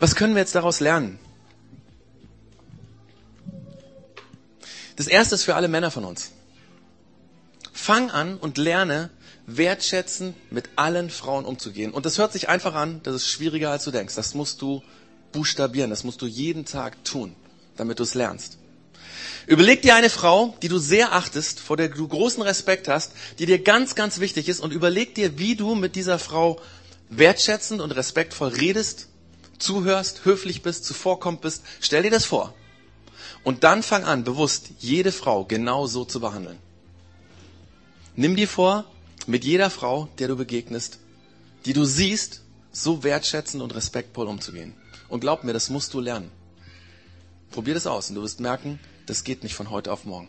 Was 0.01 0.17
können 0.17 0.35
wir 0.35 0.41
jetzt 0.41 0.55
daraus 0.55 0.81
lernen? 0.81 1.19
Das 4.97 5.07
erste 5.07 5.35
ist 5.35 5.45
für 5.45 5.57
alle 5.57 5.69
Männer 5.69 5.91
von 5.91 6.05
uns. 6.05 6.31
Fang 7.71 8.11
an 8.11 8.39
und 8.39 8.57
lerne, 8.57 9.11
wertschätzend 9.47 10.35
mit 10.51 10.71
allen 10.77 11.11
Frauen 11.11 11.45
umzugehen. 11.45 11.93
Und 11.93 12.07
das 12.07 12.17
hört 12.17 12.33
sich 12.33 12.49
einfach 12.49 12.75
an, 12.75 13.01
das 13.03 13.15
ist 13.15 13.29
schwieriger 13.29 13.71
als 13.71 13.85
du 13.85 13.91
denkst. 13.91 14.15
Das 14.15 14.35
musst 14.35 14.63
du 14.63 14.83
buchstabieren, 15.33 15.91
das 15.91 16.03
musst 16.03 16.23
du 16.23 16.27
jeden 16.27 16.65
Tag 16.65 17.05
tun, 17.05 17.37
damit 17.77 17.99
du 17.99 18.05
es 18.05 18.15
lernst. 18.15 18.57
Überleg 19.47 19.83
dir 19.83 19.95
eine 19.95 20.11
Frau, 20.11 20.57
die 20.63 20.69
du 20.69 20.79
sehr 20.79 21.13
achtest, 21.13 21.61
vor 21.61 21.77
der 21.77 21.89
du 21.89 22.07
großen 22.07 22.43
Respekt 22.43 22.89
hast, 22.89 23.13
die 23.39 23.47
dir 23.47 23.59
ganz, 23.59 23.95
ganz 23.95 24.21
wichtig 24.21 24.49
ist 24.49 24.61
und 24.61 24.73
überleg 24.73 25.15
dir, 25.15 25.39
wie 25.39 25.57
du 25.57 25.75
mit 25.75 25.97
dieser 25.97 26.19
Frau 26.19 26.61
wertschätzend 27.11 27.81
und 27.81 27.91
respektvoll 27.93 28.49
redest, 28.49 29.09
zuhörst, 29.59 30.25
höflich 30.25 30.63
bist, 30.63 30.85
zuvorkommt 30.85 31.41
bist. 31.41 31.63
Stell 31.81 32.03
dir 32.03 32.11
das 32.11 32.25
vor. 32.25 32.55
Und 33.45 33.65
dann 33.65 33.83
fang 33.83 34.05
an, 34.05 34.25
bewusst 34.25 34.71
jede 34.79 35.13
Frau 35.13 35.45
genau 35.45 35.87
so 35.87 36.05
zu 36.05 36.21
behandeln. 36.21 36.59
Nimm 38.15 38.37
dir 38.37 38.49
vor, 38.49 38.85
mit 39.27 39.45
jeder 39.45 39.71
Frau, 39.71 40.09
der 40.19 40.29
du 40.29 40.37
begegnest, 40.37 40.99
die 41.65 41.73
du 41.73 41.85
siehst, 41.85 42.43
so 42.73 43.03
wertschätzend 43.03 43.63
und 43.63 43.75
respektvoll 43.75 44.27
umzugehen. 44.27 44.75
Und 45.09 45.21
glaub 45.21 45.45
mir, 45.45 45.53
das 45.53 45.71
musst 45.71 45.95
du 45.95 46.01
lernen. 46.01 46.31
Probier 47.51 47.75
das 47.75 47.87
aus 47.87 48.09
und 48.09 48.17
du 48.17 48.23
wirst 48.23 48.41
merken, 48.41 48.81
das 49.07 49.25
geht 49.25 49.43
nicht 49.43 49.55
von 49.55 49.71
heute 49.71 49.93
auf 49.93 50.05
morgen. 50.05 50.29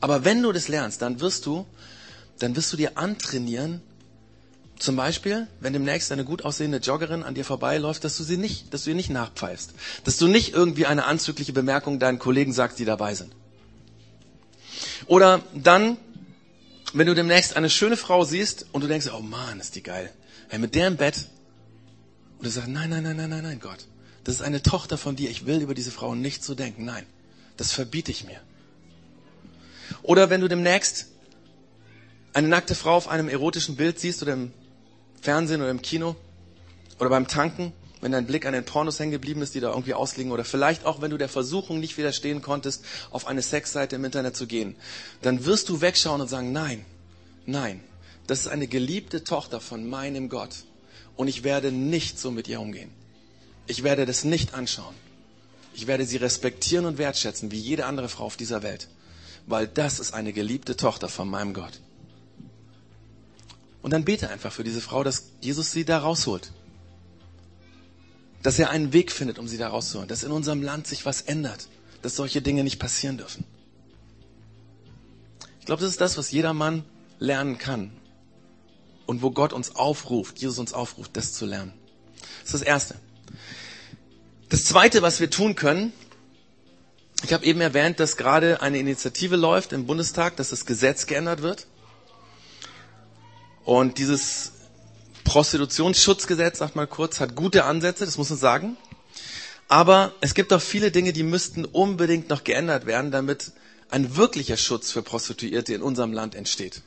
Aber 0.00 0.24
wenn 0.24 0.42
du 0.42 0.52
das 0.52 0.68
lernst, 0.68 1.02
dann 1.02 1.20
wirst 1.20 1.46
du, 1.46 1.66
dann 2.38 2.56
wirst 2.56 2.72
du 2.72 2.76
dir 2.76 2.96
antrainieren, 2.98 3.82
zum 4.78 4.96
Beispiel, 4.96 5.46
wenn 5.60 5.72
demnächst 5.72 6.12
eine 6.12 6.24
gut 6.24 6.44
aussehende 6.44 6.78
Joggerin 6.78 7.22
an 7.22 7.34
dir 7.34 7.44
vorbeiläuft, 7.44 8.04
dass 8.04 8.16
du 8.18 8.24
sie 8.24 8.36
nicht, 8.36 8.74
dass 8.74 8.84
du 8.84 8.90
ihr 8.90 8.96
nicht 8.96 9.08
nachpfeifst. 9.08 9.72
Dass 10.04 10.18
du 10.18 10.28
nicht 10.28 10.52
irgendwie 10.52 10.86
eine 10.86 11.06
anzügliche 11.06 11.54
Bemerkung 11.54 11.98
deinen 11.98 12.18
Kollegen 12.18 12.52
sagst, 12.52 12.78
die 12.78 12.84
dabei 12.84 13.14
sind. 13.14 13.32
Oder 15.06 15.42
dann, 15.54 15.96
wenn 16.92 17.06
du 17.06 17.14
demnächst 17.14 17.56
eine 17.56 17.70
schöne 17.70 17.96
Frau 17.96 18.24
siehst 18.24 18.66
und 18.72 18.82
du 18.82 18.88
denkst, 18.88 19.08
oh 19.16 19.20
Mann, 19.20 19.60
ist 19.60 19.76
die 19.76 19.82
geil. 19.82 20.12
Hey, 20.48 20.58
mit 20.58 20.74
der 20.74 20.88
im 20.88 20.96
Bett. 20.96 21.28
Und 22.38 22.46
du 22.46 22.50
sagst, 22.50 22.68
nein, 22.68 22.90
nein, 22.90 23.02
nein, 23.02 23.16
nein, 23.16 23.30
nein, 23.30 23.42
nein, 23.42 23.60
Gott. 23.60 23.86
Das 24.24 24.34
ist 24.34 24.42
eine 24.42 24.62
Tochter 24.62 24.98
von 24.98 25.16
dir. 25.16 25.30
Ich 25.30 25.46
will 25.46 25.62
über 25.62 25.74
diese 25.74 25.90
Frau 25.90 26.14
nicht 26.14 26.44
so 26.44 26.54
denken. 26.54 26.84
Nein. 26.84 27.06
Das 27.56 27.72
verbiete 27.72 28.10
ich 28.10 28.24
mir. 28.24 28.40
Oder 30.02 30.30
wenn 30.30 30.40
du 30.40 30.48
demnächst 30.48 31.06
eine 32.32 32.48
nackte 32.48 32.74
Frau 32.74 32.96
auf 32.96 33.08
einem 33.08 33.28
erotischen 33.28 33.76
Bild 33.76 33.98
siehst 33.98 34.22
oder 34.22 34.34
im 34.34 34.52
Fernsehen 35.22 35.62
oder 35.62 35.70
im 35.70 35.82
Kino 35.82 36.16
oder 36.98 37.08
beim 37.08 37.26
Tanken, 37.28 37.72
wenn 38.00 38.12
dein 38.12 38.26
Blick 38.26 38.44
an 38.44 38.52
den 38.52 38.64
Pornos 38.64 39.00
hängen 39.00 39.10
geblieben 39.10 39.42
ist, 39.42 39.54
die 39.54 39.60
da 39.60 39.70
irgendwie 39.70 39.94
ausliegen, 39.94 40.32
oder 40.32 40.44
vielleicht 40.44 40.84
auch, 40.84 41.00
wenn 41.00 41.10
du 41.10 41.16
der 41.16 41.28
Versuchung 41.28 41.80
nicht 41.80 41.96
widerstehen 41.96 42.42
konntest, 42.42 42.84
auf 43.10 43.26
eine 43.26 43.42
Sexseite 43.42 43.96
im 43.96 44.04
Internet 44.04 44.36
zu 44.36 44.46
gehen, 44.46 44.76
dann 45.22 45.46
wirst 45.46 45.68
du 45.68 45.80
wegschauen 45.80 46.20
und 46.20 46.28
sagen, 46.28 46.52
nein, 46.52 46.84
nein, 47.46 47.82
das 48.26 48.40
ist 48.40 48.48
eine 48.48 48.66
geliebte 48.66 49.24
Tochter 49.24 49.60
von 49.60 49.88
meinem 49.88 50.28
Gott 50.28 50.64
und 51.16 51.28
ich 51.28 51.42
werde 51.42 51.72
nicht 51.72 52.18
so 52.18 52.30
mit 52.30 52.48
ihr 52.48 52.60
umgehen. 52.60 52.90
Ich 53.66 53.82
werde 53.82 54.04
das 54.04 54.24
nicht 54.24 54.54
anschauen. 54.54 54.94
Ich 55.76 55.86
werde 55.86 56.06
sie 56.06 56.16
respektieren 56.16 56.86
und 56.86 56.96
wertschätzen 56.96 57.50
wie 57.50 57.60
jede 57.60 57.84
andere 57.84 58.08
Frau 58.08 58.24
auf 58.24 58.38
dieser 58.38 58.62
Welt, 58.62 58.88
weil 59.46 59.68
das 59.68 60.00
ist 60.00 60.14
eine 60.14 60.32
geliebte 60.32 60.74
Tochter 60.74 61.10
von 61.10 61.28
meinem 61.28 61.52
Gott. 61.52 61.80
Und 63.82 63.90
dann 63.90 64.06
bete 64.06 64.30
einfach 64.30 64.50
für 64.50 64.64
diese 64.64 64.80
Frau, 64.80 65.04
dass 65.04 65.32
Jesus 65.42 65.72
sie 65.72 65.84
da 65.84 65.98
rausholt. 65.98 66.50
Dass 68.42 68.58
er 68.58 68.70
einen 68.70 68.94
Weg 68.94 69.12
findet, 69.12 69.38
um 69.38 69.46
sie 69.46 69.58
da 69.58 69.68
rauszuholen. 69.68 70.08
Dass 70.08 70.22
in 70.22 70.32
unserem 70.32 70.62
Land 70.62 70.86
sich 70.86 71.04
was 71.04 71.20
ändert. 71.20 71.68
Dass 72.00 72.16
solche 72.16 72.40
Dinge 72.40 72.64
nicht 72.64 72.78
passieren 72.78 73.18
dürfen. 73.18 73.44
Ich 75.60 75.66
glaube, 75.66 75.82
das 75.82 75.90
ist 75.90 76.00
das, 76.00 76.16
was 76.16 76.30
jeder 76.30 76.54
Mann 76.54 76.84
lernen 77.18 77.58
kann. 77.58 77.92
Und 79.04 79.22
wo 79.22 79.30
Gott 79.30 79.52
uns 79.52 79.76
aufruft, 79.76 80.38
Jesus 80.38 80.58
uns 80.58 80.72
aufruft, 80.72 81.16
das 81.16 81.34
zu 81.34 81.44
lernen. 81.44 81.72
Das 82.40 82.54
ist 82.54 82.54
das 82.54 82.62
Erste. 82.62 82.94
Das 84.48 84.64
Zweite, 84.64 85.02
was 85.02 85.18
wir 85.18 85.28
tun 85.28 85.56
können, 85.56 85.92
ich 87.24 87.32
habe 87.32 87.44
eben 87.44 87.60
erwähnt, 87.60 87.98
dass 87.98 88.16
gerade 88.16 88.62
eine 88.62 88.78
Initiative 88.78 89.34
läuft 89.36 89.72
im 89.72 89.86
Bundestag, 89.86 90.36
dass 90.36 90.50
das 90.50 90.66
Gesetz 90.66 91.06
geändert 91.06 91.42
wird. 91.42 91.66
Und 93.64 93.98
dieses 93.98 94.52
Prostitutionsschutzgesetz, 95.24 96.58
sagt 96.58 96.76
mal 96.76 96.86
kurz, 96.86 97.18
hat 97.18 97.34
gute 97.34 97.64
Ansätze, 97.64 98.04
das 98.04 98.18
muss 98.18 98.30
man 98.30 98.38
sagen. 98.38 98.76
Aber 99.66 100.14
es 100.20 100.34
gibt 100.34 100.52
auch 100.52 100.62
viele 100.62 100.92
Dinge, 100.92 101.12
die 101.12 101.24
müssten 101.24 101.64
unbedingt 101.64 102.28
noch 102.28 102.44
geändert 102.44 102.86
werden, 102.86 103.10
damit 103.10 103.50
ein 103.90 104.16
wirklicher 104.16 104.56
Schutz 104.56 104.92
für 104.92 105.02
Prostituierte 105.02 105.74
in 105.74 105.82
unserem 105.82 106.12
Land 106.12 106.36
entsteht. 106.36 106.82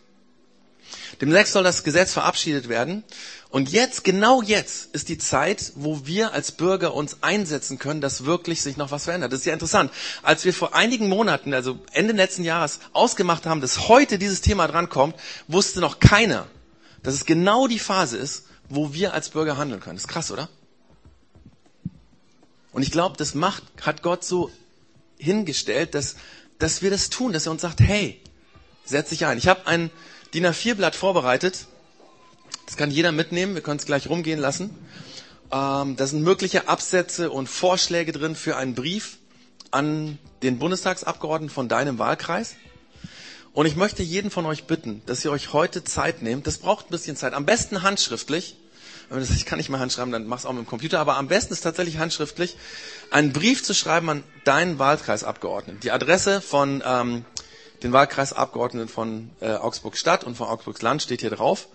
Demnächst 1.20 1.53
soll 1.53 1.64
das 1.64 1.84
Gesetz 1.84 2.14
verabschiedet 2.14 2.70
werden. 2.70 3.03
Und 3.51 3.71
jetzt, 3.71 4.03
genau 4.03 4.43
jetzt, 4.43 4.93
ist 4.93 5.09
die 5.09 5.17
Zeit, 5.17 5.73
wo 5.75 6.05
wir 6.05 6.33
als 6.33 6.51
Bürger 6.51 6.93
uns 6.93 7.17
einsetzen 7.21 7.79
können, 7.79 7.99
dass 7.99 8.25
wirklich 8.25 8.61
sich 8.61 8.77
noch 8.77 8.91
was 8.91 9.05
verändert. 9.05 9.33
Das 9.33 9.39
ist 9.39 9.45
ja 9.45 9.53
interessant. 9.53 9.91
Als 10.21 10.45
wir 10.45 10.53
vor 10.53 10.75
einigen 10.75 11.09
Monaten, 11.09 11.55
also 11.55 11.79
Ende 11.91 12.13
letzten 12.13 12.43
Jahres, 12.43 12.79
ausgemacht 12.93 13.47
haben, 13.47 13.59
dass 13.59 13.89
heute 13.89 14.19
dieses 14.19 14.41
Thema 14.41 14.67
drankommt, 14.67 15.15
wusste 15.47 15.79
noch 15.79 15.99
keiner, 15.99 16.45
dass 17.01 17.15
es 17.15 17.25
genau 17.25 17.65
die 17.65 17.79
Phase 17.79 18.17
ist, 18.17 18.45
wo 18.69 18.93
wir 18.93 19.15
als 19.15 19.29
Bürger 19.29 19.57
handeln 19.57 19.81
können. 19.81 19.95
Das 19.95 20.03
ist 20.03 20.09
krass, 20.09 20.29
oder? 20.29 20.47
Und 22.71 22.83
ich 22.83 22.91
glaube, 22.91 23.17
das 23.17 23.33
macht, 23.33 23.63
hat 23.81 24.03
Gott 24.03 24.23
so 24.23 24.51
hingestellt, 25.17 25.95
dass, 25.95 26.17
dass 26.59 26.83
wir 26.83 26.91
das 26.91 27.09
tun, 27.09 27.33
dass 27.33 27.47
er 27.47 27.51
uns 27.51 27.63
sagt, 27.63 27.81
hey, 27.81 28.21
setz 28.85 29.09
dich 29.09 29.25
ein. 29.25 29.39
Ich 29.39 29.47
habe 29.47 29.65
ein 29.65 29.89
DIN 30.35 30.45
A4-Blatt 30.45 30.95
vorbereitet 30.95 31.65
das 32.70 32.78
kann 32.78 32.91
jeder 32.91 33.11
mitnehmen. 33.11 33.55
Wir 33.55 33.63
können 33.63 33.80
es 33.80 33.88
gleich 33.88 34.07
rumgehen 34.07 34.39
lassen. 34.39 34.70
Ähm, 35.51 35.95
da 35.95 36.05
sind 36.05 36.22
mögliche 36.22 36.67
Absätze 36.67 37.32
und 37.32 37.49
Vorschläge 37.49 38.11
drin 38.11 38.36
für 38.36 38.57
einen 38.57 38.76
Brief 38.76 39.17
an 39.72 40.20
den 40.43 40.59
Bundestagsabgeordneten 40.59 41.51
von 41.51 41.67
deinem 41.67 41.97
Wahlkreis. 41.97 42.57
Und 43.53 43.65
ich 43.65 43.76
möchte 43.76 44.03
jeden 44.03 44.30
von 44.30 44.45
euch 44.45 44.65
bitten, 44.65 45.01
dass 45.07 45.26
ihr 45.26 45.32
euch 45.32 45.51
heute 45.51 45.84
Zeit 45.84 46.22
nehmt. 46.22 46.45
Das 46.45 46.59
braucht 46.59 46.86
ein 46.86 46.91
bisschen 46.91 47.15
Zeit. 47.15 47.34
Am 47.34 47.47
besten 47.47 47.82
handschriftlich. 47.82 48.55
Ich 49.36 49.47
kann 49.47 49.57
nicht 49.57 49.70
mehr 49.70 49.80
handschreiben, 49.80 50.11
dann 50.11 50.28
mach's 50.28 50.45
auch 50.45 50.53
mit 50.53 50.63
dem 50.63 50.67
Computer. 50.67 50.99
Aber 50.99 51.17
am 51.17 51.28
besten 51.28 51.53
ist 51.53 51.61
tatsächlich 51.61 51.97
handschriftlich, 51.97 52.55
einen 53.09 53.34
Brief 53.34 53.63
zu 53.63 53.74
schreiben 53.74 54.11
an 54.11 54.24
deinen 54.43 54.78
Wahlkreisabgeordneten. 54.78 55.80
Die 55.80 55.89
Adresse 55.89 56.39
von 56.39 56.84
ähm, 56.86 57.26
den 57.82 57.93
Wahlkreisabgeordneten 57.93 58.89
von 58.89 59.32
äh, 59.41 59.53
Augsburg 59.53 59.97
Stadt 59.97 60.24
und 60.24 60.38
von 60.38 60.47
Augsburg 60.47 60.80
Land 60.84 61.01
steht 61.01 61.22
hier 61.22 61.32
drauf. 61.32 61.67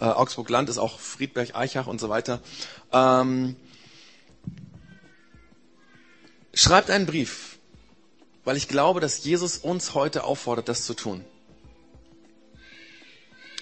Äh, 0.00 0.04
Augsburg 0.04 0.48
Land 0.48 0.68
ist 0.68 0.78
auch 0.78 0.98
Friedberg, 0.98 1.54
Eichach 1.54 1.86
und 1.86 2.00
so 2.00 2.08
weiter. 2.08 2.40
Ähm, 2.92 3.56
schreibt 6.54 6.90
einen 6.90 7.06
Brief, 7.06 7.58
weil 8.44 8.56
ich 8.56 8.68
glaube, 8.68 9.00
dass 9.00 9.24
Jesus 9.24 9.58
uns 9.58 9.94
heute 9.94 10.24
auffordert, 10.24 10.68
das 10.68 10.84
zu 10.84 10.94
tun. 10.94 11.24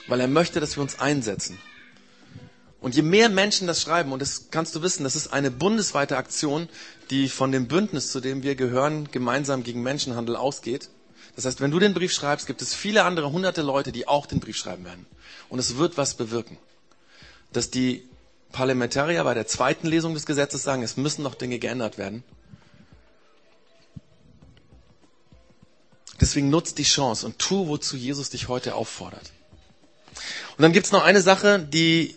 Weil 0.09 0.21
er 0.21 0.29
möchte, 0.29 0.61
dass 0.61 0.77
wir 0.77 0.83
uns 0.83 1.01
einsetzen. 1.01 1.59
Und 2.81 2.95
je 2.95 3.03
mehr 3.03 3.29
Menschen 3.29 3.67
das 3.67 3.83
schreiben, 3.83 4.13
und 4.13 4.21
das 4.23 4.51
kannst 4.51 4.77
du 4.77 4.83
wissen, 4.83 5.03
das 5.03 5.17
ist 5.17 5.33
eine 5.33 5.51
bundesweite 5.51 6.17
Aktion, 6.17 6.69
die 7.11 7.29
von 7.29 7.51
dem 7.51 7.67
Bündnis, 7.67 8.13
zu 8.13 8.21
dem 8.21 8.43
wir 8.43 8.55
gehören, 8.55 9.11
gemeinsam 9.11 9.65
gegen 9.65 9.83
Menschenhandel 9.83 10.37
ausgeht. 10.37 10.91
Das 11.35 11.47
heißt, 11.47 11.61
wenn 11.61 11.71
du 11.71 11.79
den 11.79 11.95
Brief 11.95 12.13
schreibst, 12.13 12.47
gibt 12.47 12.63
es 12.63 12.75
viele 12.75 13.05
andere 13.05 13.33
hunderte 13.33 13.63
Leute, 13.63 13.91
die 13.91 14.07
auch 14.07 14.27
den 14.27 14.41
Brief 14.41 14.57
schreiben 14.57 14.85
werden. 14.85 15.07
Und 15.49 15.59
es 15.59 15.77
wird 15.77 15.97
was 15.97 16.15
bewirken. 16.15 16.59
Dass 17.53 17.71
die 17.71 18.09
Parlamentarier 18.53 19.23
bei 19.25 19.35
der 19.35 19.47
zweiten 19.47 19.87
Lesung 19.87 20.15
des 20.15 20.27
Gesetzes 20.27 20.63
sagen, 20.63 20.83
es 20.83 20.97
müssen 20.97 21.23
noch 21.23 21.35
Dinge 21.35 21.59
geändert 21.59 21.99
werden. 21.99 22.25
Deswegen 26.21 26.49
nutzt 26.49 26.79
die 26.79 26.85
Chance 26.85 27.27
und 27.27 27.39
tu, 27.39 27.69
wozu 27.69 27.97
Jesus 27.97 28.31
dich 28.31 28.49
heute 28.49 28.75
auffordert. 28.75 29.33
Und 30.57 30.63
dann 30.63 30.73
gibt's 30.73 30.93
noch 30.93 31.05
eine 31.05 31.21
Sache, 31.21 31.59
die 31.59 32.17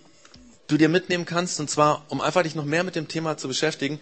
du 0.67 0.77
dir 0.77 0.87
mitnehmen 0.87 1.25
kannst, 1.25 1.59
und 1.59 1.69
zwar, 1.69 2.05
um 2.09 2.21
einfach 2.21 2.43
dich 2.43 2.55
noch 2.55 2.65
mehr 2.65 2.83
mit 2.83 2.95
dem 2.95 3.07
Thema 3.07 3.37
zu 3.37 3.47
beschäftigen. 3.47 3.99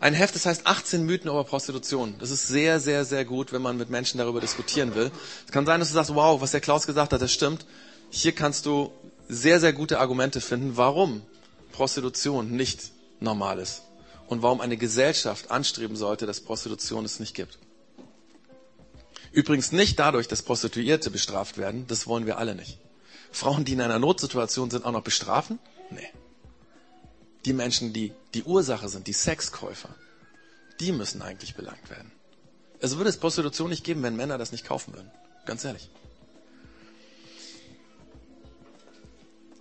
Ein 0.00 0.14
Heft, 0.14 0.34
das 0.34 0.46
heißt 0.46 0.66
18 0.66 1.04
Mythen 1.04 1.30
über 1.30 1.42
Prostitution. 1.44 2.14
Das 2.18 2.30
ist 2.30 2.46
sehr, 2.46 2.78
sehr, 2.78 3.04
sehr 3.04 3.24
gut, 3.24 3.52
wenn 3.52 3.62
man 3.62 3.76
mit 3.76 3.90
Menschen 3.90 4.18
darüber 4.18 4.40
diskutieren 4.40 4.94
will. 4.94 5.10
Es 5.46 5.52
kann 5.52 5.66
sein, 5.66 5.80
dass 5.80 5.88
du 5.88 5.94
sagst, 5.94 6.14
wow, 6.14 6.40
was 6.40 6.50
der 6.50 6.60
Klaus 6.60 6.86
gesagt 6.86 7.12
hat, 7.12 7.22
das 7.22 7.32
stimmt. 7.32 7.66
Hier 8.10 8.32
kannst 8.32 8.66
du 8.66 8.92
sehr, 9.28 9.60
sehr 9.60 9.72
gute 9.72 10.00
Argumente 10.00 10.40
finden, 10.40 10.76
warum 10.76 11.22
Prostitution 11.72 12.50
nicht 12.50 12.90
normal 13.20 13.58
ist. 13.58 13.82
Und 14.26 14.42
warum 14.42 14.60
eine 14.60 14.76
Gesellschaft 14.76 15.50
anstreben 15.50 15.96
sollte, 15.96 16.26
dass 16.26 16.40
Prostitution 16.40 17.04
es 17.04 17.18
nicht 17.18 17.34
gibt. 17.34 17.58
Übrigens 19.32 19.72
nicht 19.72 19.98
dadurch, 19.98 20.28
dass 20.28 20.42
Prostituierte 20.42 21.10
bestraft 21.10 21.56
werden. 21.56 21.86
Das 21.86 22.06
wollen 22.06 22.26
wir 22.26 22.38
alle 22.38 22.54
nicht. 22.54 22.78
Frauen, 23.32 23.64
die 23.64 23.72
in 23.72 23.80
einer 23.80 23.98
Notsituation 23.98 24.70
sind, 24.70 24.84
auch 24.84 24.92
noch 24.92 25.02
bestrafen? 25.02 25.58
Nee 25.90 26.08
die 27.48 27.52
Menschen, 27.52 27.92
die 27.92 28.12
die 28.34 28.44
Ursache 28.44 28.88
sind, 28.88 29.06
die 29.06 29.12
Sexkäufer, 29.12 29.88
die 30.80 30.92
müssen 30.92 31.22
eigentlich 31.22 31.54
belangt 31.54 31.90
werden. 31.90 32.12
Es 32.80 32.96
würde 32.96 33.10
es 33.10 33.16
Prostitution 33.16 33.70
nicht 33.70 33.84
geben, 33.84 34.02
wenn 34.02 34.16
Männer 34.16 34.38
das 34.38 34.52
nicht 34.52 34.66
kaufen 34.66 34.94
würden. 34.94 35.10
Ganz 35.46 35.64
ehrlich. 35.64 35.88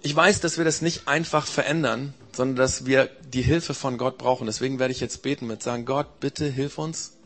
Ich 0.07 0.15
weiß, 0.15 0.39
dass 0.39 0.57
wir 0.57 0.63
das 0.63 0.81
nicht 0.81 1.09
einfach 1.09 1.45
verändern, 1.45 2.13
sondern 2.31 2.55
dass 2.55 2.85
wir 2.85 3.09
die 3.33 3.41
Hilfe 3.41 3.73
von 3.73 3.97
Gott 3.97 4.17
brauchen. 4.17 4.47
Deswegen 4.47 4.79
werde 4.79 4.93
ich 4.93 5.01
jetzt 5.01 5.21
beten 5.21 5.47
mit 5.47 5.61
sagen, 5.61 5.83
Gott, 5.83 6.21
bitte 6.21 6.45
hilf 6.45 6.77
uns, 6.77 7.17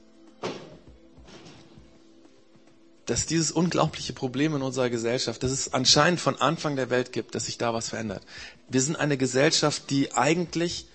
dass 3.06 3.28
dieses 3.28 3.52
unglaubliche 3.52 4.14
Problem 4.14 4.56
in 4.56 4.64
unserer 4.64 4.90
Gesellschaft, 4.90 5.44
das 5.44 5.52
es 5.52 5.76
anscheinend 5.76 6.20
von 6.20 6.42
Anfang 6.42 6.76
der 6.76 6.90
Welt 6.90 7.12
gibt, 7.12 7.36
dass 7.36 7.46
sich 7.46 7.60
da 7.60 7.72
was 7.72 7.90
verändert. 7.90 8.24
Wir 8.68 8.82
sind 8.82 8.96
eine 8.96 9.16
Gesellschaft, 9.16 9.92
die 9.92 10.14
eigentlich 10.14 10.88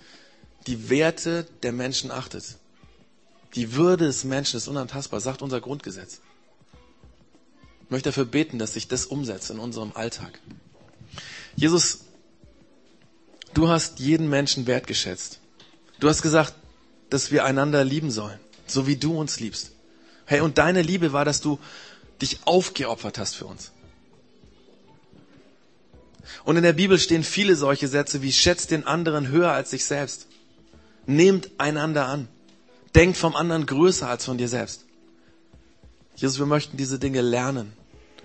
die 0.67 0.89
Werte 0.89 1.47
der 1.63 1.71
Menschen 1.71 2.11
achtet. 2.11 2.57
Die 3.55 3.75
Würde 3.75 4.07
des 4.07 4.25
Menschen 4.25 4.57
ist 4.57 4.67
unantastbar, 4.67 5.21
sagt 5.21 5.41
unser 5.41 5.61
Grundgesetz. 5.61 6.19
Ich 7.85 7.91
möchte 7.91 8.09
dafür 8.09 8.25
beten, 8.25 8.59
dass 8.59 8.73
sich 8.73 8.89
das 8.89 9.05
umsetzt 9.05 9.51
in 9.51 9.59
unserem 9.59 9.93
Alltag. 9.95 10.41
Jesus, 11.57 12.01
du 13.55 13.67
hast 13.67 13.99
jeden 13.99 14.29
Menschen 14.29 14.67
wertgeschätzt. 14.67 15.39
Du 15.99 16.07
hast 16.07 16.21
gesagt, 16.21 16.53
dass 17.09 17.31
wir 17.31 17.45
einander 17.45 17.83
lieben 17.83 18.11
sollen, 18.11 18.39
so 18.67 18.85
wie 18.85 18.95
du 18.95 19.19
uns 19.19 19.39
liebst. 19.39 19.71
Hey, 20.25 20.41
und 20.41 20.59
deine 20.59 20.83
Liebe 20.83 21.13
war, 21.13 21.25
dass 21.25 21.41
du 21.41 21.59
dich 22.21 22.41
aufgeopfert 22.45 23.17
hast 23.17 23.35
für 23.35 23.47
uns. 23.47 23.71
Und 26.43 26.57
in 26.57 26.63
der 26.63 26.73
Bibel 26.73 26.99
stehen 26.99 27.23
viele 27.23 27.55
solche 27.55 27.87
Sätze 27.87 28.21
wie 28.21 28.31
schätzt 28.31 28.69
den 28.69 28.85
anderen 28.85 29.29
höher 29.29 29.51
als 29.51 29.71
sich 29.71 29.85
selbst. 29.85 30.27
Nehmt 31.07 31.49
einander 31.57 32.05
an. 32.05 32.27
Denkt 32.93 33.17
vom 33.17 33.35
anderen 33.35 33.65
größer 33.65 34.07
als 34.07 34.25
von 34.25 34.37
dir 34.37 34.47
selbst. 34.47 34.85
Jesus, 36.17 36.37
wir 36.37 36.45
möchten 36.45 36.77
diese 36.77 36.99
Dinge 36.99 37.21
lernen. 37.21 37.73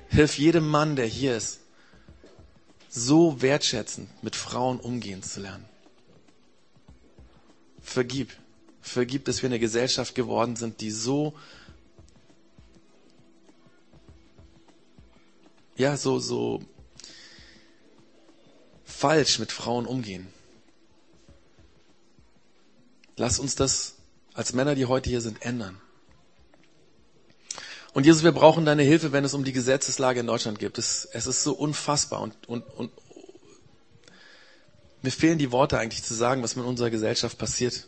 Hilf 0.08 0.36
jedem 0.36 0.68
Mann, 0.68 0.96
der 0.96 1.06
hier 1.06 1.34
ist, 1.34 1.61
so 2.94 3.40
wertschätzend 3.40 4.10
mit 4.22 4.36
Frauen 4.36 4.78
umgehen 4.78 5.22
zu 5.22 5.40
lernen. 5.40 5.64
Vergib. 7.80 8.30
Vergib, 8.82 9.24
dass 9.24 9.42
wir 9.42 9.48
eine 9.48 9.58
Gesellschaft 9.58 10.14
geworden 10.14 10.56
sind, 10.56 10.80
die 10.80 10.90
so 10.90 11.34
ja, 15.76 15.96
so, 15.96 16.18
so 16.18 16.62
falsch 18.84 19.38
mit 19.38 19.52
Frauen 19.52 19.86
umgehen. 19.86 20.28
Lass 23.16 23.38
uns 23.38 23.54
das 23.54 23.94
als 24.34 24.52
Männer, 24.52 24.74
die 24.74 24.86
heute 24.86 25.08
hier 25.08 25.20
sind, 25.20 25.42
ändern. 25.42 25.80
Und 27.92 28.06
Jesus, 28.06 28.22
wir 28.22 28.32
brauchen 28.32 28.64
deine 28.64 28.82
Hilfe, 28.82 29.12
wenn 29.12 29.24
es 29.24 29.34
um 29.34 29.44
die 29.44 29.52
Gesetzeslage 29.52 30.20
in 30.20 30.26
Deutschland 30.26 30.58
geht. 30.58 30.78
Es, 30.78 31.06
es 31.12 31.26
ist 31.26 31.42
so 31.42 31.52
unfassbar 31.52 32.20
und, 32.20 32.48
und, 32.48 32.62
und 32.76 32.90
mir 35.02 35.10
fehlen 35.10 35.38
die 35.38 35.52
Worte 35.52 35.78
eigentlich 35.78 36.02
zu 36.02 36.14
sagen, 36.14 36.42
was 36.42 36.56
mit 36.56 36.64
unserer 36.64 36.90
Gesellschaft 36.90 37.36
passiert. 37.36 37.86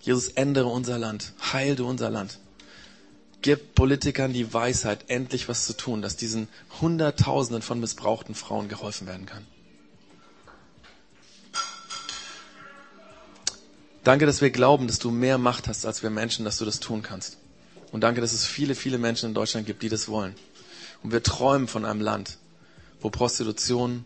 Jesus, 0.00 0.28
ändere 0.28 0.66
unser 0.66 0.98
Land, 0.98 1.32
heil 1.52 1.74
du 1.74 1.88
unser 1.88 2.10
Land. 2.10 2.38
Gib 3.40 3.74
Politikern 3.74 4.32
die 4.32 4.52
Weisheit, 4.52 5.06
endlich 5.08 5.48
was 5.48 5.66
zu 5.66 5.76
tun, 5.76 6.02
dass 6.02 6.16
diesen 6.16 6.48
Hunderttausenden 6.80 7.62
von 7.62 7.80
missbrauchten 7.80 8.34
Frauen 8.34 8.68
geholfen 8.68 9.06
werden 9.06 9.26
kann. 9.26 9.46
Danke, 14.04 14.26
dass 14.26 14.40
wir 14.40 14.50
glauben, 14.50 14.86
dass 14.86 14.98
du 14.98 15.10
mehr 15.10 15.38
Macht 15.38 15.66
hast 15.68 15.86
als 15.86 16.02
wir 16.02 16.10
Menschen, 16.10 16.44
dass 16.44 16.58
du 16.58 16.64
das 16.64 16.80
tun 16.80 17.02
kannst. 17.02 17.38
Und 17.92 18.02
danke, 18.02 18.20
dass 18.20 18.32
es 18.32 18.44
viele, 18.44 18.74
viele 18.74 18.98
Menschen 18.98 19.30
in 19.30 19.34
Deutschland 19.34 19.66
gibt, 19.66 19.82
die 19.82 19.88
das 19.88 20.08
wollen. 20.08 20.34
Und 21.02 21.12
wir 21.12 21.22
träumen 21.22 21.68
von 21.68 21.84
einem 21.84 22.00
Land, 22.00 22.38
wo 23.00 23.10
Prostitution 23.10 24.04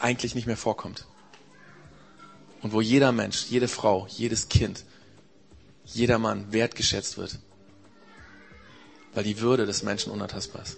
eigentlich 0.00 0.34
nicht 0.34 0.46
mehr 0.46 0.56
vorkommt. 0.56 1.06
Und 2.62 2.72
wo 2.72 2.80
jeder 2.80 3.12
Mensch, 3.12 3.46
jede 3.48 3.68
Frau, 3.68 4.06
jedes 4.08 4.48
Kind, 4.48 4.84
jeder 5.84 6.18
Mann 6.18 6.52
wertgeschätzt 6.52 7.18
wird. 7.18 7.38
Weil 9.14 9.24
die 9.24 9.40
Würde 9.40 9.66
des 9.66 9.82
Menschen 9.82 10.12
unantastbar 10.12 10.62
ist. 10.62 10.76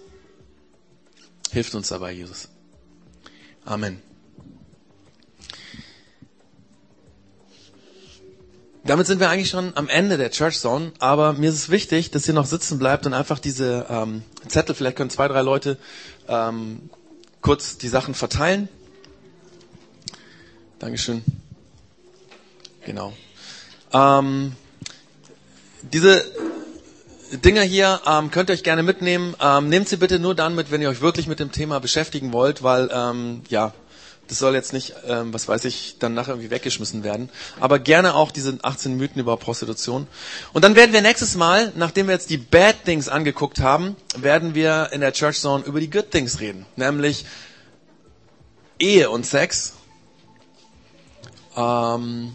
Hilft 1.50 1.74
uns 1.74 1.88
dabei, 1.88 2.12
Jesus. 2.12 2.48
Amen. 3.64 4.02
Damit 8.86 9.06
sind 9.06 9.18
wir 9.18 9.30
eigentlich 9.30 9.48
schon 9.48 9.72
am 9.76 9.88
Ende 9.88 10.18
der 10.18 10.30
Church 10.30 10.58
Zone, 10.58 10.92
aber 10.98 11.32
mir 11.32 11.48
ist 11.48 11.56
es 11.56 11.70
wichtig, 11.70 12.10
dass 12.10 12.28
ihr 12.28 12.34
noch 12.34 12.44
sitzen 12.44 12.78
bleibt 12.78 13.06
und 13.06 13.14
einfach 13.14 13.38
diese 13.38 13.86
ähm, 13.88 14.22
Zettel, 14.46 14.74
vielleicht 14.74 14.96
können 14.96 15.08
zwei, 15.08 15.26
drei 15.26 15.40
Leute 15.40 15.78
ähm, 16.28 16.90
kurz 17.40 17.78
die 17.78 17.88
Sachen 17.88 18.12
verteilen. 18.14 18.68
Dankeschön. 20.78 21.24
Genau. 22.84 23.14
Ähm, 23.94 24.54
diese 25.80 26.22
Dinger 27.32 27.62
hier 27.62 28.02
ähm, 28.06 28.30
könnt 28.30 28.50
ihr 28.50 28.52
euch 28.52 28.64
gerne 28.64 28.82
mitnehmen. 28.82 29.34
Ähm, 29.40 29.70
nehmt 29.70 29.88
sie 29.88 29.96
bitte 29.96 30.18
nur 30.18 30.34
dann 30.34 30.54
mit, 30.54 30.70
wenn 30.70 30.82
ihr 30.82 30.90
euch 30.90 31.00
wirklich 31.00 31.26
mit 31.26 31.40
dem 31.40 31.52
Thema 31.52 31.80
beschäftigen 31.80 32.34
wollt, 32.34 32.62
weil 32.62 32.90
ähm, 32.92 33.42
ja, 33.48 33.72
das 34.28 34.38
soll 34.38 34.54
jetzt 34.54 34.72
nicht, 34.72 34.94
ähm, 35.06 35.32
was 35.34 35.48
weiß 35.48 35.64
ich, 35.64 35.96
dann 35.98 36.14
nachher 36.14 36.32
irgendwie 36.32 36.50
weggeschmissen 36.50 37.04
werden. 37.04 37.28
Aber 37.60 37.78
gerne 37.78 38.14
auch 38.14 38.30
diese 38.30 38.58
18 38.62 38.96
Mythen 38.96 39.20
über 39.20 39.36
Prostitution. 39.36 40.06
Und 40.52 40.62
dann 40.62 40.76
werden 40.76 40.92
wir 40.92 41.02
nächstes 41.02 41.36
Mal, 41.36 41.72
nachdem 41.76 42.06
wir 42.06 42.14
jetzt 42.14 42.30
die 42.30 42.38
Bad 42.38 42.84
Things 42.84 43.08
angeguckt 43.08 43.60
haben, 43.60 43.96
werden 44.16 44.54
wir 44.54 44.90
in 44.92 45.00
der 45.00 45.12
Church 45.12 45.40
Zone 45.40 45.64
über 45.64 45.80
die 45.80 45.90
Good 45.90 46.10
Things 46.10 46.40
reden. 46.40 46.66
Nämlich 46.76 47.26
Ehe 48.78 49.10
und 49.10 49.26
Sex. 49.26 49.74
Ähm, 51.56 52.34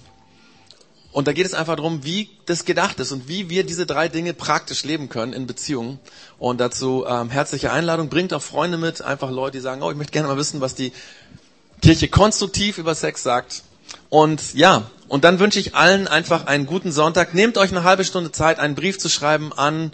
und 1.11 1.27
da 1.27 1.33
geht 1.33 1.45
es 1.45 1.55
einfach 1.55 1.75
darum, 1.75 2.03
wie 2.03 2.29
das 2.45 2.65
gedacht 2.65 2.99
ist 2.99 3.11
und 3.11 3.27
wie 3.27 3.49
wir 3.49 3.65
diese 3.65 3.85
drei 3.87 4.07
Dinge 4.07 4.33
praktisch 4.33 4.83
leben 4.83 5.09
können 5.09 5.33
in 5.33 5.47
Beziehungen. 5.47 5.99
Und 6.37 6.61
dazu 6.61 7.05
ähm, 7.07 7.29
herzliche 7.29 7.71
Einladung. 7.71 8.09
Bringt 8.09 8.31
auch 8.33 8.43
Freunde 8.43 8.77
mit, 8.77 9.01
einfach 9.01 9.31
Leute, 9.31 9.57
die 9.57 9.61
sagen, 9.61 9.81
oh, 9.81 9.89
ich 9.89 9.97
möchte 9.97 10.13
gerne 10.13 10.27
mal 10.27 10.37
wissen, 10.37 10.61
was 10.61 10.75
die 10.75 10.91
Kirche 11.81 12.07
konstruktiv 12.07 12.77
über 12.77 12.95
Sex 12.95 13.23
sagt. 13.23 13.63
Und 14.09 14.53
ja, 14.53 14.89
und 15.07 15.23
dann 15.23 15.39
wünsche 15.39 15.59
ich 15.59 15.75
allen 15.75 16.07
einfach 16.07 16.45
einen 16.45 16.65
guten 16.65 16.91
Sonntag. 16.91 17.33
Nehmt 17.33 17.57
euch 17.57 17.71
eine 17.71 17.83
halbe 17.83 18.05
Stunde 18.05 18.31
Zeit, 18.31 18.59
einen 18.59 18.75
Brief 18.75 18.99
zu 18.99 19.09
schreiben 19.09 19.51
an 19.53 19.91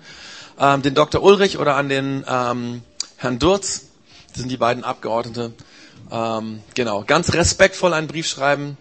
ähm, 0.59 0.81
den 0.81 0.93
Dr. 0.93 1.23
Ulrich 1.23 1.57
oder 1.57 1.75
an 1.75 1.89
den 1.89 2.25
ähm, 2.27 2.81
Herrn 3.17 3.39
Durz. 3.39 3.83
Das 4.29 4.39
sind 4.41 4.49
die 4.49 4.57
beiden 4.57 4.83
Abgeordnete. 4.83 5.53
Ähm, 6.11 6.61
genau, 6.73 7.03
ganz 7.05 7.33
respektvoll 7.33 7.93
einen 7.93 8.07
Brief 8.07 8.27
schreiben. 8.27 8.77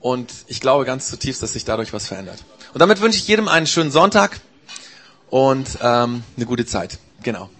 Und 0.00 0.32
ich 0.46 0.60
glaube 0.60 0.84
ganz 0.84 1.08
zutiefst, 1.08 1.42
dass 1.42 1.52
sich 1.52 1.64
dadurch 1.64 1.92
was 1.92 2.06
verändert. 2.06 2.38
Und 2.72 2.80
damit 2.80 3.00
wünsche 3.00 3.18
ich 3.18 3.28
jedem 3.28 3.48
einen 3.48 3.66
schönen 3.66 3.90
Sonntag 3.90 4.40
und 5.30 5.78
ähm, 5.80 6.22
eine 6.36 6.46
gute 6.46 6.66
Zeit. 6.66 6.98
Genau. 7.22 7.50